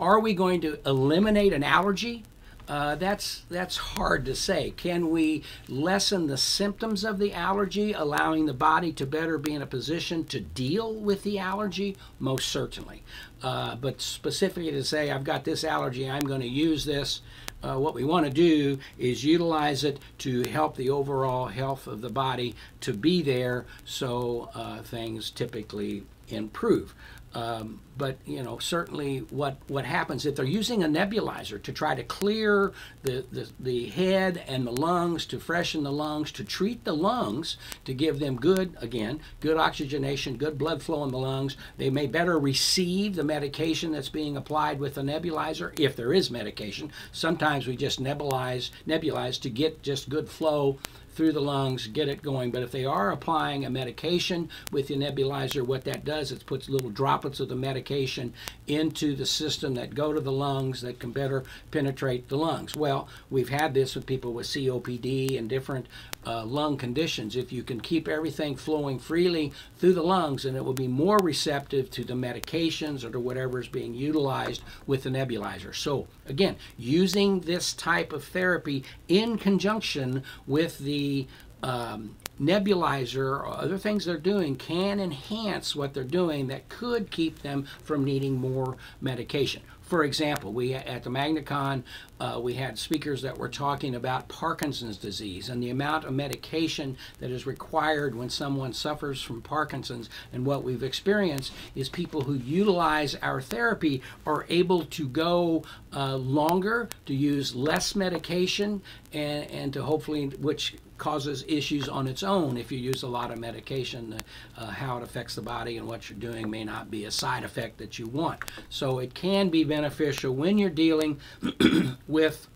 Are 0.00 0.18
we 0.18 0.32
going 0.32 0.62
to 0.62 0.78
eliminate 0.86 1.52
an 1.52 1.62
allergy? 1.62 2.24
Uh, 2.66 2.94
that's 2.94 3.42
that's 3.50 3.76
hard 3.76 4.24
to 4.24 4.34
say. 4.34 4.70
Can 4.70 5.10
we 5.10 5.42
lessen 5.68 6.26
the 6.26 6.38
symptoms 6.38 7.04
of 7.04 7.18
the 7.18 7.32
allergy, 7.32 7.92
allowing 7.92 8.46
the 8.46 8.54
body 8.54 8.90
to 8.92 9.06
better 9.06 9.36
be 9.36 9.54
in 9.54 9.60
a 9.60 9.66
position 9.66 10.24
to 10.26 10.40
deal 10.40 10.94
with 10.94 11.22
the 11.24 11.38
allergy? 11.38 11.96
Most 12.18 12.48
certainly. 12.48 13.02
Uh, 13.42 13.76
but 13.76 14.00
specifically 14.00 14.70
to 14.70 14.82
say, 14.82 15.10
I've 15.10 15.24
got 15.24 15.44
this 15.44 15.64
allergy, 15.64 16.08
I'm 16.08 16.24
going 16.24 16.40
to 16.40 16.48
use 16.48 16.86
this. 16.86 17.20
Uh, 17.62 17.78
what 17.78 17.94
we 17.94 18.04
want 18.04 18.26
to 18.26 18.32
do 18.32 18.78
is 18.98 19.24
utilize 19.24 19.84
it 19.84 19.98
to 20.18 20.42
help 20.48 20.76
the 20.76 20.90
overall 20.90 21.46
health 21.46 21.86
of 21.86 22.02
the 22.02 22.10
body 22.10 22.54
to 22.80 22.92
be 22.92 23.22
there 23.22 23.64
so 23.84 24.50
uh, 24.54 24.82
things 24.82 25.30
typically 25.30 26.04
improve. 26.28 26.94
Um, 27.34 27.80
but 27.96 28.18
you 28.26 28.42
know 28.42 28.58
certainly 28.58 29.18
what 29.30 29.58
what 29.68 29.84
happens 29.84 30.26
if 30.26 30.34
they're 30.34 30.44
using 30.44 30.82
a 30.82 30.88
nebulizer 30.88 31.62
to 31.62 31.72
try 31.72 31.94
to 31.94 32.02
clear 32.02 32.72
the, 33.02 33.24
the 33.30 33.48
the 33.60 33.86
head 33.86 34.42
and 34.48 34.66
the 34.66 34.72
lungs 34.72 35.26
to 35.26 35.38
freshen 35.38 35.84
the 35.84 35.92
lungs 35.92 36.32
to 36.32 36.44
treat 36.44 36.84
the 36.84 36.94
lungs 36.94 37.56
to 37.84 37.94
give 37.94 38.18
them 38.18 38.36
good 38.36 38.76
again 38.80 39.20
good 39.40 39.56
oxygenation 39.56 40.36
good 40.36 40.58
blood 40.58 40.82
flow 40.82 41.04
in 41.04 41.10
the 41.10 41.18
lungs 41.18 41.56
they 41.76 41.90
may 41.90 42.06
better 42.06 42.38
receive 42.38 43.14
the 43.14 43.24
medication 43.24 43.92
that's 43.92 44.08
being 44.08 44.36
applied 44.36 44.78
with 44.80 44.94
the 44.94 45.02
nebulizer 45.02 45.78
if 45.78 45.96
there 45.96 46.12
is 46.12 46.30
medication. 46.30 46.90
Sometimes 47.12 47.66
we 47.66 47.76
just 47.76 48.02
nebulize 48.02 48.70
nebulize 48.86 49.40
to 49.40 49.50
get 49.50 49.82
just 49.82 50.08
good 50.08 50.28
flow 50.28 50.78
through 51.14 51.32
the 51.32 51.40
lungs, 51.40 51.86
get 51.86 52.08
it 52.08 52.22
going. 52.22 52.50
But 52.50 52.62
if 52.62 52.70
they 52.70 52.84
are 52.84 53.10
applying 53.10 53.64
a 53.64 53.70
medication 53.70 54.48
with 54.70 54.88
the 54.88 54.96
nebulizer, 54.96 55.64
what 55.64 55.84
that 55.84 56.04
does 56.04 56.32
is 56.32 56.42
puts 56.42 56.68
little 56.68 56.90
droplets 56.90 57.40
of 57.40 57.48
the 57.48 57.56
medication 57.56 58.32
into 58.66 59.14
the 59.14 59.26
system 59.26 59.74
that 59.74 59.94
go 59.94 60.12
to 60.12 60.20
the 60.20 60.32
lungs 60.32 60.80
that 60.82 60.98
can 60.98 61.12
better 61.12 61.44
penetrate 61.70 62.28
the 62.28 62.36
lungs. 62.36 62.76
Well, 62.76 63.08
we've 63.30 63.48
had 63.48 63.74
this 63.74 63.94
with 63.94 64.06
people 64.06 64.32
with 64.32 64.46
COPD 64.46 65.38
and 65.38 65.48
different 65.48 65.86
uh, 66.26 66.44
lung 66.44 66.76
conditions. 66.76 67.36
If 67.36 67.52
you 67.52 67.62
can 67.62 67.80
keep 67.80 68.08
everything 68.08 68.56
flowing 68.56 68.98
freely 68.98 69.52
through 69.76 69.94
the 69.94 70.02
lungs, 70.02 70.44
then 70.44 70.56
it 70.56 70.64
will 70.64 70.72
be 70.72 70.88
more 70.88 71.18
receptive 71.18 71.90
to 71.92 72.04
the 72.04 72.14
medications 72.14 73.04
or 73.04 73.10
to 73.10 73.20
whatever 73.20 73.60
is 73.60 73.68
being 73.68 73.94
utilized 73.94 74.62
with 74.86 75.02
the 75.02 75.10
nebulizer. 75.10 75.74
So, 75.74 76.06
again, 76.26 76.56
using 76.78 77.40
this 77.40 77.72
type 77.72 78.12
of 78.12 78.24
therapy 78.24 78.84
in 79.08 79.38
conjunction 79.38 80.22
with 80.46 80.78
the 80.78 81.26
um, 81.62 82.16
nebulizer 82.40 83.24
or 83.24 83.46
other 83.46 83.78
things 83.78 84.04
they're 84.04 84.18
doing 84.18 84.56
can 84.56 85.00
enhance 85.00 85.76
what 85.76 85.94
they're 85.94 86.04
doing 86.04 86.48
that 86.48 86.68
could 86.68 87.10
keep 87.10 87.42
them 87.42 87.66
from 87.82 88.04
needing 88.04 88.34
more 88.34 88.76
medication. 89.00 89.62
For 89.84 90.02
example, 90.02 90.52
we 90.52 90.72
at 90.72 91.04
the 91.04 91.10
MagnaCon, 91.10 91.82
uh, 92.18 92.40
we 92.42 92.54
had 92.54 92.78
speakers 92.78 93.20
that 93.20 93.36
were 93.36 93.50
talking 93.50 93.94
about 93.94 94.28
Parkinson's 94.28 94.96
disease 94.96 95.50
and 95.50 95.62
the 95.62 95.68
amount 95.68 96.06
of 96.06 96.14
medication 96.14 96.96
that 97.18 97.30
is 97.30 97.46
required 97.46 98.14
when 98.14 98.30
someone 98.30 98.72
suffers 98.72 99.20
from 99.20 99.42
Parkinson's. 99.42 100.08
And 100.32 100.46
what 100.46 100.64
we've 100.64 100.82
experienced 100.82 101.52
is 101.74 101.90
people 101.90 102.22
who 102.22 102.34
utilize 102.34 103.14
our 103.16 103.42
therapy 103.42 104.00
are 104.24 104.46
able 104.48 104.86
to 104.86 105.06
go 105.06 105.64
uh, 105.94 106.16
longer, 106.16 106.88
to 107.04 107.14
use 107.14 107.54
less 107.54 107.94
medication, 107.94 108.80
and, 109.12 109.50
and 109.50 109.72
to 109.74 109.82
hopefully, 109.82 110.28
which 110.28 110.76
causes 111.04 111.44
issues 111.46 111.86
on 111.86 112.06
its 112.06 112.22
own 112.22 112.56
if 112.56 112.72
you 112.72 112.78
use 112.78 113.02
a 113.02 113.06
lot 113.06 113.30
of 113.30 113.38
medication. 113.38 114.18
Uh, 114.56 114.66
how 114.68 114.96
it 114.96 115.02
affects 115.02 115.34
the 115.34 115.42
body 115.42 115.76
and 115.76 115.86
what 115.86 116.08
you're 116.08 116.18
doing 116.18 116.48
may 116.48 116.64
not 116.64 116.90
be 116.90 117.04
a 117.04 117.10
side 117.10 117.44
effect 117.44 117.76
that 117.76 117.98
you 117.98 118.06
want. 118.06 118.40
So 118.70 119.00
it 119.00 119.12
can 119.12 119.50
be 119.50 119.64
beneficial 119.64 120.34
when 120.34 120.56
you're 120.56 120.70
dealing 120.70 121.20
with 122.08 122.48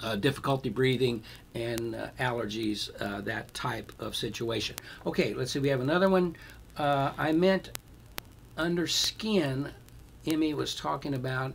uh, 0.00 0.16
difficulty 0.16 0.68
breathing 0.68 1.22
and 1.54 1.94
uh, 1.94 2.08
allergies, 2.18 2.90
uh, 3.00 3.20
that 3.20 3.54
type 3.54 3.92
of 4.00 4.16
situation. 4.16 4.74
Okay, 5.06 5.32
let's 5.32 5.52
see. 5.52 5.60
We 5.60 5.68
have 5.68 5.80
another 5.80 6.08
one. 6.08 6.34
Uh, 6.76 7.12
I 7.16 7.30
meant 7.30 7.78
under 8.56 8.88
skin. 8.88 9.70
Emmy 10.26 10.54
was 10.54 10.74
talking 10.74 11.14
about, 11.14 11.52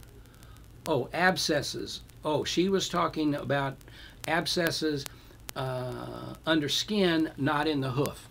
oh, 0.88 1.10
abscesses. 1.12 2.04
Oh, 2.24 2.46
she 2.46 2.70
was 2.70 2.88
talking 2.88 3.36
about 3.36 3.76
abscesses 4.30 5.04
uh, 5.60 6.36
under 6.46 6.70
skin, 6.70 7.30
not 7.38 7.68
in 7.68 7.82
the 7.82 7.92
hoof. 7.92 8.30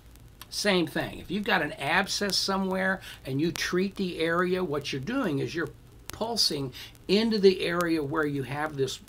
Same 0.49 0.87
thing. 0.87 1.19
If 1.19 1.31
you've 1.31 1.45
got 1.45 1.61
an 1.61 1.73
abscess 1.73 2.37
somewhere 2.37 3.03
and 3.27 3.39
you 3.39 3.53
treat 3.53 3.97
the 3.97 4.19
area, 4.19 4.65
what 4.65 4.93
you're 4.93 5.01
doing 5.01 5.41
is 5.41 5.55
you're 5.55 5.69
pulsing 6.11 6.73
into 7.07 7.39
the 7.39 7.61
area 7.61 8.03
where 8.03 8.25
you 8.25 8.45
have 8.45 8.77
this 8.77 9.01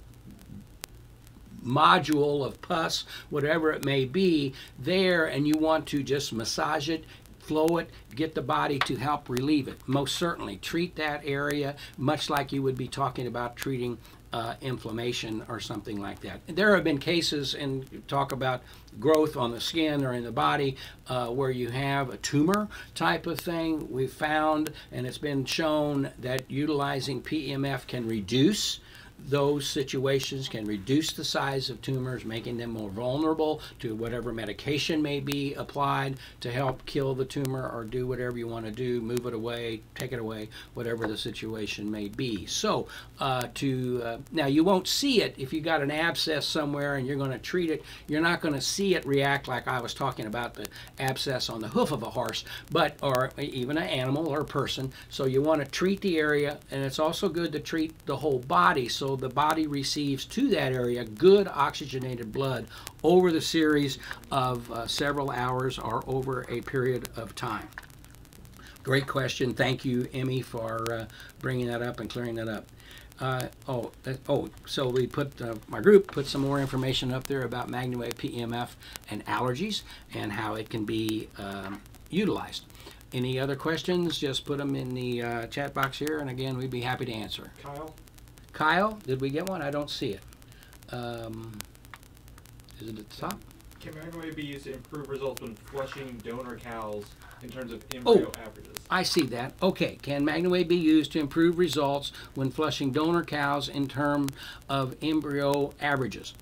module 1.63 2.45
of 2.45 2.62
pus, 2.62 3.05
whatever 3.29 3.71
it 3.71 3.86
may 3.86 4.03
be, 4.03 4.53
there, 4.77 5.25
and 5.25 5.47
you 5.47 5.58
want 5.58 5.86
to 5.88 6.03
just 6.03 6.34
massage 6.34 6.89
it, 6.89 7.05
flow 7.39 7.77
it, 7.77 7.89
get 8.15 8.36
the 8.36 8.41
body 8.41 8.79
to 8.79 8.97
help 8.97 9.29
relieve 9.29 9.69
it. 9.69 9.79
Most 9.88 10.17
certainly, 10.17 10.58
treat 10.58 10.97
that 10.97 11.21
area 11.23 11.77
much 11.97 12.29
like 12.29 12.51
you 12.51 12.62
would 12.63 12.77
be 12.77 12.88
talking 12.89 13.27
about 13.27 13.55
treating 13.55 13.97
uh, 14.32 14.56
inflammation 14.62 15.44
or 15.48 15.60
something 15.60 16.00
like 16.00 16.22
that. 16.22 16.42
There 16.48 16.76
have 16.76 16.84
been 16.84 17.00
cases, 17.00 17.56
and 17.56 18.08
talk 18.08 18.32
about 18.32 18.62
growth 19.00 19.38
on 19.38 19.52
the 19.52 19.62
skin 19.62 20.06
or 20.06 20.13
in 20.13 20.24
the 20.24 20.32
body, 20.32 20.78
uh, 21.08 21.28
where 21.28 21.52
you 21.52 21.70
have 21.70 22.10
a 22.10 22.18
tumor 22.18 22.68
type 22.96 23.28
of 23.28 23.39
thing. 23.39 23.92
We've 23.92 24.12
found, 24.12 24.72
and 24.92 25.08
it's 25.08 25.18
been 25.18 25.46
shown, 25.46 26.12
that 26.20 26.50
utilizing 26.50 27.22
PEMF 27.22 27.88
can 27.88 28.08
reduce 28.08 28.80
those 29.27 29.67
situations 29.67 30.47
can 30.47 30.65
reduce 30.65 31.12
the 31.12 31.23
size 31.23 31.69
of 31.69 31.82
tumors, 31.82 32.25
making 32.25 32.58
them 32.58 32.71
more 32.71 32.89
vulnerable 32.89 33.62
to 33.79 33.95
whatever 33.95 34.34
medication 34.34 35.01
may 35.01 35.19
be 35.19 35.53
applied 35.55 36.17
to 36.41 36.51
help 36.51 36.86
kill 36.86 37.13
the 37.13 37.25
tumor 37.25 37.69
or 37.69 37.84
do 37.84 38.08
whatever 38.08 38.38
you 38.38 38.47
want 38.47 38.65
to 38.65 38.71
do, 38.71 39.01
move 39.01 39.25
it 39.25 39.34
away, 39.34 39.82
take 39.95 40.12
it 40.12 40.19
away, 40.19 40.49
whatever 40.73 41.08
the 41.08 41.17
situation 41.17 41.89
may 41.89 42.08
be. 42.08 42.45
So, 42.45 42.88
uh, 43.19 43.47
to 43.55 44.01
uh, 44.03 44.17
now 44.32 44.47
you 44.47 44.63
won't 44.63 44.88
see 44.88 45.21
it 45.21 45.36
if 45.38 45.53
you 45.53 45.62
got 45.62 45.82
an 45.82 45.91
abscess 45.91 46.45
somewhere 46.45 46.95
and 46.95 47.05
you're 47.05 47.17
going 47.17 47.32
to 47.32 47.39
treat 47.39 47.69
it. 47.69 47.84
You're 48.08 48.21
not 48.21 48.41
going 48.41 48.53
to 48.53 48.62
see 48.62 48.95
it 48.95 49.05
react 49.05 49.47
like 49.47 49.67
I 49.67 49.79
was 49.79 49.93
talking 49.93 50.25
about 50.25 50.53
the 50.53 50.67
abscess 50.99 51.49
on 51.49 51.60
the 51.62 51.67
hoof 51.67 51.91
of 51.91 52.03
a 52.03 52.10
horse, 52.10 52.45
but 52.71 52.95
or 53.01 53.32
even 53.38 53.77
an 53.77 53.88
animal 53.88 54.27
or 54.27 54.41
a 54.41 54.45
person. 54.45 54.91
So 55.10 55.25
you 55.25 55.41
want 55.41 55.63
to 55.63 55.69
treat 55.69 56.01
the 56.01 56.17
area, 56.17 56.60
and 56.71 56.84
it's 56.84 56.99
also 56.99 57.29
good 57.29 57.51
to 57.53 57.60
treat 57.60 57.93
the 58.05 58.17
whole 58.17 58.39
body. 58.39 58.88
So 58.88 59.09
the 59.15 59.30
body 59.30 59.67
receives 59.67 60.26
to 60.26 60.50
that 60.50 60.74
area 60.74 61.04
good 61.04 61.48
oxygenated 61.48 62.32
blood 62.32 62.67
over 63.04 63.32
the 63.32 63.41
series 63.41 63.98
of 64.32 64.72
uh, 64.72 64.88
several 64.88 65.32
hours 65.32 65.80
or 65.80 66.04
over 66.08 66.45
a 66.50 66.62
period 66.62 67.10
of 67.15 67.36
time. 67.36 67.67
Great 68.84 69.08
question. 69.08 69.54
Thank 69.54 69.86
you, 69.86 70.08
Emmy, 70.13 70.41
for 70.41 70.91
uh, 70.91 71.06
bringing 71.39 71.67
that 71.67 71.82
up 71.82 72.00
and 72.00 72.10
clearing 72.10 72.36
that 72.36 72.48
up. 72.48 72.65
Uh, 73.19 73.48
oh, 73.67 73.91
oh, 74.30 74.50
so 74.65 74.88
we 74.88 75.06
put, 75.06 75.41
uh, 75.41 75.56
my 75.67 75.82
group 75.82 76.08
put 76.08 76.26
some 76.26 76.41
more 76.41 76.60
information 76.60 77.12
up 77.12 77.26
there 77.26 77.43
about 77.43 77.67
MagnaWave 77.67 78.13
PEMF 78.13 78.69
and 79.10 79.26
allergies 79.26 79.82
and 80.13 80.32
how 80.32 80.56
it 80.56 80.69
can 80.69 80.86
be 80.86 81.28
um, 81.38 81.82
utilized. 82.10 82.65
Any 83.12 83.39
other 83.39 83.56
questions, 83.56 84.17
just 84.17 84.45
put 84.45 84.60
them 84.60 84.76
in 84.76 84.93
the 84.93 85.22
uh, 85.22 85.48
chat 85.48 85.74
box 85.74 85.98
here, 86.00 86.19
and 86.19 86.30
again, 86.30 86.58
we'd 86.58 86.69
be 86.69 86.82
happy 86.82 87.06
to 87.06 87.12
answer. 87.12 87.52
Kyle? 87.62 87.93
Kyle, 88.53 88.99
did 89.05 89.21
we 89.21 89.29
get 89.29 89.47
one? 89.49 89.62
I 89.62 89.71
don't 89.71 89.89
see 89.89 90.12
it. 90.13 90.21
Um, 90.91 91.57
is 92.81 92.89
it 92.89 92.99
at 92.99 93.09
the 93.09 93.15
top? 93.15 93.39
Can 93.79 93.93
MagnaWave 93.93 94.35
be 94.35 94.43
used 94.45 94.65
to 94.65 94.73
improve 94.73 95.09
results 95.09 95.41
when 95.41 95.55
flushing 95.55 96.17
donor 96.23 96.57
cows 96.57 97.05
in 97.41 97.49
terms 97.49 97.71
of 97.71 97.83
embryo 97.93 98.29
Oh. 98.35 98.41
averages? 98.41 98.75
I 98.89 99.03
see 99.03 99.21
that. 99.27 99.53
Okay. 99.62 99.97
Can 100.01 100.25
MagnaWave 100.25 100.67
be 100.67 100.75
used 100.75 101.13
to 101.13 101.19
improve 101.19 101.57
results 101.57 102.12
when 102.35 102.51
flushing 102.51 102.91
donor 102.91 103.23
cows 103.23 103.69
in 103.69 103.88
terms 103.88 104.33
of 104.67 104.95
embryo 105.01 105.71
averages? 105.79 106.33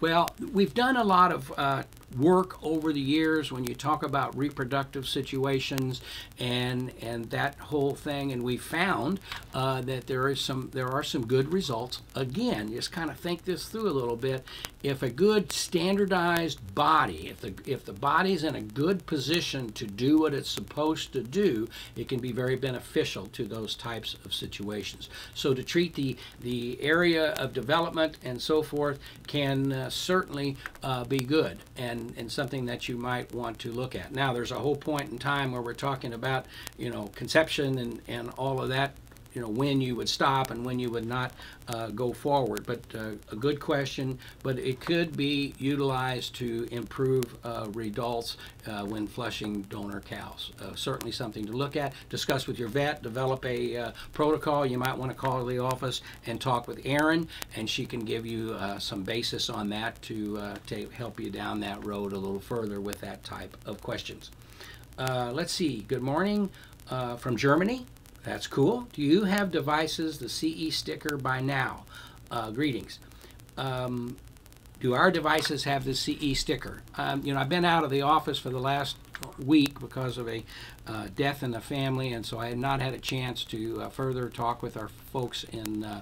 Well, 0.00 0.30
we've 0.52 0.74
done 0.74 0.96
a 0.96 1.04
lot 1.04 1.30
of 1.30 1.52
uh, 1.56 1.84
work 2.18 2.62
over 2.62 2.92
the 2.92 3.00
years 3.00 3.50
when 3.52 3.64
you 3.64 3.74
talk 3.74 4.02
about 4.02 4.36
reproductive 4.36 5.06
situations 5.06 6.00
and 6.38 6.92
and 7.00 7.30
that 7.30 7.56
whole 7.58 7.94
thing, 7.94 8.32
and 8.32 8.42
we 8.42 8.56
found 8.56 9.20
uh, 9.54 9.80
that 9.82 10.06
there 10.06 10.28
is 10.28 10.40
some 10.40 10.70
there 10.72 10.88
are 10.88 11.02
some 11.02 11.26
good 11.26 11.52
results. 11.52 12.02
Again, 12.14 12.72
just 12.72 12.92
kind 12.92 13.10
of 13.10 13.16
think 13.18 13.44
this 13.44 13.68
through 13.68 13.88
a 13.88 13.90
little 13.90 14.16
bit. 14.16 14.44
If 14.82 15.02
a 15.02 15.10
good 15.10 15.52
standardized 15.52 16.74
body, 16.74 17.28
if 17.28 17.40
the 17.40 17.54
if 17.66 17.84
the 17.84 17.92
body's 17.92 18.44
in 18.44 18.56
a 18.56 18.60
good 18.60 19.06
position 19.06 19.72
to 19.72 19.86
do 19.86 20.18
what 20.18 20.34
it's 20.34 20.50
supposed 20.50 21.12
to 21.12 21.22
do, 21.22 21.68
it 21.96 22.08
can 22.08 22.20
be 22.20 22.32
very 22.32 22.56
beneficial 22.56 23.26
to 23.28 23.44
those 23.44 23.74
types 23.74 24.16
of 24.24 24.34
situations. 24.34 25.08
So 25.34 25.54
to 25.54 25.62
treat 25.62 25.94
the 25.94 26.16
the 26.40 26.80
area 26.82 27.32
of 27.32 27.52
development 27.52 28.16
and 28.24 28.40
so 28.40 28.62
forth 28.62 28.98
can 29.26 29.72
uh, 29.72 29.90
certainly 29.90 30.56
uh, 30.82 31.04
be 31.04 31.18
good 31.18 31.58
and 31.76 32.01
and 32.16 32.30
something 32.30 32.66
that 32.66 32.88
you 32.88 32.96
might 32.96 33.32
want 33.34 33.58
to 33.60 33.72
look 33.72 33.94
at. 33.94 34.12
Now 34.12 34.32
there's 34.32 34.52
a 34.52 34.58
whole 34.58 34.76
point 34.76 35.10
in 35.10 35.18
time 35.18 35.52
where 35.52 35.62
we're 35.62 35.74
talking 35.74 36.12
about 36.12 36.46
you 36.78 36.90
know 36.90 37.10
conception 37.14 37.78
and 37.78 38.00
and 38.08 38.30
all 38.30 38.60
of 38.60 38.68
that 38.70 38.94
you 39.34 39.40
know 39.40 39.48
when 39.48 39.80
you 39.80 39.96
would 39.96 40.08
stop 40.08 40.50
and 40.50 40.64
when 40.64 40.78
you 40.78 40.90
would 40.90 41.06
not 41.06 41.32
uh, 41.68 41.88
go 41.88 42.12
forward. 42.12 42.66
But 42.66 42.80
uh, 42.94 43.12
a 43.30 43.36
good 43.36 43.60
question. 43.60 44.18
But 44.42 44.58
it 44.58 44.80
could 44.80 45.16
be 45.16 45.54
utilized 45.58 46.34
to 46.36 46.68
improve 46.70 47.24
uh, 47.44 47.68
results 47.72 48.36
uh, 48.66 48.84
when 48.84 49.06
flushing 49.06 49.62
donor 49.62 50.00
cows. 50.00 50.52
Uh, 50.60 50.74
certainly 50.74 51.12
something 51.12 51.44
to 51.46 51.52
look 51.52 51.76
at. 51.76 51.92
Discuss 52.10 52.46
with 52.46 52.58
your 52.58 52.68
vet. 52.68 53.02
Develop 53.02 53.44
a 53.44 53.76
uh, 53.76 53.92
protocol. 54.12 54.66
You 54.66 54.78
might 54.78 54.96
want 54.96 55.10
to 55.10 55.16
call 55.16 55.44
the 55.44 55.58
office 55.58 56.02
and 56.26 56.40
talk 56.40 56.68
with 56.68 56.80
Erin, 56.84 57.28
and 57.56 57.68
she 57.68 57.86
can 57.86 58.04
give 58.04 58.26
you 58.26 58.56
some 58.78 59.02
basis 59.02 59.50
on 59.50 59.68
that 59.70 60.00
to 60.02 60.40
to 60.66 60.88
help 60.90 61.20
you 61.20 61.30
down 61.30 61.60
that 61.60 61.84
road 61.84 62.12
a 62.12 62.18
little 62.18 62.40
further 62.40 62.80
with 62.80 63.00
that 63.00 63.22
type 63.24 63.56
of 63.66 63.82
questions. 63.82 64.30
let's 64.98 65.52
see. 65.52 65.84
Good 65.88 66.02
morning 66.02 66.50
from 67.18 67.36
Germany. 67.36 67.86
That's 68.24 68.46
cool. 68.46 68.88
Do 68.92 69.02
you 69.02 69.24
have 69.24 69.50
devices, 69.50 70.18
the 70.18 70.28
CE 70.28 70.74
sticker 70.74 71.16
by 71.16 71.40
now? 71.40 71.84
Uh, 72.30 72.50
greetings. 72.50 72.98
Um, 73.56 74.16
do 74.80 74.94
our 74.94 75.10
devices 75.10 75.64
have 75.64 75.84
the 75.84 75.94
CE 75.94 76.38
sticker? 76.38 76.82
Um, 76.96 77.22
you 77.24 77.34
know, 77.34 77.40
I've 77.40 77.48
been 77.48 77.64
out 77.64 77.84
of 77.84 77.90
the 77.90 78.02
office 78.02 78.38
for 78.38 78.50
the 78.50 78.58
last 78.58 78.96
week 79.38 79.78
because 79.78 80.18
of 80.18 80.28
a 80.28 80.44
uh, 80.86 81.06
death 81.14 81.42
in 81.42 81.52
the 81.52 81.60
family, 81.60 82.12
and 82.12 82.26
so 82.26 82.38
I 82.38 82.48
had 82.48 82.58
not 82.58 82.80
had 82.80 82.94
a 82.94 82.98
chance 82.98 83.44
to 83.44 83.82
uh, 83.82 83.88
further 83.88 84.28
talk 84.28 84.62
with 84.62 84.76
our 84.76 84.88
folks 85.12 85.44
in 85.44 85.84
uh, 85.84 86.00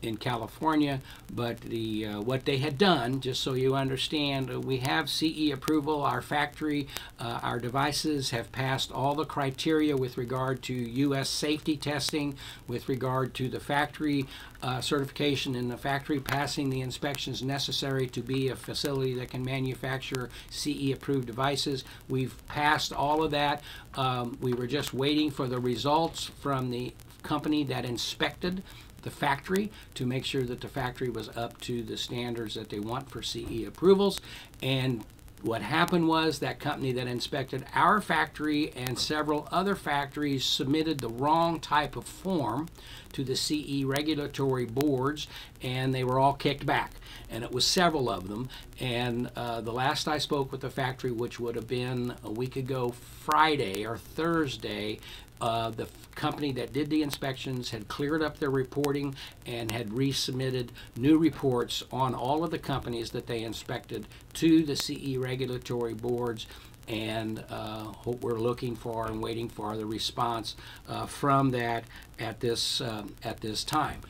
in 0.00 0.16
California, 0.16 1.00
but 1.32 1.60
the 1.62 2.06
uh, 2.06 2.20
what 2.20 2.44
they 2.44 2.58
had 2.58 2.78
done, 2.78 3.20
just 3.20 3.42
so 3.42 3.54
you 3.54 3.74
understand, 3.74 4.50
uh, 4.50 4.60
we 4.60 4.78
have 4.78 5.10
CE 5.10 5.50
approval. 5.52 6.02
Our 6.02 6.22
factory, 6.22 6.86
uh, 7.18 7.40
our 7.42 7.58
devices 7.58 8.30
have 8.30 8.52
passed 8.52 8.92
all 8.92 9.14
the 9.14 9.24
criteria 9.24 9.96
with 9.96 10.16
regard 10.16 10.62
to 10.64 10.74
U.S. 10.74 11.28
safety 11.28 11.76
testing, 11.76 12.36
with 12.68 12.88
regard 12.88 13.34
to 13.34 13.48
the 13.48 13.58
factory 13.58 14.26
uh, 14.62 14.80
certification 14.80 15.54
and 15.54 15.70
the 15.70 15.76
factory 15.76 16.20
passing 16.20 16.70
the 16.70 16.80
inspections 16.80 17.42
necessary 17.42 18.06
to 18.08 18.20
be 18.20 18.48
a 18.48 18.56
facility 18.56 19.14
that 19.14 19.30
can 19.30 19.44
manufacture 19.44 20.30
CE 20.50 20.90
approved 20.92 21.26
devices. 21.26 21.84
We've 22.08 22.34
passed 22.46 22.92
all 22.92 23.22
of 23.22 23.32
that. 23.32 23.62
Um, 23.94 24.38
we 24.40 24.52
were 24.52 24.66
just 24.66 24.94
waiting 24.94 25.30
for 25.30 25.46
the 25.48 25.58
results 25.58 26.30
from 26.40 26.70
the 26.70 26.92
company 27.22 27.64
that 27.64 27.84
inspected 27.84 28.62
the 29.02 29.10
factory 29.10 29.70
to 29.94 30.06
make 30.06 30.24
sure 30.24 30.42
that 30.42 30.60
the 30.60 30.68
factory 30.68 31.08
was 31.08 31.28
up 31.36 31.60
to 31.62 31.82
the 31.82 31.96
standards 31.96 32.54
that 32.54 32.68
they 32.68 32.80
want 32.80 33.10
for 33.10 33.22
CE 33.22 33.64
approvals. 33.66 34.20
And 34.62 35.04
what 35.42 35.62
happened 35.62 36.08
was 36.08 36.40
that 36.40 36.58
company 36.58 36.92
that 36.92 37.06
inspected 37.06 37.64
our 37.74 38.00
factory 38.00 38.72
and 38.74 38.98
several 38.98 39.48
other 39.52 39.76
factories 39.76 40.44
submitted 40.44 40.98
the 40.98 41.08
wrong 41.08 41.60
type 41.60 41.96
of 41.96 42.04
form 42.04 42.68
to 43.12 43.24
the 43.24 43.36
CE 43.36 43.84
regulatory 43.84 44.66
boards, 44.66 45.26
and 45.62 45.94
they 45.94 46.04
were 46.04 46.18
all 46.18 46.34
kicked 46.34 46.66
back. 46.66 46.92
And 47.30 47.44
it 47.44 47.52
was 47.52 47.66
several 47.66 48.08
of 48.08 48.28
them. 48.28 48.48
And 48.80 49.30
uh, 49.36 49.60
the 49.60 49.72
last 49.72 50.08
I 50.08 50.18
spoke 50.18 50.50
with 50.52 50.60
the 50.60 50.70
factory, 50.70 51.12
which 51.12 51.38
would 51.38 51.56
have 51.56 51.68
been 51.68 52.14
a 52.24 52.30
week 52.30 52.56
ago, 52.56 52.90
Friday 52.90 53.86
or 53.86 53.98
Thursday, 53.98 55.00
uh, 55.40 55.70
the 55.70 55.88
company 56.14 56.50
that 56.52 56.72
did 56.72 56.90
the 56.90 57.02
inspections 57.02 57.70
had 57.70 57.86
cleared 57.86 58.22
up 58.22 58.38
their 58.38 58.50
reporting 58.50 59.14
and 59.46 59.70
had 59.70 59.88
resubmitted 59.90 60.70
new 60.96 61.16
reports 61.16 61.84
on 61.92 62.14
all 62.14 62.42
of 62.42 62.50
the 62.50 62.58
companies 62.58 63.10
that 63.12 63.26
they 63.26 63.42
inspected 63.42 64.06
to 64.34 64.64
the 64.64 64.74
CE 64.74 65.16
regulatory 65.16 65.94
boards 65.94 66.46
and 66.88 67.44
uh, 67.50 67.92
we're 68.04 68.38
looking 68.38 68.74
for 68.74 69.06
and 69.06 69.22
waiting 69.22 69.48
for 69.48 69.76
the 69.76 69.86
response 69.86 70.56
uh, 70.88 71.06
from 71.06 71.50
that 71.50 71.84
at 72.18 72.40
this 72.40 72.80
um, 72.80 73.14
at 73.22 73.40
this 73.40 73.62
time 73.64 74.00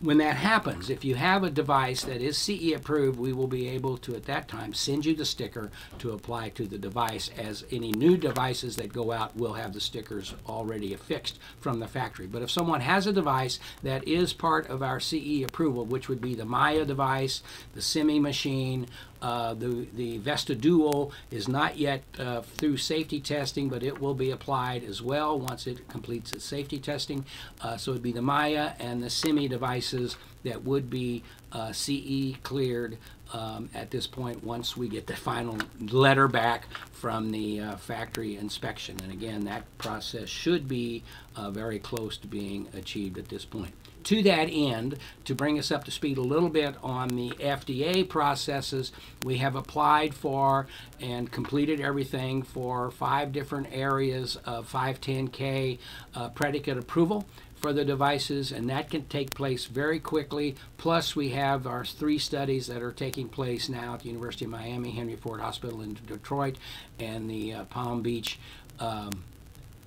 when 0.00 0.18
that 0.18 0.36
happens, 0.36 0.90
if 0.90 1.04
you 1.04 1.14
have 1.14 1.42
a 1.42 1.50
device 1.50 2.02
that 2.04 2.20
is 2.20 2.36
CE 2.36 2.72
approved, 2.74 3.18
we 3.18 3.32
will 3.32 3.46
be 3.46 3.68
able 3.68 3.96
to, 3.98 4.14
at 4.14 4.24
that 4.24 4.48
time, 4.48 4.74
send 4.74 5.06
you 5.06 5.14
the 5.14 5.24
sticker 5.24 5.70
to 5.98 6.12
apply 6.12 6.50
to 6.50 6.66
the 6.66 6.78
device, 6.78 7.30
as 7.36 7.64
any 7.70 7.92
new 7.92 8.16
devices 8.16 8.76
that 8.76 8.92
go 8.92 9.10
out 9.12 9.34
will 9.36 9.54
have 9.54 9.72
the 9.72 9.80
stickers 9.80 10.34
already 10.46 10.92
affixed 10.92 11.38
from 11.60 11.80
the 11.80 11.88
factory. 11.88 12.26
But 12.26 12.42
if 12.42 12.50
someone 12.50 12.82
has 12.82 13.06
a 13.06 13.12
device 13.12 13.58
that 13.82 14.06
is 14.06 14.32
part 14.32 14.68
of 14.68 14.82
our 14.82 15.00
CE 15.00 15.42
approval, 15.42 15.86
which 15.86 16.08
would 16.08 16.20
be 16.20 16.34
the 16.34 16.44
Maya 16.44 16.84
device, 16.84 17.42
the 17.74 17.82
Simi 17.82 18.20
machine, 18.20 18.86
uh, 19.22 19.54
the, 19.54 19.86
the 19.94 20.18
Vesta 20.18 20.54
Duo 20.54 21.10
is 21.30 21.48
not 21.48 21.76
yet 21.78 22.02
uh, 22.18 22.42
through 22.42 22.76
safety 22.76 23.20
testing, 23.20 23.68
but 23.68 23.82
it 23.82 24.00
will 24.00 24.14
be 24.14 24.30
applied 24.30 24.84
as 24.84 25.02
well 25.02 25.38
once 25.38 25.66
it 25.66 25.88
completes 25.88 26.32
its 26.32 26.44
safety 26.44 26.78
testing. 26.78 27.24
Uh, 27.60 27.76
so 27.76 27.92
it 27.92 27.94
would 27.94 28.02
be 28.02 28.12
the 28.12 28.22
Maya 28.22 28.72
and 28.78 29.02
the 29.02 29.10
Simi 29.10 29.48
devices 29.48 30.16
that 30.44 30.64
would 30.64 30.88
be 30.90 31.22
uh, 31.52 31.72
CE 31.72 32.36
cleared 32.42 32.98
um, 33.32 33.68
at 33.74 33.90
this 33.90 34.06
point 34.06 34.44
once 34.44 34.76
we 34.76 34.88
get 34.88 35.06
the 35.06 35.16
final 35.16 35.58
letter 35.80 36.28
back 36.28 36.68
from 36.92 37.30
the 37.30 37.60
uh, 37.60 37.76
factory 37.76 38.36
inspection. 38.36 38.96
And 39.02 39.12
again, 39.12 39.44
that 39.44 39.64
process 39.78 40.28
should 40.28 40.68
be 40.68 41.02
very 41.50 41.78
close 41.78 42.16
to 42.18 42.26
being 42.26 42.68
achieved 42.74 43.18
at 43.18 43.28
this 43.28 43.44
point 43.44 43.72
to 44.06 44.22
that 44.22 44.44
end, 44.44 44.98
to 45.24 45.34
bring 45.34 45.58
us 45.58 45.72
up 45.72 45.82
to 45.84 45.90
speed 45.90 46.16
a 46.16 46.22
little 46.22 46.48
bit 46.48 46.76
on 46.80 47.08
the 47.08 47.30
FDA 47.30 48.08
processes, 48.08 48.92
we 49.24 49.38
have 49.38 49.56
applied 49.56 50.14
for 50.14 50.68
and 51.00 51.30
completed 51.30 51.80
everything 51.80 52.42
for 52.42 52.92
five 52.92 53.32
different 53.32 53.66
areas 53.72 54.36
of 54.44 54.70
510K 54.70 55.78
uh, 56.14 56.28
predicate 56.28 56.78
approval 56.78 57.26
for 57.56 57.72
the 57.72 57.84
devices, 57.84 58.52
and 58.52 58.70
that 58.70 58.90
can 58.90 59.06
take 59.06 59.34
place 59.34 59.64
very 59.64 59.98
quickly. 59.98 60.54
Plus, 60.76 61.16
we 61.16 61.30
have 61.30 61.66
our 61.66 61.84
three 61.84 62.18
studies 62.18 62.68
that 62.68 62.82
are 62.82 62.92
taking 62.92 63.28
place 63.28 63.68
now 63.68 63.94
at 63.94 64.00
the 64.00 64.08
University 64.08 64.44
of 64.44 64.52
Miami, 64.52 64.92
Henry 64.92 65.16
Ford 65.16 65.40
Hospital 65.40 65.80
in 65.80 65.98
Detroit, 66.06 66.58
and 67.00 67.28
the 67.28 67.54
uh, 67.54 67.64
Palm 67.64 68.02
Beach. 68.02 68.38
Um, 68.78 69.24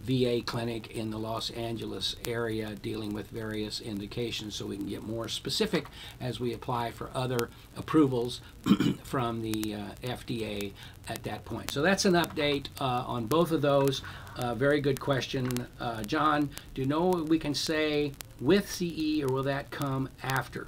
VA 0.02 0.42
clinic 0.46 0.92
in 0.92 1.12
the 1.12 1.18
Los 1.18 1.50
Angeles 1.52 2.16
area 2.28 2.76
dealing 2.82 3.14
with 3.14 3.28
various 3.30 3.82
indications 3.82 4.56
so 4.56 4.66
we 4.66 4.78
can 4.78 4.88
get 4.88 5.04
more 5.04 5.28
specific 5.28 5.86
as 6.22 6.40
we 6.40 6.54
apply 6.54 6.92
for 6.92 7.10
other 7.14 7.50
approvals 7.76 8.42
from 9.04 9.42
the 9.42 9.76
uh, 9.76 10.08
FDA 10.08 10.72
at 11.08 11.24
that 11.24 11.44
point. 11.46 11.72
So 11.72 11.82
that's 11.82 12.06
an 12.06 12.14
update 12.14 12.68
uh, 12.80 13.04
on 13.08 13.26
both 13.26 13.52
of 13.52 13.62
those. 13.62 14.02
Uh, 14.38 14.56
very 14.56 14.80
good 14.80 15.00
question. 15.00 15.68
Uh, 15.80 16.04
John, 16.04 16.50
do 16.74 16.82
you 16.82 16.88
know 16.88 17.08
what 17.08 17.28
we 17.28 17.40
can 17.40 17.54
say 17.54 18.14
with 18.40 18.72
CE 18.72 19.22
or 19.22 19.28
will 19.28 19.44
that 19.44 19.70
come 19.70 20.10
after? 20.24 20.68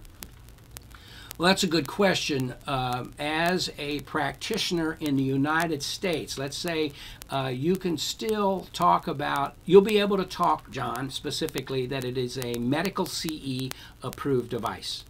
Well, 1.37 1.47
that's 1.47 1.63
a 1.63 1.67
good 1.67 1.87
question. 1.87 2.53
Um, 2.67 3.13
as 3.17 3.71
a 3.79 4.01
practitioner 4.01 4.97
in 4.99 5.15
the 5.15 5.23
United 5.23 5.81
States, 5.81 6.37
let's 6.37 6.57
say 6.57 6.91
uh, 7.31 7.51
you 7.53 7.75
can 7.75 7.97
still 7.97 8.67
talk 8.73 9.07
about, 9.07 9.55
you'll 9.65 9.81
be 9.81 9.97
able 9.99 10.17
to 10.17 10.25
talk, 10.25 10.69
John, 10.69 11.09
specifically 11.09 11.87
that 11.87 12.05
it 12.05 12.17
is 12.17 12.37
a 12.37 12.59
medical 12.59 13.07
CE 13.07 13.69
approved 14.03 14.49
device. 14.49 15.03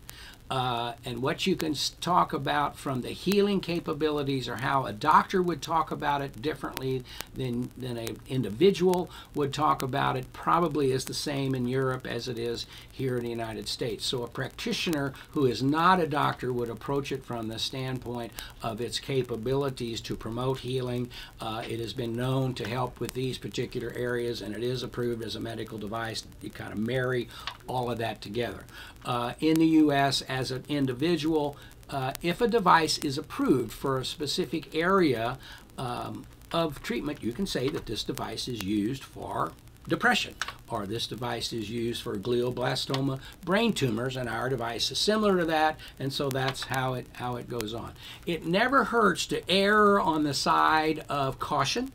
Uh, 0.52 0.92
and 1.06 1.22
what 1.22 1.48
you 1.48 1.56
can 1.56 1.74
talk 2.02 2.34
about 2.34 2.76
from 2.76 3.00
the 3.04 3.12
healing 3.12 3.62
capabilities 3.62 4.50
or 4.50 4.58
how 4.58 4.86
a 4.86 4.92
doctor 4.92 5.42
would 5.42 5.62
talk 5.62 5.92
about 5.92 6.22
it 6.22 6.42
differently 6.42 7.06
than, 7.34 7.72
than 7.78 7.96
an 7.96 8.18
individual 8.28 9.10
would 9.34 9.54
talk 9.54 9.82
about 9.82 10.18
it 10.18 10.34
probably 10.34 10.92
is 10.92 11.06
the 11.06 11.14
same 11.14 11.56
in 11.56 11.70
Europe 11.70 12.06
as 12.06 12.28
it 12.28 12.38
is 12.38 12.66
here 12.92 13.16
in 13.16 13.24
the 13.24 13.30
United 13.30 13.66
States. 13.66 14.06
So 14.06 14.24
a 14.24 14.28
practitioner 14.28 15.14
who 15.30 15.46
is 15.46 15.64
not 15.64 16.02
a 16.02 16.06
doctor 16.06 16.52
would 16.52 16.70
approach 16.70 17.14
it 17.14 17.24
from 17.24 17.48
the 17.48 17.58
standpoint 17.58 18.34
of 18.62 18.82
its 18.82 19.00
capabilities 19.00 20.02
to 20.02 20.18
promote 20.18 20.60
healing. 20.60 21.10
Uh, 21.40 21.64
it 21.66 21.80
has 21.80 21.94
been 21.94 22.14
known 22.14 22.54
to 22.56 22.68
help 22.68 23.00
with 23.00 23.14
these 23.14 23.38
particular 23.38 23.94
areas 23.96 24.42
and 24.42 24.54
it 24.54 24.64
is 24.64 24.84
approved 24.84 25.24
as 25.24 25.38
a 25.38 25.40
medical 25.40 25.78
device. 25.78 26.26
You 26.42 26.50
kind 26.50 26.74
of 26.74 26.78
marry 26.78 27.30
all 27.68 27.90
of 27.90 28.00
that 28.00 28.22
together. 28.22 28.66
Uh, 29.06 29.34
in 29.40 29.58
the 29.58 29.68
U.S., 29.68 30.22
as 30.24 30.52
an 30.52 30.64
individual, 30.68 31.58
uh, 31.90 32.14
if 32.22 32.42
a 32.42 32.48
device 32.48 32.98
is 33.00 33.18
approved 33.18 33.72
for 33.72 33.98
a 33.98 34.06
specific 34.06 34.76
area 34.76 35.38
um, 35.78 36.26
of 36.52 36.82
treatment, 36.82 37.24
you 37.24 37.34
can 37.34 37.46
say 37.46 37.70
that 37.70 37.86
this 37.86 38.04
device 38.04 38.48
is 38.48 38.64
used 38.64 39.04
for 39.04 39.54
depression, 39.88 40.36
or 40.70 40.86
this 40.86 41.08
device 41.08 41.52
is 41.52 41.70
used 41.70 42.04
for 42.04 42.16
glioblastoma 42.16 43.20
brain 43.44 43.74
tumors, 43.74 44.16
and 44.16 44.30
our 44.30 44.50
device 44.50 44.92
is 44.92 44.98
similar 45.00 45.38
to 45.38 45.46
that, 45.46 45.78
and 46.00 46.14
so 46.14 46.30
that's 46.30 46.64
how 46.64 46.94
it 46.94 47.08
how 47.14 47.36
it 47.36 47.50
goes 47.50 47.74
on. 47.74 47.94
It 48.26 48.46
never 48.46 48.86
hurts 48.86 49.26
to 49.28 49.50
err 49.50 50.00
on 50.00 50.24
the 50.24 50.34
side 50.34 51.04
of 51.10 51.40
caution 51.40 51.92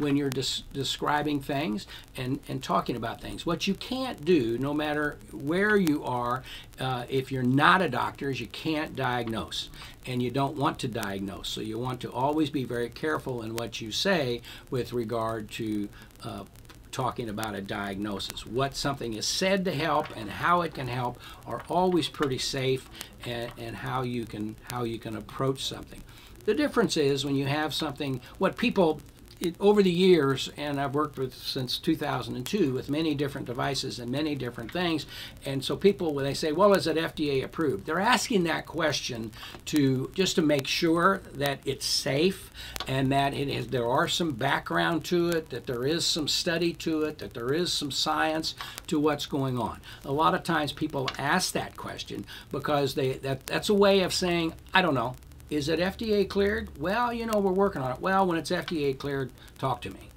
when 0.00 0.16
you're 0.16 0.30
des- 0.30 0.64
describing 0.72 1.40
things 1.40 1.86
and, 2.16 2.40
and 2.48 2.62
talking 2.62 2.96
about 2.96 3.20
things. 3.20 3.46
What 3.46 3.66
you 3.66 3.74
can't 3.74 4.24
do, 4.24 4.58
no 4.58 4.74
matter 4.74 5.18
where 5.32 5.76
you 5.76 6.02
are, 6.04 6.42
uh, 6.80 7.04
if 7.08 7.30
you're 7.30 7.42
not 7.42 7.82
a 7.82 7.88
doctor, 7.88 8.30
is 8.30 8.40
you 8.40 8.46
can't 8.48 8.96
diagnose. 8.96 9.68
And 10.06 10.22
you 10.22 10.30
don't 10.30 10.56
want 10.56 10.78
to 10.80 10.88
diagnose. 10.88 11.48
So 11.48 11.60
you 11.60 11.78
want 11.78 12.00
to 12.00 12.10
always 12.10 12.50
be 12.50 12.64
very 12.64 12.88
careful 12.88 13.42
in 13.42 13.54
what 13.54 13.80
you 13.80 13.92
say 13.92 14.40
with 14.70 14.92
regard 14.92 15.50
to 15.52 15.88
uh, 16.24 16.44
talking 16.90 17.28
about 17.28 17.54
a 17.54 17.60
diagnosis. 17.60 18.46
What 18.46 18.74
something 18.74 19.14
is 19.14 19.26
said 19.26 19.64
to 19.66 19.72
help 19.72 20.06
and 20.16 20.30
how 20.30 20.62
it 20.62 20.74
can 20.74 20.88
help 20.88 21.20
are 21.46 21.62
always 21.68 22.08
pretty 22.08 22.38
safe, 22.38 22.88
and, 23.24 23.52
and 23.58 23.76
how 23.76 24.02
you 24.02 24.24
can 24.24 24.56
how 24.70 24.84
you 24.84 24.98
can 24.98 25.16
approach 25.16 25.62
something. 25.62 26.02
The 26.46 26.54
difference 26.54 26.96
is 26.96 27.24
when 27.24 27.36
you 27.36 27.46
have 27.46 27.74
something. 27.74 28.20
What 28.38 28.56
people 28.56 29.00
it, 29.40 29.56
over 29.58 29.82
the 29.82 29.90
years, 29.90 30.50
and 30.56 30.80
I've 30.80 30.94
worked 30.94 31.18
with 31.18 31.34
since 31.34 31.78
2002 31.78 32.72
with 32.72 32.90
many 32.90 33.14
different 33.14 33.46
devices 33.46 33.98
and 33.98 34.10
many 34.10 34.34
different 34.34 34.70
things. 34.70 35.06
And 35.44 35.64
so 35.64 35.76
people, 35.76 36.14
when 36.14 36.24
they 36.24 36.34
say, 36.34 36.52
"Well, 36.52 36.72
is 36.74 36.86
it 36.86 36.96
FDA 36.96 37.42
approved?" 37.42 37.86
They're 37.86 38.00
asking 38.00 38.44
that 38.44 38.66
question 38.66 39.32
to 39.66 40.10
just 40.14 40.36
to 40.36 40.42
make 40.42 40.66
sure 40.66 41.22
that 41.32 41.60
it's 41.64 41.86
safe 41.86 42.50
and 42.86 43.10
that 43.12 43.34
it 43.34 43.48
is, 43.48 43.68
there 43.68 43.88
are 43.88 44.08
some 44.08 44.32
background 44.32 45.04
to 45.06 45.30
it, 45.30 45.50
that 45.50 45.66
there 45.66 45.86
is 45.86 46.04
some 46.04 46.28
study 46.28 46.72
to 46.74 47.02
it, 47.02 47.18
that 47.18 47.34
there 47.34 47.52
is 47.52 47.72
some 47.72 47.90
science 47.90 48.54
to 48.86 49.00
what's 49.00 49.26
going 49.26 49.58
on. 49.58 49.80
A 50.04 50.12
lot 50.12 50.34
of 50.34 50.42
times 50.44 50.72
people 50.72 51.08
ask 51.18 51.52
that 51.52 51.76
question 51.76 52.24
because 52.50 52.94
they 52.94 53.14
that 53.14 53.46
that's 53.46 53.68
a 53.68 53.74
way 53.74 54.00
of 54.00 54.12
saying, 54.12 54.54
"I 54.74 54.82
don't 54.82 54.94
know." 54.94 55.16
Is 55.50 55.68
it 55.68 55.80
FDA 55.80 56.28
cleared? 56.28 56.78
Well, 56.78 57.12
you 57.12 57.26
know, 57.26 57.38
we're 57.38 57.52
working 57.52 57.82
on 57.82 57.90
it. 57.92 58.00
Well, 58.00 58.24
when 58.26 58.38
it's 58.38 58.50
FDA 58.50 58.96
cleared, 58.96 59.30
talk 59.58 59.80
to 59.82 59.90
me. 59.90 60.08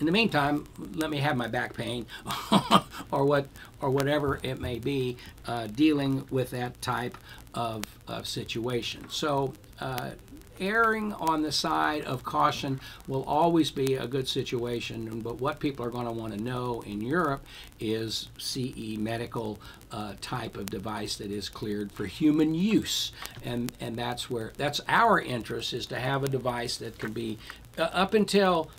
In 0.00 0.06
the 0.06 0.12
meantime, 0.12 0.64
let 0.94 1.10
me 1.10 1.18
have 1.18 1.36
my 1.36 1.48
back 1.48 1.74
pain 1.74 2.06
or 3.10 3.24
what 3.24 3.48
or 3.80 3.90
whatever 3.90 4.38
it 4.42 4.60
may 4.60 4.78
be, 4.78 5.16
uh, 5.46 5.66
dealing 5.66 6.26
with 6.30 6.50
that 6.50 6.80
type 6.80 7.18
of, 7.54 7.84
of 8.06 8.26
situation. 8.26 9.04
So 9.10 9.54
uh, 9.80 10.10
erring 10.60 11.12
on 11.14 11.42
the 11.42 11.52
side 11.52 12.04
of 12.04 12.24
caution 12.24 12.80
will 13.06 13.24
always 13.24 13.70
be 13.70 13.94
a 13.94 14.06
good 14.06 14.28
situation. 14.28 15.20
But 15.20 15.40
what 15.40 15.60
people 15.60 15.84
are 15.84 15.90
going 15.90 16.06
to 16.06 16.12
want 16.12 16.32
to 16.34 16.40
know 16.40 16.82
in 16.86 17.00
Europe 17.00 17.44
is 17.80 18.28
CE 18.38 18.96
medical 18.98 19.58
uh, 19.90 20.14
type 20.20 20.56
of 20.56 20.70
device 20.70 21.16
that 21.16 21.30
is 21.30 21.48
cleared 21.48 21.92
for 21.92 22.06
human 22.06 22.54
use, 22.54 23.12
and 23.44 23.72
and 23.80 23.96
that's 23.96 24.28
where 24.28 24.52
that's 24.56 24.80
our 24.88 25.20
interest 25.20 25.72
is 25.72 25.86
to 25.86 25.98
have 25.98 26.24
a 26.24 26.28
device 26.28 26.76
that 26.78 26.98
can 26.98 27.12
be 27.12 27.38
uh, 27.78 27.82
up 27.92 28.14
until 28.14 28.70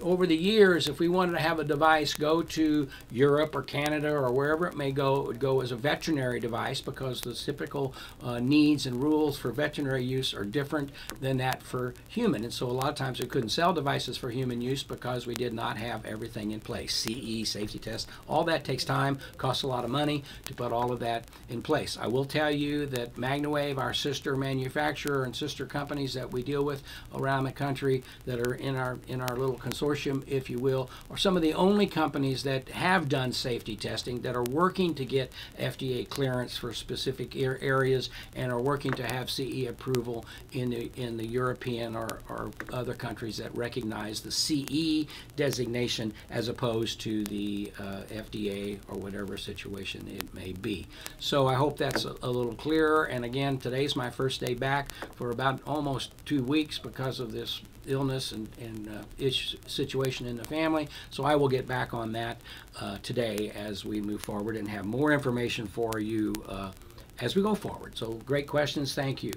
over 0.00 0.26
the 0.26 0.36
years, 0.36 0.88
if 0.88 0.98
we 0.98 1.08
wanted 1.08 1.32
to 1.32 1.40
have 1.40 1.58
a 1.58 1.64
device 1.64 2.12
go 2.12 2.42
to 2.42 2.88
Europe 3.10 3.54
or 3.54 3.62
Canada 3.62 4.12
or 4.12 4.30
wherever 4.30 4.66
it 4.66 4.76
may 4.76 4.92
go, 4.92 5.22
it 5.22 5.26
would 5.26 5.40
go 5.40 5.62
as 5.62 5.72
a 5.72 5.76
veterinary 5.76 6.38
device 6.38 6.80
because 6.80 7.20
the 7.20 7.32
typical 7.32 7.94
uh, 8.22 8.38
needs 8.38 8.86
and 8.86 9.02
rules 9.02 9.38
for 9.38 9.50
veterinary 9.52 10.04
use 10.04 10.34
are 10.34 10.44
different 10.44 10.90
than 11.20 11.38
that 11.38 11.62
for 11.62 11.94
human. 12.08 12.44
And 12.44 12.52
so 12.52 12.66
a 12.66 12.72
lot 12.72 12.90
of 12.90 12.94
times 12.94 13.20
we 13.20 13.26
couldn't 13.26 13.48
sell 13.48 13.72
devices 13.72 14.18
for 14.18 14.30
human 14.30 14.60
use 14.60 14.82
because 14.82 15.26
we 15.26 15.34
did 15.34 15.54
not 15.54 15.78
have 15.78 16.04
everything 16.04 16.50
in 16.50 16.60
place. 16.60 16.94
CE, 16.94 17.48
safety 17.48 17.78
tests, 17.78 18.06
all 18.28 18.44
that 18.44 18.64
takes 18.64 18.84
time, 18.84 19.18
costs 19.38 19.62
a 19.62 19.66
lot 19.66 19.84
of 19.84 19.90
money 19.90 20.22
to 20.44 20.54
put 20.54 20.72
all 20.72 20.92
of 20.92 21.00
that 21.00 21.24
in 21.48 21.62
place. 21.62 21.96
I 22.00 22.06
will 22.06 22.24
tell 22.24 22.50
you 22.50 22.86
that 22.86 23.16
MagnaWave, 23.16 23.78
our 23.78 23.94
sister 23.94 24.36
manufacturer 24.36 25.24
and 25.24 25.34
sister 25.34 25.64
companies 25.64 26.12
that 26.14 26.30
we 26.30 26.42
deal 26.42 26.64
with 26.64 26.82
around 27.14 27.44
the 27.44 27.52
country 27.52 28.02
that 28.26 28.38
are 28.46 28.54
in 28.54 28.76
our 28.76 28.98
in 29.08 29.20
our 29.20 29.36
little 29.36 29.56
consortium 29.56 29.85
consortium, 29.86 30.26
if 30.26 30.50
you 30.50 30.58
will, 30.58 30.90
are 31.10 31.16
some 31.16 31.36
of 31.36 31.42
the 31.42 31.54
only 31.54 31.86
companies 31.86 32.42
that 32.42 32.68
have 32.70 33.08
done 33.08 33.32
safety 33.32 33.76
testing 33.76 34.20
that 34.22 34.34
are 34.34 34.44
working 34.44 34.94
to 34.94 35.04
get 35.04 35.32
FDA 35.58 36.08
clearance 36.08 36.56
for 36.56 36.72
specific 36.72 37.36
areas 37.36 38.10
and 38.34 38.50
are 38.52 38.60
working 38.60 38.92
to 38.92 39.06
have 39.06 39.30
CE 39.30 39.66
approval 39.68 40.24
in 40.52 40.70
the 40.70 40.90
in 40.96 41.16
the 41.16 41.26
European 41.26 41.96
or, 41.96 42.20
or 42.28 42.50
other 42.72 42.94
countries 42.94 43.36
that 43.36 43.54
recognize 43.56 44.20
the 44.20 44.30
CE 44.30 45.08
designation 45.36 46.12
as 46.30 46.48
opposed 46.48 47.00
to 47.00 47.24
the 47.24 47.72
uh, 47.78 48.02
FDA 48.10 48.78
or 48.88 48.98
whatever 48.98 49.36
situation 49.36 50.06
it 50.08 50.34
may 50.34 50.52
be. 50.52 50.86
So 51.18 51.46
I 51.46 51.54
hope 51.54 51.76
that's 51.76 52.04
a, 52.04 52.14
a 52.22 52.30
little 52.30 52.54
clearer. 52.54 53.04
And 53.04 53.24
again, 53.24 53.58
today's 53.58 53.96
my 53.96 54.10
first 54.10 54.40
day 54.40 54.54
back 54.54 54.90
for 55.14 55.30
about 55.30 55.60
almost 55.66 56.12
two 56.24 56.42
weeks 56.42 56.78
because 56.78 57.20
of 57.20 57.32
this 57.32 57.60
illness 57.86 58.32
and, 58.32 58.48
and 58.60 58.88
uh, 58.88 59.02
ish 59.18 59.56
situation 59.66 60.26
in 60.26 60.36
the 60.36 60.44
family. 60.44 60.88
So 61.10 61.24
I 61.24 61.36
will 61.36 61.48
get 61.48 61.66
back 61.66 61.94
on 61.94 62.12
that 62.12 62.40
uh, 62.80 62.98
today 63.02 63.52
as 63.54 63.84
we 63.84 64.00
move 64.00 64.22
forward 64.22 64.56
and 64.56 64.68
have 64.68 64.84
more 64.84 65.12
information 65.12 65.66
for 65.66 65.98
you 65.98 66.34
uh, 66.48 66.72
as 67.20 67.34
we 67.34 67.42
go 67.42 67.54
forward. 67.54 67.96
So 67.96 68.14
great 68.26 68.46
questions. 68.46 68.94
Thank 68.94 69.22
you. 69.22 69.32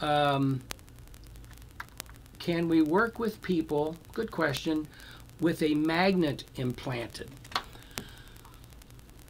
Um, 0.00 0.60
can 2.38 2.68
we 2.68 2.82
work 2.82 3.18
with 3.18 3.42
people? 3.42 3.96
Good 4.12 4.30
question. 4.30 4.88
With 5.40 5.62
a 5.62 5.74
magnet 5.74 6.44
implanted. 6.56 7.30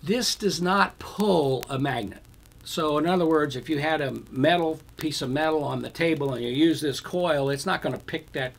This 0.02 0.34
does 0.34 0.62
not 0.62 0.98
pull 0.98 1.64
a 1.68 1.78
magnet. 1.78 2.22
So 2.70 2.98
in 2.98 3.06
other 3.08 3.26
words, 3.26 3.56
if 3.56 3.68
you 3.68 3.80
had 3.80 4.00
a 4.00 4.14
metal 4.30 4.78
piece 4.96 5.22
of 5.22 5.30
metal 5.30 5.64
on 5.64 5.82
the 5.82 5.90
table 5.90 6.34
and 6.34 6.44
you 6.44 6.52
use 6.52 6.80
this 6.80 7.00
coil, 7.00 7.50
it's 7.50 7.66
not 7.66 7.82
going 7.82 7.96
to 7.96 7.98
pick 7.98 8.30
that 8.30 8.52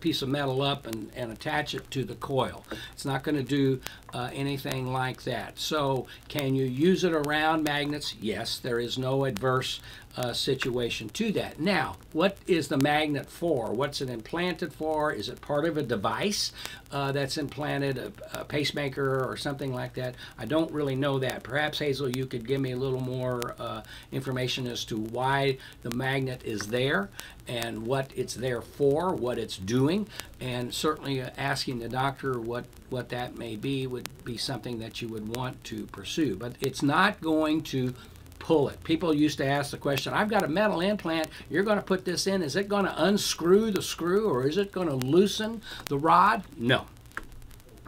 piece 0.00 0.20
of 0.20 0.28
metal 0.28 0.60
up 0.60 0.86
and, 0.86 1.10
and 1.16 1.32
attach 1.32 1.74
it 1.74 1.90
to 1.92 2.04
the 2.04 2.16
coil. 2.16 2.66
It's 2.92 3.06
not 3.06 3.22
going 3.22 3.36
to 3.36 3.42
do 3.42 3.80
uh, 4.16 4.30
anything 4.32 4.90
like 4.90 5.22
that. 5.24 5.58
So 5.58 6.06
can 6.28 6.54
you 6.54 6.64
use 6.64 7.04
it 7.04 7.12
around 7.12 7.64
magnets? 7.64 8.14
Yes, 8.18 8.58
there 8.58 8.80
is 8.80 8.96
no 8.96 9.26
adverse 9.26 9.78
uh, 10.16 10.32
situation 10.32 11.10
to 11.10 11.30
that. 11.32 11.60
Now, 11.60 11.96
what 12.12 12.38
is 12.46 12.68
the 12.68 12.78
magnet 12.78 13.28
for? 13.28 13.72
What's 13.72 14.00
it 14.00 14.08
implanted 14.08 14.72
for? 14.72 15.12
Is 15.12 15.28
it 15.28 15.42
part 15.42 15.66
of 15.66 15.76
a 15.76 15.82
device 15.82 16.52
uh, 16.90 17.12
that's 17.12 17.36
implanted, 17.36 17.98
a, 17.98 18.40
a, 18.40 18.44
pacemaker 18.44 19.22
or 19.22 19.36
something 19.36 19.74
like 19.74 19.92
that? 19.94 20.14
I 20.38 20.46
don't 20.46 20.70
really 20.70 20.96
know 20.96 21.18
that. 21.18 21.42
Perhaps, 21.42 21.78
Hazel, 21.80 22.08
you 22.08 22.24
could 22.24 22.46
give 22.46 22.60
me 22.60 22.72
a 22.72 22.76
little 22.76 23.00
more 23.00 23.54
uh, 23.58 23.82
information 24.10 24.66
as 24.66 24.86
to 24.86 24.96
why 24.96 25.58
the 25.82 25.94
magnet 25.94 26.40
is 26.44 26.68
there 26.68 27.10
and 27.46 27.86
what 27.86 28.10
it's 28.16 28.34
there 28.34 28.62
for, 28.62 29.14
what 29.14 29.38
it's 29.38 29.58
doing, 29.58 30.08
and 30.40 30.72
certainly 30.72 31.20
uh, 31.20 31.28
asking 31.36 31.78
the 31.78 31.88
doctor 31.88 32.40
what, 32.40 32.64
what 32.88 33.10
that 33.10 33.36
may 33.36 33.54
be 33.54 33.86
would 33.86 34.05
be 34.24 34.36
something 34.36 34.78
that 34.80 35.00
you 35.00 35.08
would 35.08 35.36
want 35.36 35.62
to 35.64 35.86
pursue. 35.86 36.36
But 36.36 36.56
it's 36.60 36.82
not 36.82 37.20
going 37.20 37.62
to 37.64 37.94
pull 38.38 38.68
it. 38.68 38.82
People 38.84 39.14
used 39.14 39.38
to 39.38 39.46
ask 39.46 39.70
the 39.70 39.76
question, 39.76 40.12
I've 40.12 40.28
got 40.28 40.44
a 40.44 40.48
metal 40.48 40.80
implant, 40.80 41.28
you're 41.50 41.64
going 41.64 41.78
to 41.78 41.82
put 41.82 42.04
this 42.04 42.26
in, 42.26 42.42
is 42.42 42.54
it 42.54 42.68
going 42.68 42.84
to 42.84 43.04
unscrew 43.04 43.70
the 43.70 43.82
screw 43.82 44.28
or 44.28 44.46
is 44.46 44.56
it 44.56 44.72
going 44.72 44.88
to 44.88 44.94
loosen 44.94 45.62
the 45.86 45.98
rod? 45.98 46.44
No. 46.56 46.86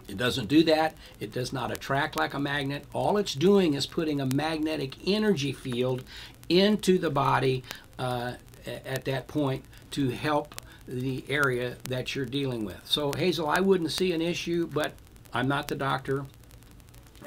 It 0.08 0.16
doesn't 0.16 0.48
do 0.48 0.64
that. 0.64 0.96
It 1.20 1.32
does 1.32 1.52
not 1.52 1.70
attract 1.70 2.16
like 2.16 2.34
a 2.34 2.40
magnet. 2.40 2.86
All 2.94 3.18
it's 3.18 3.34
doing 3.34 3.74
is 3.74 3.86
putting 3.86 4.20
a 4.20 4.26
magnetic 4.26 4.94
energy 5.06 5.52
field 5.52 6.02
into 6.48 6.98
the 6.98 7.10
body 7.10 7.62
uh, 7.98 8.32
at 8.66 9.04
that 9.04 9.28
point 9.28 9.64
to 9.92 10.08
help 10.08 10.54
the 10.86 11.24
area 11.28 11.76
that 11.84 12.14
you're 12.14 12.24
dealing 12.24 12.64
with. 12.64 12.80
So, 12.84 13.12
Hazel, 13.12 13.48
I 13.48 13.60
wouldn't 13.60 13.92
see 13.92 14.12
an 14.12 14.22
issue, 14.22 14.66
but 14.66 14.92
I'm 15.32 15.48
not 15.48 15.68
the 15.68 15.74
doctor 15.74 16.26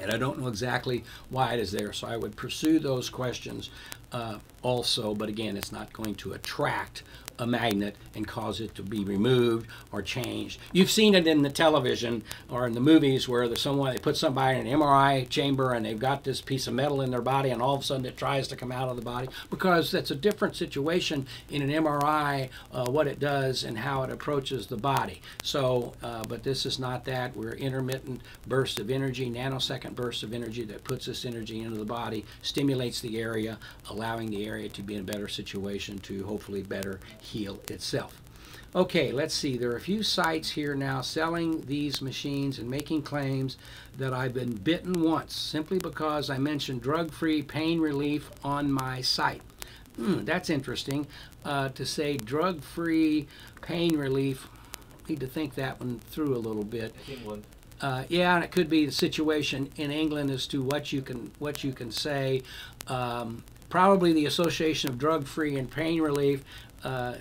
and 0.00 0.10
I 0.10 0.16
don't 0.16 0.38
know 0.38 0.48
exactly 0.48 1.04
why 1.30 1.54
it 1.54 1.60
is 1.60 1.72
there. 1.72 1.92
So 1.92 2.06
I 2.08 2.16
would 2.16 2.36
pursue 2.36 2.78
those 2.78 3.08
questions 3.08 3.70
uh, 4.10 4.38
also, 4.62 5.14
but 5.14 5.28
again, 5.28 5.56
it's 5.56 5.72
not 5.72 5.92
going 5.92 6.14
to 6.16 6.32
attract 6.32 7.02
a 7.38 7.46
magnet 7.46 7.96
and 8.14 8.26
cause 8.26 8.60
it 8.60 8.74
to 8.74 8.82
be 8.82 9.04
removed 9.04 9.66
or 9.90 10.02
changed. 10.02 10.60
You've 10.72 10.90
seen 10.90 11.14
it 11.14 11.26
in 11.26 11.42
the 11.42 11.50
television 11.50 12.22
or 12.50 12.66
in 12.66 12.72
the 12.72 12.80
movies 12.80 13.28
where 13.28 13.46
there's 13.46 13.60
someone 13.60 13.92
they 13.92 13.98
put 13.98 14.16
somebody 14.16 14.58
in 14.58 14.66
an 14.66 14.80
MRI 14.80 15.28
chamber 15.28 15.72
and 15.72 15.84
they've 15.84 15.98
got 15.98 16.24
this 16.24 16.40
piece 16.40 16.66
of 16.66 16.74
metal 16.74 17.00
in 17.00 17.10
their 17.10 17.22
body 17.22 17.50
and 17.50 17.62
all 17.62 17.74
of 17.74 17.80
a 17.80 17.84
sudden 17.84 18.06
it 18.06 18.16
tries 18.16 18.48
to 18.48 18.56
come 18.56 18.72
out 18.72 18.88
of 18.88 18.96
the 18.96 19.02
body 19.02 19.28
because 19.50 19.90
that's 19.90 20.10
a 20.10 20.14
different 20.14 20.56
situation 20.56 21.26
in 21.50 21.62
an 21.62 21.70
MRI 21.70 22.48
uh, 22.72 22.86
what 22.90 23.06
it 23.06 23.18
does 23.18 23.64
and 23.64 23.78
how 23.78 24.02
it 24.02 24.10
approaches 24.10 24.66
the 24.66 24.76
body. 24.76 25.20
So, 25.42 25.92
uh, 26.02 26.22
but 26.28 26.42
this 26.42 26.66
is 26.66 26.78
not 26.78 27.04
that. 27.06 27.36
We're 27.36 27.54
intermittent 27.54 28.20
bursts 28.46 28.78
of 28.78 28.90
energy, 28.90 29.30
nanosecond 29.30 29.94
bursts 29.94 30.22
of 30.22 30.32
energy 30.32 30.64
that 30.64 30.84
puts 30.84 31.06
this 31.06 31.24
energy 31.24 31.60
into 31.60 31.78
the 31.78 31.84
body, 31.84 32.24
stimulates 32.42 33.00
the 33.00 33.20
area, 33.20 33.58
allowing 33.90 34.30
the 34.30 34.46
area 34.46 34.68
to 34.70 34.82
be 34.82 34.94
in 34.94 35.00
a 35.00 35.04
better 35.04 35.28
situation 35.28 35.98
to 36.00 36.24
hopefully 36.24 36.62
better 36.62 37.00
heal 37.22 37.60
itself. 37.68 38.20
Okay, 38.74 39.12
let's 39.12 39.34
see. 39.34 39.58
There 39.58 39.70
are 39.70 39.76
a 39.76 39.80
few 39.80 40.02
sites 40.02 40.50
here 40.50 40.74
now 40.74 41.02
selling 41.02 41.60
these 41.66 42.00
machines 42.00 42.58
and 42.58 42.70
making 42.70 43.02
claims 43.02 43.58
that 43.98 44.14
I've 44.14 44.32
been 44.32 44.54
bitten 44.54 45.02
once 45.02 45.36
simply 45.36 45.78
because 45.78 46.30
I 46.30 46.38
mentioned 46.38 46.80
drug-free 46.80 47.42
pain 47.42 47.80
relief 47.80 48.30
on 48.42 48.72
my 48.72 49.02
site. 49.02 49.42
Hmm, 49.96 50.24
that's 50.24 50.48
interesting 50.48 51.06
uh, 51.44 51.68
to 51.70 51.84
say 51.84 52.16
drug-free 52.16 53.26
pain 53.60 53.98
relief. 53.98 54.48
Need 55.06 55.20
to 55.20 55.26
think 55.26 55.54
that 55.56 55.78
one 55.78 56.00
through 56.10 56.34
a 56.34 56.38
little 56.38 56.64
bit. 56.64 56.94
England. 57.10 57.44
Uh, 57.82 58.04
yeah, 58.08 58.36
and 58.36 58.44
it 58.44 58.52
could 58.52 58.70
be 58.70 58.86
the 58.86 58.92
situation 58.92 59.70
in 59.76 59.90
England 59.90 60.30
as 60.30 60.46
to 60.46 60.62
what 60.62 60.92
you 60.92 61.02
can 61.02 61.30
what 61.40 61.62
you 61.62 61.72
can 61.72 61.90
say. 61.90 62.40
Um, 62.86 63.44
probably 63.68 64.12
the 64.12 64.26
Association 64.26 64.88
of 64.88 64.98
Drug 64.98 65.26
Free 65.26 65.56
and 65.56 65.70
Pain 65.70 66.00
Relief 66.00 66.44
uh, 66.84 67.14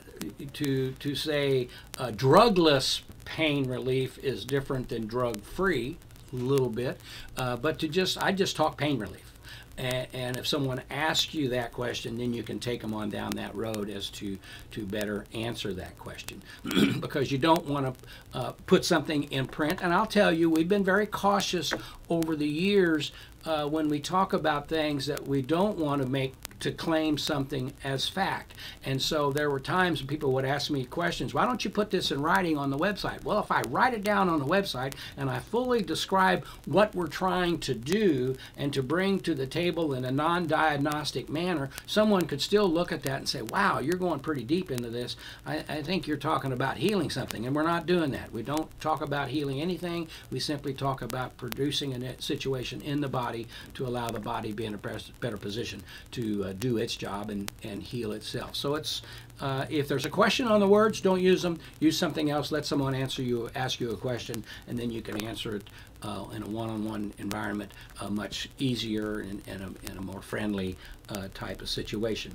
to 0.54 0.92
to 0.94 1.16
say 1.16 1.68
uh, 1.98 2.08
drugless 2.08 3.02
pain 3.26 3.68
relief 3.68 4.18
is 4.20 4.46
different 4.46 4.90
than 4.90 5.08
drug 5.08 5.42
free, 5.42 5.98
a 6.34 6.36
little 6.36 6.70
bit, 6.70 7.00
uh, 7.38 7.56
but 7.58 7.80
to 7.80 7.88
just 7.88 8.22
I 8.22 8.32
just 8.32 8.56
talk 8.56 8.78
pain 8.78 9.00
relief. 9.00 9.32
And, 9.78 10.08
and 10.14 10.38
if 10.38 10.46
someone 10.46 10.82
asks 10.90 11.34
you 11.34 11.50
that 11.50 11.72
question, 11.72 12.18
then 12.18 12.34
you 12.34 12.44
can 12.44 12.60
take 12.60 12.82
them 12.82 12.94
on 12.94 13.10
down 13.10 13.32
that 13.32 13.56
road 13.56 13.90
as 13.90 14.10
to 14.12 14.38
to 14.72 14.86
better 14.86 15.26
answer 15.34 15.74
that 15.74 15.98
question, 15.98 16.42
because 17.00 17.32
you 17.32 17.38
don't 17.38 17.66
want 17.66 17.86
to 17.86 18.38
uh, 18.38 18.52
put 18.66 18.86
something 18.86 19.24
in 19.32 19.48
print. 19.48 19.80
And 19.82 19.94
I'll 19.94 20.06
tell 20.06 20.32
you, 20.32 20.50
we've 20.50 20.70
been 20.70 20.84
very 20.84 21.08
cautious 21.08 21.74
over 22.10 22.36
the 22.36 22.48
years 22.48 23.12
uh, 23.46 23.68
when 23.68 23.90
we 23.90 24.00
talk 24.00 24.34
about 24.34 24.68
things 24.68 25.06
that 25.06 25.28
we 25.28 25.42
don't 25.42 25.78
want 25.78 26.02
to 26.02 26.08
make 26.08 26.34
to 26.62 26.72
claim 26.72 27.18
something 27.18 27.74
as 27.84 28.08
fact. 28.08 28.54
And 28.86 29.02
so 29.02 29.32
there 29.32 29.50
were 29.50 29.60
times 29.60 30.00
when 30.00 30.08
people 30.08 30.32
would 30.34 30.46
ask 30.46 30.70
me 30.70 30.86
questions, 30.86 31.34
why 31.34 31.46
don't 31.46 31.66
you 31.66 31.72
put 31.72 31.90
this 31.90 32.12
in 32.12 32.22
writing 32.22 32.58
on 32.58 32.70
the 32.70 32.78
website? 32.78 33.24
Well, 33.24 33.40
if 33.40 33.52
I 33.52 33.62
write 33.70 33.94
it 33.94 34.04
down 34.04 34.30
on 34.30 34.40
the 34.40 34.46
website 34.46 34.94
and 35.18 35.30
I 35.30 35.40
fully 35.40 35.82
describe 35.82 36.46
what 36.66 36.94
we're 36.96 37.08
trying 37.08 37.58
to 37.60 37.74
do 37.74 38.36
and 38.56 38.72
to 38.74 38.84
bring 38.84 39.20
to 39.22 39.34
the 39.34 39.48
table 39.48 39.94
in 39.94 40.06
a 40.06 40.12
non 40.12 40.46
diagnostic 40.46 41.30
manner, 41.30 41.70
someone 41.88 42.28
could 42.28 42.42
still 42.42 42.70
look 42.70 42.92
at 42.92 43.04
that 43.04 43.18
and 43.18 43.30
say, 43.30 43.42
wow, 43.42 43.80
you're 43.80 43.98
going 43.98 44.20
pretty 44.20 44.44
deep 44.44 44.70
into 44.70 44.90
this. 44.90 45.16
I, 45.46 45.64
I 45.68 45.82
think 45.82 46.08
you're 46.08 46.18
talking 46.18 46.54
about 46.54 46.78
healing 46.78 47.10
something. 47.10 47.46
And 47.48 47.56
we're 47.56 47.64
not 47.64 47.88
doing 47.88 48.12
that. 48.12 48.32
We 48.32 48.44
don't 48.44 48.70
talk 48.80 49.02
about 49.02 49.30
healing 49.30 49.62
anything. 49.62 50.08
We 50.30 50.40
simply 50.40 50.76
talk 50.76 51.02
about 51.02 51.38
producing 51.38 51.92
a 52.04 52.22
situation 52.22 52.82
in 52.82 53.02
the 53.02 53.08
body 53.08 53.31
to 53.74 53.86
allow 53.86 54.08
the 54.10 54.20
body 54.20 54.52
be 54.52 54.66
in 54.66 54.74
a 54.74 54.80
better 55.20 55.38
position 55.38 55.82
to 56.12 56.46
uh, 56.46 56.54
do 56.60 56.78
its 56.78 56.96
job 56.96 57.30
and, 57.30 57.52
and 57.64 57.82
heal 57.82 58.12
itself. 58.12 58.56
So 58.56 58.76
it's 58.76 59.02
uh, 59.42 59.66
if 59.70 59.88
there's 59.88 60.06
a 60.06 60.10
question 60.10 60.48
on 60.48 60.60
the 60.60 60.68
words, 60.68 61.02
don't 61.02 61.22
use 61.22 61.42
them. 61.42 61.60
Use 61.80 61.98
something 61.98 62.30
else. 62.30 62.52
Let 62.52 62.66
someone 62.66 62.94
answer 62.94 63.24
you, 63.24 63.50
ask 63.56 63.80
you 63.80 63.90
a 63.92 63.98
question, 63.98 64.44
and 64.68 64.78
then 64.78 64.92
you 64.92 65.02
can 65.02 65.24
answer 65.26 65.56
it 65.56 65.64
uh, 66.04 66.26
in 66.36 66.44
a 66.44 66.48
one-on-one 66.48 67.14
environment 67.18 67.72
uh, 68.00 68.10
much 68.10 68.50
easier 68.60 69.22
and, 69.22 69.42
and, 69.48 69.62
a, 69.62 69.92
in 69.92 69.98
a 69.98 70.02
more 70.02 70.22
friendly 70.22 70.78
uh, 71.10 71.28
type 71.34 71.62
of 71.62 71.70
situation. 71.70 72.32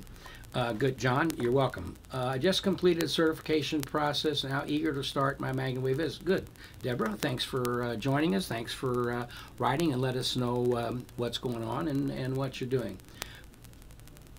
Uh, 0.53 0.73
good, 0.73 0.97
John. 0.97 1.29
You're 1.37 1.51
welcome. 1.51 1.95
Uh, 2.11 2.25
I 2.25 2.37
just 2.37 2.63
completed 2.63 3.09
certification 3.09 3.81
process. 3.81 4.43
Now 4.43 4.63
eager 4.65 4.93
to 4.93 5.03
start 5.03 5.39
my 5.39 5.51
magnet 5.51 5.83
wave 5.83 5.99
is 5.99 6.17
Good, 6.17 6.47
Deborah. 6.81 7.15
Thanks 7.17 7.43
for 7.43 7.83
uh, 7.83 7.95
joining 7.95 8.33
us. 8.35 8.47
Thanks 8.47 8.73
for 8.73 9.11
uh, 9.11 9.27
writing 9.59 9.93
and 9.93 10.01
let 10.01 10.15
us 10.15 10.35
know 10.35 10.77
um, 10.77 11.05
what's 11.17 11.37
going 11.37 11.63
on 11.63 11.87
and, 11.87 12.09
and 12.09 12.35
what 12.35 12.59
you're 12.59 12.69
doing 12.69 12.97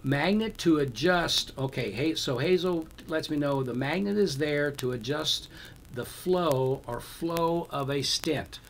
magnet 0.03 0.57
to 0.59 0.79
adjust. 0.79 1.53
Okay, 1.59 1.91
hey, 1.91 2.15
so 2.15 2.39
Hazel 2.39 2.87
lets 3.09 3.31
me 3.31 3.37
know 3.37 3.63
the 3.63 3.75
magnet 3.75 4.17
is 4.17 4.39
there 4.39 4.71
to 4.73 4.93
adjust 4.93 5.49
the 5.95 6.05
flow 6.05 6.83
or 6.87 7.01
flow 7.01 7.67
of 7.71 7.91
a 7.91 8.03
stent. 8.03 8.61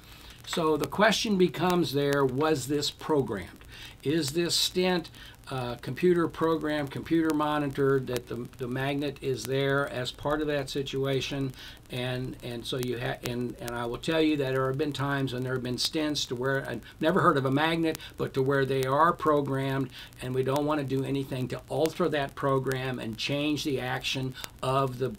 So 0.46 0.76
the 0.76 0.86
question 0.86 1.36
becomes 1.36 1.92
there, 1.92 2.24
was 2.24 2.66
this 2.66 2.90
programmed? 2.90 3.64
Is 4.02 4.30
this 4.30 4.54
stent 4.54 5.10
uh, 5.50 5.76
computer 5.76 6.28
program, 6.28 6.86
computer 6.86 7.34
monitored, 7.34 8.06
that 8.06 8.28
the, 8.28 8.46
the 8.58 8.68
magnet 8.68 9.18
is 9.22 9.44
there 9.44 9.88
as 9.88 10.10
part 10.10 10.42
of 10.42 10.46
that 10.46 10.68
situation. 10.68 11.52
And, 11.90 12.36
and 12.42 12.66
so 12.66 12.78
you 12.78 12.98
have, 12.98 13.24
and, 13.24 13.56
and 13.60 13.70
I 13.70 13.86
will 13.86 13.98
tell 13.98 14.20
you 14.20 14.36
that 14.36 14.52
there 14.52 14.66
have 14.66 14.76
been 14.76 14.92
times 14.92 15.32
when 15.32 15.42
there 15.42 15.54
have 15.54 15.62
been 15.62 15.76
stents 15.76 16.28
to 16.28 16.34
where 16.34 16.68
I've 16.68 16.82
never 17.00 17.20
heard 17.20 17.38
of 17.38 17.46
a 17.46 17.50
magnet, 17.50 17.98
but 18.18 18.34
to 18.34 18.42
where 18.42 18.66
they 18.66 18.82
are 18.84 19.12
programmed, 19.12 19.88
and 20.20 20.34
we 20.34 20.42
don't 20.42 20.66
want 20.66 20.80
to 20.80 20.86
do 20.86 21.02
anything 21.02 21.48
to 21.48 21.62
alter 21.68 22.08
that 22.10 22.34
program 22.34 22.98
and 22.98 23.16
change 23.16 23.64
the 23.64 23.80
action 23.80 24.34
of 24.62 24.98
the 24.98 25.14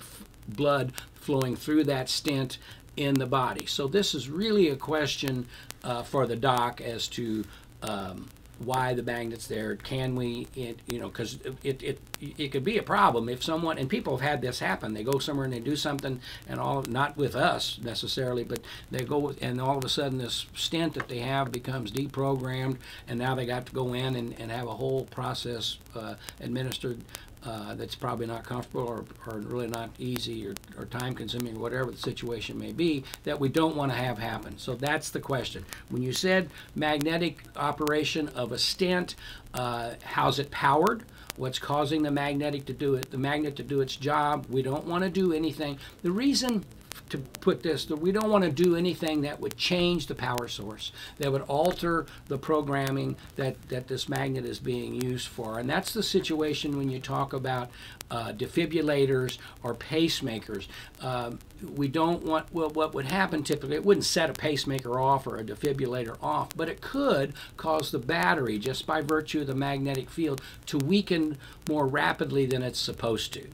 blood 0.48 0.94
flowing 1.16 1.56
through 1.56 1.86
that 1.86 2.08
stent 2.08 2.60
in 2.98 3.16
the 3.16 3.26
body. 3.26 3.66
So 3.66 3.88
this 3.88 4.14
is 4.14 4.30
really 4.30 4.70
a 4.70 4.76
question 4.76 5.48
uh, 5.84 6.04
for 6.04 6.28
the 6.28 6.36
doc 6.36 6.82
as 6.82 7.08
to 7.10 7.46
um, 7.82 8.28
why 8.60 8.94
the 8.94 9.04
magnet's 9.04 9.48
there. 9.48 9.76
Can 9.76 10.16
we, 10.16 10.48
it, 10.56 10.80
you 10.88 11.00
know, 11.00 11.08
because 11.08 11.40
it, 11.64 11.82
it, 11.82 12.00
it 12.20 12.52
could 12.52 12.64
be 12.64 12.78
a 12.78 12.84
problem 12.84 13.30
if 13.30 13.44
someone, 13.44 13.78
and 13.78 13.90
people 13.90 14.18
have 14.18 14.30
had 14.30 14.42
this 14.42 14.60
happen. 14.60 14.94
They 14.94 15.04
go 15.04 15.20
somewhere 15.20 15.46
and 15.46 15.54
they 15.54 15.60
do 15.60 15.76
something, 15.76 16.20
and 16.48 16.60
all, 16.60 16.84
not 16.84 17.18
with 17.18 17.36
us 17.36 17.80
necessarily, 17.82 18.44
but 18.44 18.60
they 18.92 19.04
go, 19.04 19.34
and 19.42 19.62
all 19.62 19.78
of 19.78 19.86
a 19.86 19.90
sudden 19.90 20.18
this 20.18 20.46
stent 20.56 20.94
that 20.96 21.08
they 21.08 21.20
have 21.20 21.52
becomes 21.52 21.92
deprogrammed, 21.92 22.78
and 23.08 23.18
now 23.18 23.36
they 23.36 23.46
got 23.46 23.66
to 23.68 23.72
go 23.72 23.94
in 23.94 24.16
and, 24.16 24.40
and 24.40 24.52
have 24.52 24.68
a 24.68 24.76
whole 24.76 25.06
process 25.06 25.78
uh, 25.96 26.16
administered 26.40 27.02
uh, 27.46 27.74
that's 27.76 27.96
probably 27.96 28.26
not 28.26 28.44
comfortable 28.44 28.86
or, 28.86 29.06
or 29.28 29.40
really 29.40 29.68
not 29.68 29.90
easy 29.98 30.46
or, 30.48 30.56
or 30.78 30.86
time 30.86 31.14
consuming 31.16 31.56
or 31.56 31.60
whatever 31.60 31.92
the 31.92 31.98
situation 31.98 32.58
may 32.58 32.72
be 32.72 33.04
that 33.24 33.40
we 33.40 33.48
don't 33.48 33.76
want 33.76 33.92
to 33.92 33.98
have 33.98 34.18
happen. 34.18 34.58
So 34.58 34.76
that's 34.76 35.10
the 35.10 35.20
question. 35.20 35.66
When 35.90 36.02
you 36.02 36.12
said 36.12 36.50
magnetic 36.76 37.44
operation 37.56 38.28
of 38.30 38.52
a 38.52 38.58
stent, 38.58 39.16
uh, 39.54 39.92
how's 40.04 40.40
it 40.40 40.52
powered? 40.52 41.04
What's 41.38 41.60
causing 41.60 42.04
the 42.04 42.12
magnetic 42.12 42.66
to 42.66 42.74
do 42.74 42.96
it? 42.96 43.12
The 43.12 43.18
magnet 43.18 43.56
to 43.58 43.64
do 43.64 43.80
its 43.80 43.96
job. 43.96 44.46
We 44.50 44.62
don't 44.62 44.86
want 44.86 45.06
to 45.06 45.10
do 45.10 45.32
anything. 45.32 45.80
The 46.04 46.12
reason 46.12 46.66
to 47.10 47.18
put 47.18 47.64
this 47.64 47.86
that 47.86 47.98
we 47.98 48.12
don't 48.12 48.30
want 48.30 48.44
to 48.44 48.52
do 48.52 48.76
anything 48.76 49.22
that 49.22 49.40
would 49.40 49.58
change 49.58 50.08
the 50.08 50.16
power 50.16 50.48
source, 50.48 50.92
that 51.18 51.32
would 51.32 51.42
alter 51.44 52.06
the 52.28 52.38
programming 52.38 53.16
that, 53.36 53.56
that 53.70 53.88
this 53.88 54.08
magnet 54.08 54.46
is 54.46 54.60
being 54.60 55.02
used 55.02 55.28
for. 55.28 55.60
And 55.60 55.70
that's 55.70 55.94
the 55.94 56.04
situation 56.04 56.78
when 56.78 56.90
you 56.90 57.00
talk 57.00 57.34
about 57.34 57.70
uh, 58.12 58.32
defibrillators 58.32 59.38
or 59.64 59.76
pacemakers. 59.76 60.68
Um, 61.02 61.40
we 61.76 61.88
don't 61.88 62.24
want, 62.24 62.54
well, 62.54 62.70
what 62.70 62.94
would 62.94 63.06
happen 63.06 63.44
typically, 63.44 63.76
it 63.76 63.86
wouldn't 63.86 64.06
set 64.06 64.30
a 64.30 64.34
pacemaker 64.34 65.00
off 65.00 65.28
or 65.28 65.38
a 65.38 65.44
defibrillator 65.44 66.18
off, 66.22 66.50
but 66.56 66.70
it 66.70 66.82
could 66.82 67.34
cause 67.58 67.92
the 67.92 68.00
battery, 68.00 68.58
just 68.58 68.86
by 68.88 69.02
virtue 69.02 69.42
of 69.42 69.48
the 69.48 69.56
magnetic 69.56 70.10
field, 70.10 70.42
to 70.66 70.78
weaken 70.78 71.38
more 71.68 71.86
rapidly 71.86 72.46
than 72.46 72.64
it's 72.64 72.80
supposed 72.80 73.34
to. 73.34 73.48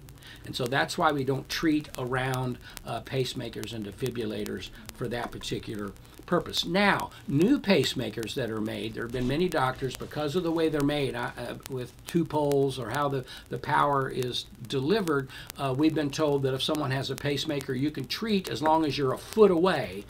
And 0.46 0.56
so 0.56 0.66
that's 0.66 0.98
why 0.98 1.12
we 1.12 1.24
don't 1.24 1.48
treat 1.50 1.89
around 1.98 2.58
uh, 2.86 3.02
pacemakers 3.02 3.74
and 3.74 3.86
defibrillators 3.86 4.70
for 4.96 5.08
that 5.08 5.32
particular 5.32 5.91
purpose. 6.26 6.66
Now, 6.66 7.12
new 7.28 7.60
pacemakers 7.60 8.34
that 8.34 8.50
are 8.50 8.62
made, 8.62 8.93
there 8.93 9.04
have 9.04 9.12
been 9.12 9.28
many 9.28 9.48
doctors, 9.48 9.96
because 9.96 10.36
of 10.36 10.43
the 10.43 10.52
way 10.52 10.70
they're 10.70 10.82
made, 10.82 11.16
uh, 11.16 11.32
uh, 11.38 11.56
with 11.70 11.93
two 12.08 12.26
poles 12.26 12.80
or 12.80 12.89
how 12.89 13.10
the, 13.10 13.26
the 13.50 13.58
power 13.58 14.10
is 14.10 14.46
delivered, 14.68 15.30
uh, 15.58 15.74
we've 15.78 15.93
been 15.93 16.10
told 16.10 16.43
that 16.43 16.54
if 16.54 16.64
someone 16.64 16.91
has 16.91 17.12
a 17.12 17.16
pacemaker, 17.16 17.74
you 17.74 17.91
can 17.91 18.06
treat 18.06 18.50
as 18.50 18.62
long 18.62 18.86
as 18.86 18.98
you're 18.98 19.14
a 19.14 19.18
foot 19.18 19.52
away 19.52 20.04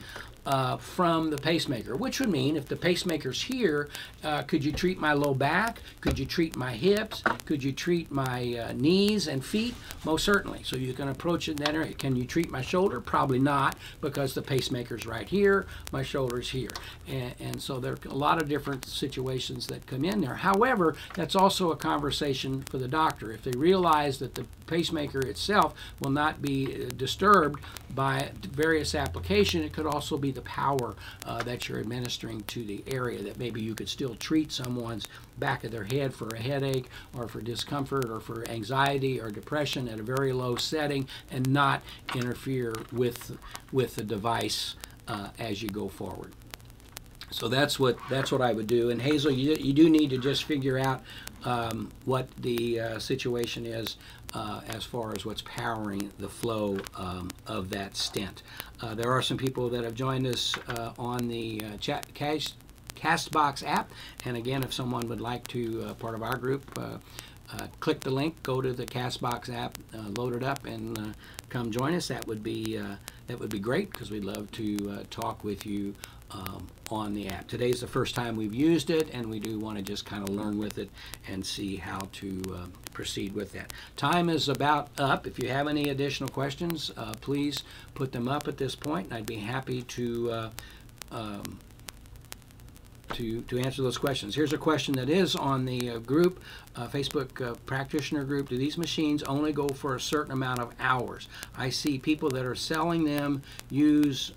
uh, 0.46 0.76
from 0.76 1.30
the 1.30 1.36
pacemaker, 1.36 1.96
which 1.96 2.20
would 2.20 2.30
mean 2.30 2.56
if 2.56 2.66
the 2.66 2.76
pacemaker's 2.76 3.42
here, 3.42 3.88
uh, 4.24 4.42
could 4.42 4.64
you 4.64 4.72
treat 4.72 4.98
my 4.98 5.12
low 5.12 5.34
back? 5.34 5.80
Could 6.00 6.18
you 6.18 6.24
treat 6.24 6.56
my 6.56 6.72
hips? 6.72 7.22
Could 7.44 7.62
you 7.62 7.72
treat 7.72 8.10
my 8.10 8.56
uh, 8.56 8.72
knees 8.72 9.26
and 9.26 9.44
feet? 9.44 9.74
Most 10.04 10.24
certainly. 10.24 10.60
So 10.62 10.76
you 10.76 10.92
can 10.92 11.08
approach 11.08 11.48
it 11.48 11.60
in 11.60 11.64
that. 11.64 11.98
Can 11.98 12.16
you 12.16 12.24
treat 12.24 12.50
my 12.50 12.62
shoulder? 12.62 13.00
Probably 13.00 13.40
not 13.40 13.76
because 14.00 14.34
the 14.34 14.42
pacemaker's 14.42 15.04
right 15.04 15.28
here, 15.28 15.66
my 15.92 16.02
shoulder's 16.02 16.50
here. 16.50 16.70
And, 17.08 17.34
and 17.40 17.62
so 17.62 17.80
there 17.80 17.92
are 17.92 17.98
a 18.08 18.14
lot 18.14 18.40
of 18.40 18.48
different 18.48 18.84
situations 18.86 19.66
that 19.66 19.86
come 19.86 20.04
in 20.04 20.20
there. 20.20 20.36
However, 20.36 20.94
that's 21.14 21.34
also 21.34 21.72
a 21.72 21.76
conversation 21.76 22.62
for 22.70 22.78
the 22.78 22.88
doctor. 22.88 23.32
If 23.32 23.42
they 23.42 23.50
realize 23.50 24.18
that 24.18 24.36
the 24.36 24.46
pacemaker 24.66 25.20
itself 25.20 25.74
will 26.00 26.10
not 26.10 26.42
be 26.42 26.66
uh, 26.66 26.88
disturbed 26.96 27.62
by 27.94 28.30
various 28.42 28.94
application, 28.94 29.62
it 29.62 29.72
could 29.72 29.86
also 29.86 30.16
be 30.18 30.30
the 30.30 30.42
power 30.42 30.94
uh, 31.24 31.42
that 31.42 31.68
you're 31.68 31.80
administering 31.80 32.42
to 32.42 32.64
the 32.64 32.84
area 32.88 33.22
that 33.22 33.38
maybe 33.38 33.60
you 33.60 33.74
could 33.74 33.88
still 33.88 34.14
treat 34.16 34.52
someone's 34.52 35.08
back 35.38 35.64
of 35.64 35.70
their 35.70 35.84
head 35.84 36.14
for 36.14 36.28
a 36.28 36.38
headache 36.38 36.88
or 37.16 37.28
for 37.28 37.40
discomfort 37.40 38.06
or 38.10 38.20
for 38.20 38.48
anxiety 38.48 39.20
or 39.20 39.30
depression 39.30 39.88
at 39.88 40.00
a 40.00 40.02
very 40.02 40.32
low 40.32 40.56
setting 40.56 41.08
and 41.30 41.48
not 41.48 41.82
interfere 42.14 42.74
with 42.92 43.38
with 43.72 43.96
the 43.96 44.02
device 44.02 44.76
uh, 45.08 45.28
as 45.38 45.62
you 45.62 45.68
go 45.68 45.88
forward. 45.88 46.32
So 47.30 47.48
that's 47.48 47.78
what 47.78 47.98
that's 48.08 48.30
what 48.30 48.40
I 48.40 48.52
would 48.52 48.66
do. 48.66 48.90
And 48.90 49.02
Hazel, 49.02 49.32
you, 49.32 49.54
you 49.54 49.72
do 49.72 49.90
need 49.90 50.10
to 50.10 50.18
just 50.18 50.44
figure 50.44 50.78
out 50.78 51.02
um, 51.44 51.90
what 52.04 52.28
the 52.36 52.80
uh, 52.80 52.98
situation 52.98 53.66
is 53.66 53.96
uh, 54.34 54.60
as 54.68 54.84
far 54.84 55.12
as 55.14 55.24
what's 55.24 55.42
powering 55.42 56.12
the 56.18 56.28
flow 56.28 56.78
um, 56.96 57.30
of 57.46 57.70
that 57.70 57.96
stent. 57.96 58.42
Uh, 58.80 58.94
there 58.94 59.10
are 59.10 59.22
some 59.22 59.36
people 59.36 59.68
that 59.70 59.84
have 59.84 59.94
joined 59.94 60.26
us 60.26 60.54
uh, 60.68 60.92
on 60.98 61.28
the 61.28 61.62
uh, 61.64 61.76
chat 61.78 62.06
cash, 62.14 62.52
Castbox 62.94 63.66
app, 63.66 63.90
and 64.24 64.36
again, 64.36 64.62
if 64.62 64.72
someone 64.72 65.08
would 65.08 65.20
like 65.20 65.46
to 65.48 65.84
uh, 65.84 65.94
part 65.94 66.14
of 66.14 66.22
our 66.22 66.36
group, 66.36 66.78
click 67.80 68.00
the 68.00 68.10
link, 68.10 68.42
go 68.42 68.60
to 68.60 68.72
the 68.72 68.86
Castbox 68.86 69.54
app, 69.54 69.78
load 70.16 70.34
it 70.34 70.42
up, 70.42 70.64
and 70.64 71.14
come 71.50 71.70
join 71.70 71.94
us. 71.94 72.08
That 72.08 72.26
would 72.26 72.42
be 72.42 72.80
that 73.26 73.38
would 73.38 73.50
be 73.50 73.58
great 73.58 73.90
because 73.90 74.10
we'd 74.10 74.24
love 74.24 74.50
to 74.52 75.04
talk 75.10 75.44
with 75.44 75.66
you 75.66 75.94
um, 76.30 76.66
on 76.90 77.14
the 77.14 77.28
app. 77.28 77.48
Today's 77.48 77.80
the 77.80 77.86
first 77.86 78.14
time 78.14 78.36
we've 78.36 78.54
used 78.54 78.90
it, 78.90 79.10
and 79.12 79.28
we 79.28 79.38
do 79.38 79.58
want 79.58 79.76
to 79.76 79.82
just 79.82 80.04
kind 80.04 80.22
of 80.22 80.34
learn 80.34 80.58
with 80.58 80.78
it 80.78 80.90
and 81.28 81.44
see 81.44 81.76
how 81.76 82.00
to 82.12 82.42
uh, 82.54 82.66
proceed 82.92 83.34
with 83.34 83.52
that. 83.52 83.72
Time 83.96 84.28
is 84.28 84.48
about 84.48 84.88
up. 84.98 85.26
If 85.26 85.38
you 85.38 85.48
have 85.48 85.68
any 85.68 85.88
additional 85.88 86.28
questions, 86.28 86.90
uh, 86.96 87.14
please 87.20 87.62
put 87.94 88.12
them 88.12 88.28
up 88.28 88.48
at 88.48 88.56
this 88.56 88.74
point, 88.74 89.08
and 89.08 89.14
I'd 89.14 89.26
be 89.26 89.36
happy 89.36 89.82
to. 89.82 90.30
Uh, 90.30 90.50
um, 91.12 91.58
to, 93.12 93.42
to 93.42 93.58
answer 93.58 93.82
those 93.82 93.98
questions. 93.98 94.34
Here's 94.34 94.52
a 94.52 94.58
question 94.58 94.94
that 94.96 95.08
is 95.08 95.36
on 95.36 95.64
the 95.64 95.90
uh, 95.90 95.98
group, 95.98 96.40
uh, 96.74 96.88
Facebook 96.88 97.40
uh, 97.40 97.54
practitioner 97.64 98.24
group. 98.24 98.48
Do 98.48 98.58
these 98.58 98.76
machines 98.76 99.22
only 99.22 99.52
go 99.52 99.68
for 99.68 99.94
a 99.94 100.00
certain 100.00 100.32
amount 100.32 100.58
of 100.58 100.72
hours? 100.80 101.28
I 101.56 101.70
see 101.70 101.98
people 101.98 102.28
that 102.30 102.44
are 102.44 102.56
selling 102.56 103.04
them 103.04 103.42
use 103.70 104.32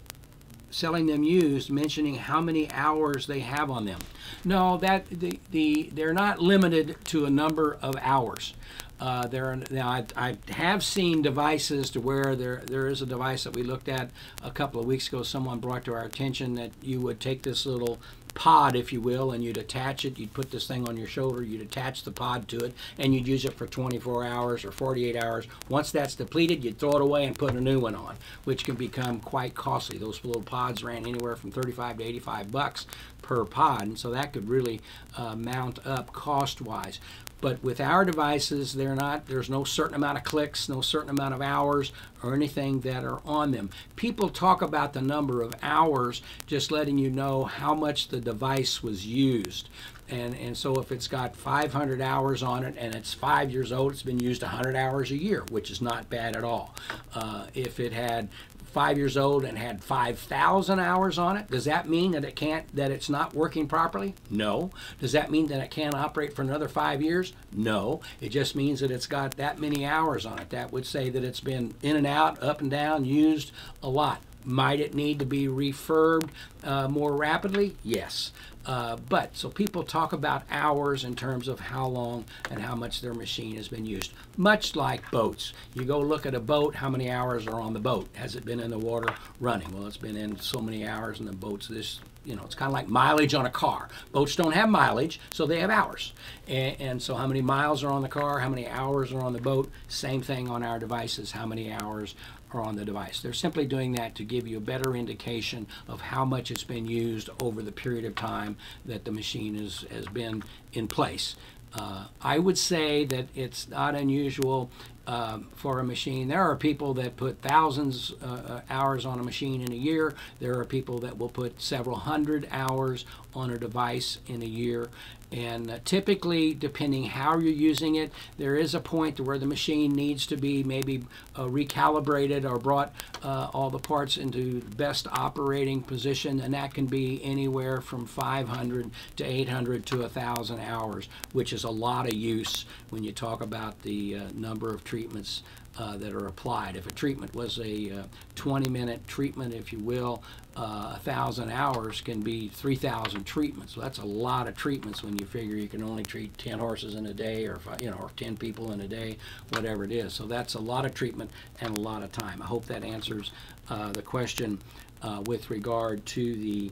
selling 0.72 1.06
them 1.06 1.24
used 1.24 1.70
mentioning 1.70 2.16
how 2.16 2.42
many 2.42 2.70
hours 2.72 3.28
they 3.28 3.40
have 3.40 3.70
on 3.70 3.86
them. 3.86 4.00
No, 4.44 4.78
that 4.78 5.10
the, 5.10 5.40
the 5.52 5.90
they're 5.94 6.14
not 6.14 6.40
limited 6.40 6.98
to 7.06 7.26
a 7.26 7.30
number 7.30 7.78
of 7.82 7.96
hours. 8.02 8.54
Uh, 9.00 9.26
there 9.28 9.56
now 9.72 9.90
I, 9.90 10.06
I, 10.18 10.38
have 10.52 10.84
seen 10.84 11.22
devices 11.22 11.90
to 11.92 12.02
where 12.02 12.36
there 12.36 12.62
there 12.66 12.88
is 12.88 13.02
a 13.02 13.06
device 13.06 13.46
that 13.46 13.56
we 13.56 13.64
looked 13.64 13.88
at 13.88 14.10
a 14.44 14.52
couple 14.52 14.82
of 14.82 14.86
weeks 14.86 15.08
ago. 15.08 15.24
Someone 15.24 15.60
brought 15.60 15.86
to 15.86 15.94
our 15.94 16.04
attention 16.04 16.56
that 16.56 16.72
you 16.82 17.00
would 17.00 17.22
take 17.22 17.44
this 17.44 17.66
little 17.66 18.00
pod, 18.34 18.76
if 18.76 18.94
you 18.94 19.02
will, 19.02 19.32
and 19.32 19.44
you'd 19.44 19.58
attach 19.58 20.06
it. 20.06 20.18
You'd 20.18 20.34
put 20.34 20.52
this 20.52 20.68
thing 20.68 20.88
on 20.88 20.98
your 20.98 21.08
shoulder, 21.08 21.44
you'd 21.44 21.62
attach 21.62 22.04
the 22.04 22.12
pod 22.12 22.48
to 22.50 22.58
it, 22.58 22.74
and 22.98 23.14
you'd 23.14 23.28
use 23.28 23.46
it 23.46 23.54
for 23.54 23.68
24 23.68 24.26
hours 24.26 24.66
or 24.66 24.72
48 24.72 25.16
hours. 25.16 25.48
Once 25.68 25.92
that's 25.92 26.16
depleted, 26.16 26.64
you'd 26.64 26.80
throw 26.80 26.92
it 26.92 27.02
away 27.02 27.26
and 27.26 27.38
put 27.38 27.54
a 27.54 27.62
new 27.62 27.80
one 27.80 27.96
on, 27.96 28.16
which 28.44 28.64
can 28.64 28.76
become 28.76 29.20
quite 29.20 29.56
costly. 29.56 29.98
Those 29.98 30.24
little 30.24 30.42
pods 30.42 30.84
ran 30.84 31.06
anywhere 31.06 31.36
from 31.36 31.52
35 31.52 31.98
to 31.98 32.04
85 32.04 32.52
bucks 32.52 32.86
per 33.22 33.46
pod, 33.46 33.84
and 33.84 34.00
so 34.00 34.12
that 34.12 34.34
could 34.34 34.48
really 34.48 34.82
uh, 35.18 35.36
mount 35.36 35.86
up 35.86 36.14
cost-wise. 36.14 37.00
But 37.42 37.64
with 37.64 37.80
our 37.80 38.04
devices, 38.04 38.74
they're 38.74 38.96
not. 38.96 39.28
There's 39.28 39.50
no 39.50 39.64
certain 39.64 39.96
amount 39.96 40.18
of 40.18 40.24
clicks, 40.24 40.68
no 40.68 40.82
certain 40.82 41.10
amount 41.10 41.34
of 41.34 41.42
hours, 41.42 41.94
or 42.22 42.34
anything 42.34 42.82
that 42.82 43.04
are 43.06 43.22
on 43.26 43.52
them. 43.52 43.70
People 43.96 44.30
talk 44.30 44.62
about 44.62 44.94
the 44.94 45.02
number 45.02 45.42
of 45.42 45.54
hours, 45.62 46.22
just 46.48 46.72
letting 46.72 46.98
you 46.98 47.10
know 47.10 47.46
how 47.46 47.74
much 47.74 48.10
the 48.10 48.20
device 48.20 48.84
was 48.84 49.06
used. 49.06 49.70
And, 50.10 50.36
and 50.36 50.58
so 50.58 50.76
if 50.80 50.92
it's 50.92 51.08
got 51.08 51.36
500 51.36 52.02
hours 52.02 52.42
on 52.42 52.64
it 52.64 52.76
and 52.78 52.96
it's 52.96 53.14
five 53.14 53.52
years 53.52 53.72
old, 53.72 53.92
it's 53.92 54.04
been 54.04 54.20
used 54.20 54.42
100 54.42 54.76
hours 54.76 55.12
a 55.12 55.18
year, 55.18 55.44
which 55.50 55.70
is 55.70 55.82
not 55.82 56.10
bad 56.10 56.36
at 56.36 56.44
all. 56.44 56.76
Uh, 57.14 57.46
if 57.54 57.80
it 57.80 57.94
had 57.94 58.28
five 58.70 58.98
years 58.98 59.18
old 59.18 59.44
and 59.44 59.58
had 59.58 59.84
5,000 59.84 60.80
hours 60.80 61.18
on 61.18 61.38
it, 61.38 61.50
does 61.50 61.66
that 61.66 61.90
mean 61.90 62.12
that 62.12 62.24
it 62.24 62.36
can't, 62.36 62.74
that 62.76 62.92
it's 62.92 63.10
not 63.10 63.34
working 63.34 63.68
properly? 63.68 64.16
No. 64.30 64.72
Does 65.00 65.12
that 65.12 65.32
mean 65.32 65.48
that 65.48 65.62
it 65.62 65.72
can't 65.72 65.96
operate 65.96 66.36
for 66.36 66.42
another 66.42 66.68
five 66.68 67.02
years? 67.02 67.34
No. 67.52 68.02
It 68.22 68.30
just 68.30 68.56
means 68.56 68.80
that 68.80 68.92
it's 68.92 69.08
got 69.08 69.38
that 69.38 69.60
many 69.60 69.86
hours 69.86 70.26
on 70.26 70.40
it. 70.40 70.50
That 70.52 70.72
would 70.72 70.86
say 70.86 71.10
that 71.10 71.24
it's 71.24 71.40
been 71.40 71.74
in 71.82 71.96
and 71.96 72.08
out, 72.08 72.42
up 72.42 72.62
and 72.62 72.72
down, 72.72 73.06
used 73.06 73.52
a 73.84 73.90
lot. 73.90 74.22
Might 74.46 74.80
it 74.80 74.96
need 74.96 75.20
to 75.20 75.26
be 75.26 75.48
refurbed 75.48 76.30
uh, 76.64 76.88
more 76.88 77.16
rapidly? 77.16 77.76
Yes. 77.84 78.32
Uh, 78.70 78.96
but 79.10 79.36
so 79.36 79.50
people 79.50 79.82
talk 79.82 80.14
about 80.14 80.44
hours 80.52 81.04
in 81.04 81.16
terms 81.16 81.48
of 81.48 81.60
how 81.60 81.88
long 81.88 82.24
and 82.52 82.62
how 82.62 82.76
much 82.76 83.02
their 83.02 83.16
machine 83.16 83.56
has 83.56 83.68
been 83.68 83.84
used. 83.84 84.14
Much 84.38 84.76
like 84.76 85.10
boats. 85.10 85.54
You 85.74 85.86
go 85.86 86.00
look 86.00 86.28
at 86.28 86.36
a 86.36 86.40
boat, 86.40 86.76
how 86.76 86.88
many 86.88 87.10
hours 87.10 87.48
are 87.48 87.60
on 87.60 87.74
the 87.74 87.80
boat? 87.80 88.08
Has 88.14 88.36
it 88.36 88.46
been 88.46 88.60
in 88.60 88.70
the 88.70 88.78
water 88.78 89.12
running? 89.40 89.72
Well, 89.72 89.88
it's 89.88 89.98
been 89.98 90.16
in 90.16 90.38
so 90.38 90.60
many 90.60 90.88
hours, 90.88 91.18
and 91.20 91.28
the 91.28 91.34
boat's 91.34 91.68
this 91.68 92.00
you 92.26 92.36
know, 92.36 92.44
it's 92.44 92.54
kind 92.54 92.70
of 92.70 92.74
like 92.74 92.88
mileage 92.88 93.34
on 93.34 93.48
a 93.48 93.50
car. 93.50 93.90
Boats 94.12 94.36
don't 94.36 94.52
have 94.52 94.70
mileage, 94.70 95.20
so 95.34 95.48
they 95.48 95.60
have 95.62 95.72
hours. 95.72 96.14
And, 96.48 96.76
and, 96.80 97.02
so, 97.02 97.16
how 97.16 97.26
many 97.26 97.42
miles 97.42 97.84
are 97.84 97.90
on 97.90 98.04
the 98.04 98.10
car? 98.10 98.40
How 98.40 98.50
many 98.50 98.68
hours 98.68 99.12
are 99.14 99.22
on 99.22 99.34
the 99.34 99.42
boat? 99.42 99.72
Same 99.88 100.22
thing 100.22 100.50
on 100.50 100.62
our 100.62 100.78
devices. 100.78 101.32
How 101.32 101.46
many 101.46 101.72
hours 101.72 102.16
are 102.54 102.62
on 102.62 102.76
the 102.76 102.86
device? 102.86 103.22
They're 103.22 103.34
simply 103.34 103.66
doing 103.66 103.94
that 103.94 104.16
to 104.16 104.24
give 104.24 104.48
you 104.48 104.58
a 104.58 104.62
better 104.62 104.96
indication 104.96 105.68
of 105.88 106.02
how 106.02 106.26
much 106.26 106.52
it's 106.52 106.64
been 106.64 106.88
used 106.88 107.30
over 107.42 107.62
the 107.62 107.72
period 107.72 108.06
of 108.06 108.16
time 108.16 108.58
that 108.86 109.06
the 109.06 109.12
machine 109.12 109.56
is, 109.56 109.86
has 109.92 110.06
been 110.08 110.44
in 110.74 110.88
place. 110.88 111.36
Uh, 111.74 112.06
I 112.22 112.40
would 112.40 112.58
say 112.58 113.06
that 113.06 113.28
it's 113.36 113.70
not 113.70 113.94
unusual 113.94 114.72
um, 115.06 115.48
for 115.56 115.80
a 115.80 115.84
machine. 115.84 116.28
There 116.28 116.42
are 116.42 116.56
people 116.56 116.94
that 116.96 117.16
put 117.16 117.42
thousands 117.42 118.14
uh, 118.24 118.26
uh, 118.26 118.62
hours 118.70 119.06
on 119.06 119.20
a 119.20 119.24
machine 119.24 119.62
in 119.62 119.72
a 119.72 119.76
year. 119.76 120.14
There 120.40 120.60
are 120.60 120.66
people 120.66 121.00
that 121.00 121.18
will 121.18 121.30
put 121.30 121.62
several 121.62 121.98
hundred 121.98 122.48
hours 122.52 123.06
on 123.34 123.52
a 123.52 123.58
device 123.58 124.20
in 124.28 124.42
a 124.42 124.46
year. 124.46 124.90
And 125.32 125.70
uh, 125.70 125.80
typically, 125.86 126.56
depending 126.56 127.04
how 127.04 127.38
you're 127.38 127.54
using 127.54 127.96
it, 127.96 128.12
there 128.38 128.56
is 128.56 128.74
a 128.74 128.80
point 128.80 129.20
where 129.20 129.38
the 129.38 129.46
machine 129.46 129.92
needs 129.92 130.26
to 130.28 130.38
be 130.38 130.64
maybe 130.64 131.04
uh, 131.36 131.44
recalibrated 131.44 132.50
or 132.50 132.58
brought 132.58 132.94
uh, 133.24 133.50
all 133.54 133.70
the 133.70 133.80
parts 133.80 134.18
into 134.18 134.60
the 134.60 134.76
best 134.76 135.08
operating 135.12 135.82
position, 135.82 136.40
and 136.40 136.54
that 136.56 136.74
can 136.74 136.88
be 136.88 137.24
anywhere 137.24 137.80
from 137.80 138.08
500 138.08 138.90
to 139.18 139.24
800 139.24 139.86
to 139.88 140.00
1,000 140.00 140.60
hours, 140.62 141.08
which 141.34 141.54
is 141.54 141.64
a 141.64 141.70
lot 141.70 142.08
of 142.08 142.14
use 142.14 142.66
when 142.90 143.04
you 143.04 143.12
talk 143.12 143.42
about 143.42 143.80
the 143.84 144.16
uh, 144.16 144.22
number 144.34 144.74
of 144.74 144.84
treatments 144.84 145.44
uh, 145.80 145.96
that 145.98 146.14
are 146.14 146.28
applied. 146.28 146.76
If 146.76 146.86
a 146.86 146.92
treatment 146.92 147.34
was 147.34 147.58
a 147.58 148.00
uh, 148.00 148.04
20 148.36 148.70
minute 148.70 149.08
treatment, 149.08 149.54
if 149.54 149.72
you 149.72 149.80
will, 149.80 150.22
uh, 150.58 150.94
a 150.96 151.00
thousand 151.00 151.52
hours 151.52 152.02
can 152.02 152.20
be 152.20 152.50
3,000 152.50 153.24
treatments. 153.24 153.76
So 153.76 153.82
that's 153.82 154.00
a 154.00 154.06
lot 154.06 154.50
of 154.50 154.58
treatments 154.58 155.04
when 155.04 155.18
you 155.18 155.26
figure 155.26 155.56
you 155.56 155.70
can 155.70 155.82
only 155.82 156.04
treat 156.04 156.38
10 156.38 156.60
horses 156.60 156.96
in 156.96 157.06
a 157.06 157.14
day, 157.14 157.46
or 157.46 157.60
you 157.82 157.90
know, 157.90 157.98
or 157.98 158.12
10 158.18 158.36
people 158.36 158.74
in 158.74 158.82
a 158.82 158.88
day, 158.88 159.18
whatever 159.54 159.86
it 159.86 159.94
is. 159.94 160.14
So 160.14 160.26
that's 160.26 160.56
a 160.56 160.60
lot 160.60 160.86
of 160.86 160.94
treatment 160.94 161.32
and 161.62 161.78
a 161.78 161.80
lot 161.80 162.04
of 162.04 162.12
time. 162.12 162.42
I 162.42 162.46
hope 162.46 162.66
that 162.66 162.84
answers 162.84 163.32
uh, 163.70 163.94
the 163.94 164.02
question 164.02 164.60
uh, 165.02 165.24
with 165.28 165.50
regard 165.50 166.06
to 166.08 166.36
the 166.36 166.72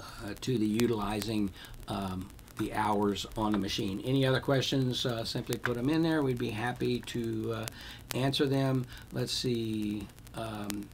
uh, 0.00 0.34
to 0.42 0.58
the 0.58 0.66
utilizing 0.66 1.50
um, 1.88 2.28
the 2.58 2.72
hours 2.74 3.26
on 3.36 3.52
the 3.52 3.58
machine. 3.58 4.00
Any 4.04 4.26
other 4.26 4.40
questions, 4.40 5.06
uh, 5.06 5.24
simply 5.24 5.58
put 5.58 5.74
them 5.74 5.88
in 5.88 6.02
there. 6.02 6.22
We'd 6.22 6.38
be 6.38 6.50
happy 6.50 7.00
to 7.00 7.52
uh, 7.52 7.66
answer 8.14 8.46
them. 8.46 8.86
Let's 9.12 9.32
see. 9.32 10.06
Um, 10.34 10.88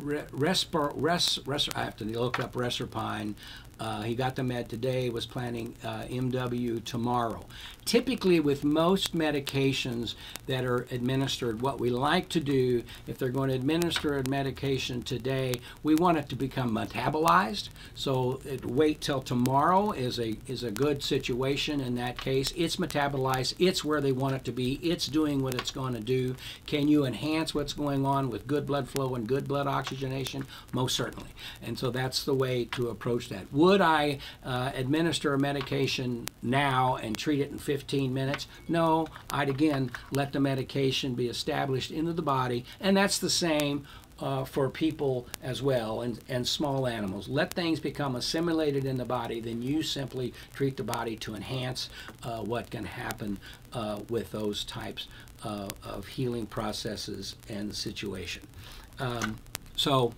Respir, 0.00 0.92
res, 0.96 1.38
res, 1.46 1.68
I 1.74 1.84
have 1.84 1.96
to 1.96 2.04
look 2.04 2.38
up 2.38 2.54
Reserpine. 2.54 3.36
Uh, 3.80 4.02
he 4.02 4.14
got 4.14 4.36
the 4.36 4.42
med 4.44 4.68
today, 4.68 5.10
was 5.10 5.26
planning 5.26 5.74
uh, 5.84 6.02
MW 6.02 6.82
tomorrow. 6.84 7.44
Typically, 7.84 8.40
with 8.40 8.64
most 8.64 9.14
medications 9.14 10.14
that 10.46 10.64
are 10.64 10.86
administered, 10.90 11.60
what 11.60 11.78
we 11.78 11.90
like 11.90 12.28
to 12.30 12.40
do, 12.40 12.82
if 13.06 13.18
they're 13.18 13.28
going 13.28 13.50
to 13.50 13.54
administer 13.54 14.16
a 14.16 14.28
medication 14.28 15.02
today, 15.02 15.60
we 15.82 15.94
want 15.94 16.16
it 16.16 16.28
to 16.30 16.36
become 16.36 16.70
metabolized. 16.70 17.68
So 17.94 18.40
it, 18.44 18.64
wait 18.64 19.00
till 19.00 19.20
tomorrow 19.20 19.92
is 19.92 20.18
a 20.18 20.36
is 20.46 20.62
a 20.62 20.70
good 20.70 21.02
situation 21.02 21.80
in 21.80 21.94
that 21.96 22.18
case. 22.18 22.52
It's 22.56 22.76
metabolized. 22.76 23.54
It's 23.58 23.84
where 23.84 24.00
they 24.00 24.12
want 24.12 24.34
it 24.34 24.44
to 24.44 24.52
be. 24.52 24.74
It's 24.82 25.06
doing 25.06 25.42
what 25.42 25.54
it's 25.54 25.70
going 25.70 25.94
to 25.94 26.00
do. 26.00 26.36
Can 26.66 26.88
you 26.88 27.04
enhance 27.04 27.54
what's 27.54 27.72
going 27.72 28.06
on 28.06 28.30
with 28.30 28.46
good 28.46 28.66
blood 28.66 28.88
flow 28.88 29.14
and 29.14 29.26
good 29.26 29.46
blood 29.46 29.66
oxygenation? 29.66 30.46
Most 30.72 30.96
certainly. 30.96 31.30
And 31.62 31.78
so 31.78 31.90
that's 31.90 32.24
the 32.24 32.34
way 32.34 32.64
to 32.72 32.88
approach 32.88 33.28
that. 33.28 33.52
Would 33.64 33.80
I 33.80 34.18
uh, 34.44 34.70
administer 34.74 35.34
a 35.34 35.38
medication 35.38 36.28
now 36.42 36.96
and 36.96 37.16
treat 37.16 37.40
it 37.40 37.50
in 37.50 37.58
15 37.58 37.84
15 37.94 38.14
minutes. 38.14 38.46
No, 38.68 39.06
I'd 39.30 39.48
again 39.48 39.90
let 40.10 40.32
the 40.32 40.40
medication 40.40 41.14
be 41.14 41.28
established 41.28 41.90
into 41.90 42.12
the 42.12 42.22
body, 42.22 42.64
and 42.80 42.96
that's 42.96 43.18
the 43.18 43.28
same 43.28 43.86
uh, 44.20 44.44
for 44.44 44.68
people 44.70 45.26
as 45.42 45.60
well 45.60 46.02
and, 46.02 46.18
and 46.28 46.46
small 46.46 46.86
animals. 46.86 47.28
Let 47.28 47.52
things 47.52 47.80
become 47.80 48.16
assimilated 48.16 48.84
in 48.84 48.96
the 48.96 49.04
body, 49.04 49.40
then 49.40 49.60
you 49.60 49.82
simply 49.82 50.32
treat 50.54 50.76
the 50.76 50.84
body 50.84 51.16
to 51.16 51.34
enhance 51.34 51.90
uh, 52.22 52.38
what 52.38 52.70
can 52.70 52.84
happen 52.84 53.38
uh, 53.72 54.00
with 54.08 54.30
those 54.30 54.64
types 54.64 55.08
uh, 55.44 55.68
of 55.84 56.06
healing 56.06 56.46
processes 56.46 57.36
and 57.48 57.74
situation. 57.74 58.42
Um, 59.00 59.38
so 59.76 60.14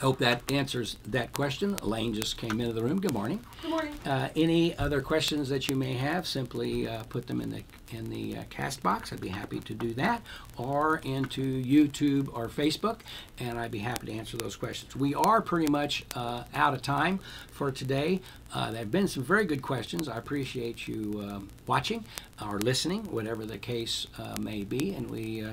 hope 0.00 0.18
that 0.18 0.50
answers 0.50 0.96
that 1.06 1.32
question. 1.32 1.76
Elaine 1.82 2.14
just 2.14 2.36
came 2.36 2.60
into 2.60 2.72
the 2.72 2.82
room. 2.82 3.00
Good 3.00 3.12
morning. 3.12 3.44
Good 3.62 3.70
morning. 3.70 3.94
Uh, 4.04 4.28
any 4.36 4.76
other 4.78 5.00
questions 5.00 5.48
that 5.48 5.68
you 5.68 5.76
may 5.76 5.94
have, 5.94 6.26
simply 6.26 6.88
uh, 6.88 7.04
put 7.04 7.26
them 7.26 7.40
in 7.40 7.50
the 7.50 7.62
in 7.92 8.10
the 8.10 8.38
uh, 8.38 8.42
Castbox. 8.50 9.12
I'd 9.12 9.20
be 9.20 9.28
happy 9.28 9.60
to 9.60 9.74
do 9.74 9.94
that, 9.94 10.20
or 10.56 10.98
into 11.04 11.62
YouTube 11.62 12.28
or 12.32 12.48
Facebook, 12.48 13.00
and 13.38 13.58
I'd 13.58 13.70
be 13.70 13.78
happy 13.78 14.08
to 14.08 14.12
answer 14.12 14.36
those 14.36 14.56
questions. 14.56 14.96
We 14.96 15.14
are 15.14 15.40
pretty 15.40 15.70
much 15.70 16.04
uh, 16.14 16.44
out 16.54 16.74
of 16.74 16.82
time 16.82 17.20
for 17.52 17.70
today. 17.70 18.20
Uh, 18.52 18.70
there 18.70 18.80
have 18.80 18.90
been 18.90 19.08
some 19.08 19.22
very 19.22 19.44
good 19.44 19.62
questions. 19.62 20.08
I 20.08 20.16
appreciate 20.16 20.88
you 20.88 21.20
um, 21.28 21.48
watching 21.66 22.04
or 22.42 22.58
listening, 22.58 23.04
whatever 23.12 23.46
the 23.46 23.58
case 23.58 24.06
uh, 24.18 24.36
may 24.40 24.64
be, 24.64 24.94
and 24.94 25.08
we 25.08 25.46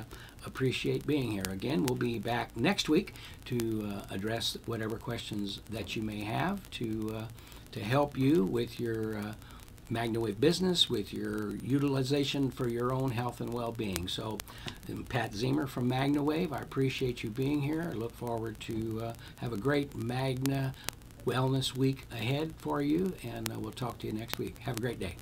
appreciate 0.45 1.05
being 1.05 1.31
here. 1.31 1.45
Again, 1.49 1.85
we'll 1.85 1.97
be 1.97 2.19
back 2.19 2.55
next 2.57 2.89
week 2.89 3.13
to 3.45 3.91
uh, 3.93 4.13
address 4.13 4.57
whatever 4.65 4.97
questions 4.97 5.61
that 5.69 5.95
you 5.95 6.01
may 6.01 6.21
have 6.21 6.69
to 6.71 7.15
uh, 7.15 7.23
to 7.71 7.79
help 7.79 8.17
you 8.17 8.43
with 8.43 8.79
your 8.79 9.17
uh, 9.17 9.33
MagnaWave 9.91 10.39
business, 10.39 10.89
with 10.89 11.13
your 11.13 11.55
utilization 11.57 12.49
for 12.49 12.67
your 12.67 12.93
own 12.93 13.11
health 13.11 13.41
and 13.41 13.53
well-being. 13.53 14.07
So, 14.07 14.37
I'm 14.89 15.03
Pat 15.03 15.31
Zemer 15.31 15.67
from 15.67 15.89
MagnaWave. 15.89 16.53
I 16.53 16.59
appreciate 16.59 17.23
you 17.23 17.29
being 17.29 17.61
here. 17.61 17.89
I 17.89 17.93
look 17.93 18.13
forward 18.13 18.59
to 18.61 19.01
uh, 19.03 19.13
have 19.37 19.53
a 19.53 19.57
great 19.57 19.95
Magna 19.95 20.73
Wellness 21.25 21.75
Week 21.75 22.05
ahead 22.11 22.53
for 22.57 22.81
you, 22.81 23.13
and 23.23 23.49
uh, 23.51 23.59
we'll 23.59 23.71
talk 23.71 23.99
to 23.99 24.07
you 24.07 24.13
next 24.13 24.37
week. 24.37 24.57
Have 24.59 24.77
a 24.77 24.81
great 24.81 24.99
day. 24.99 25.15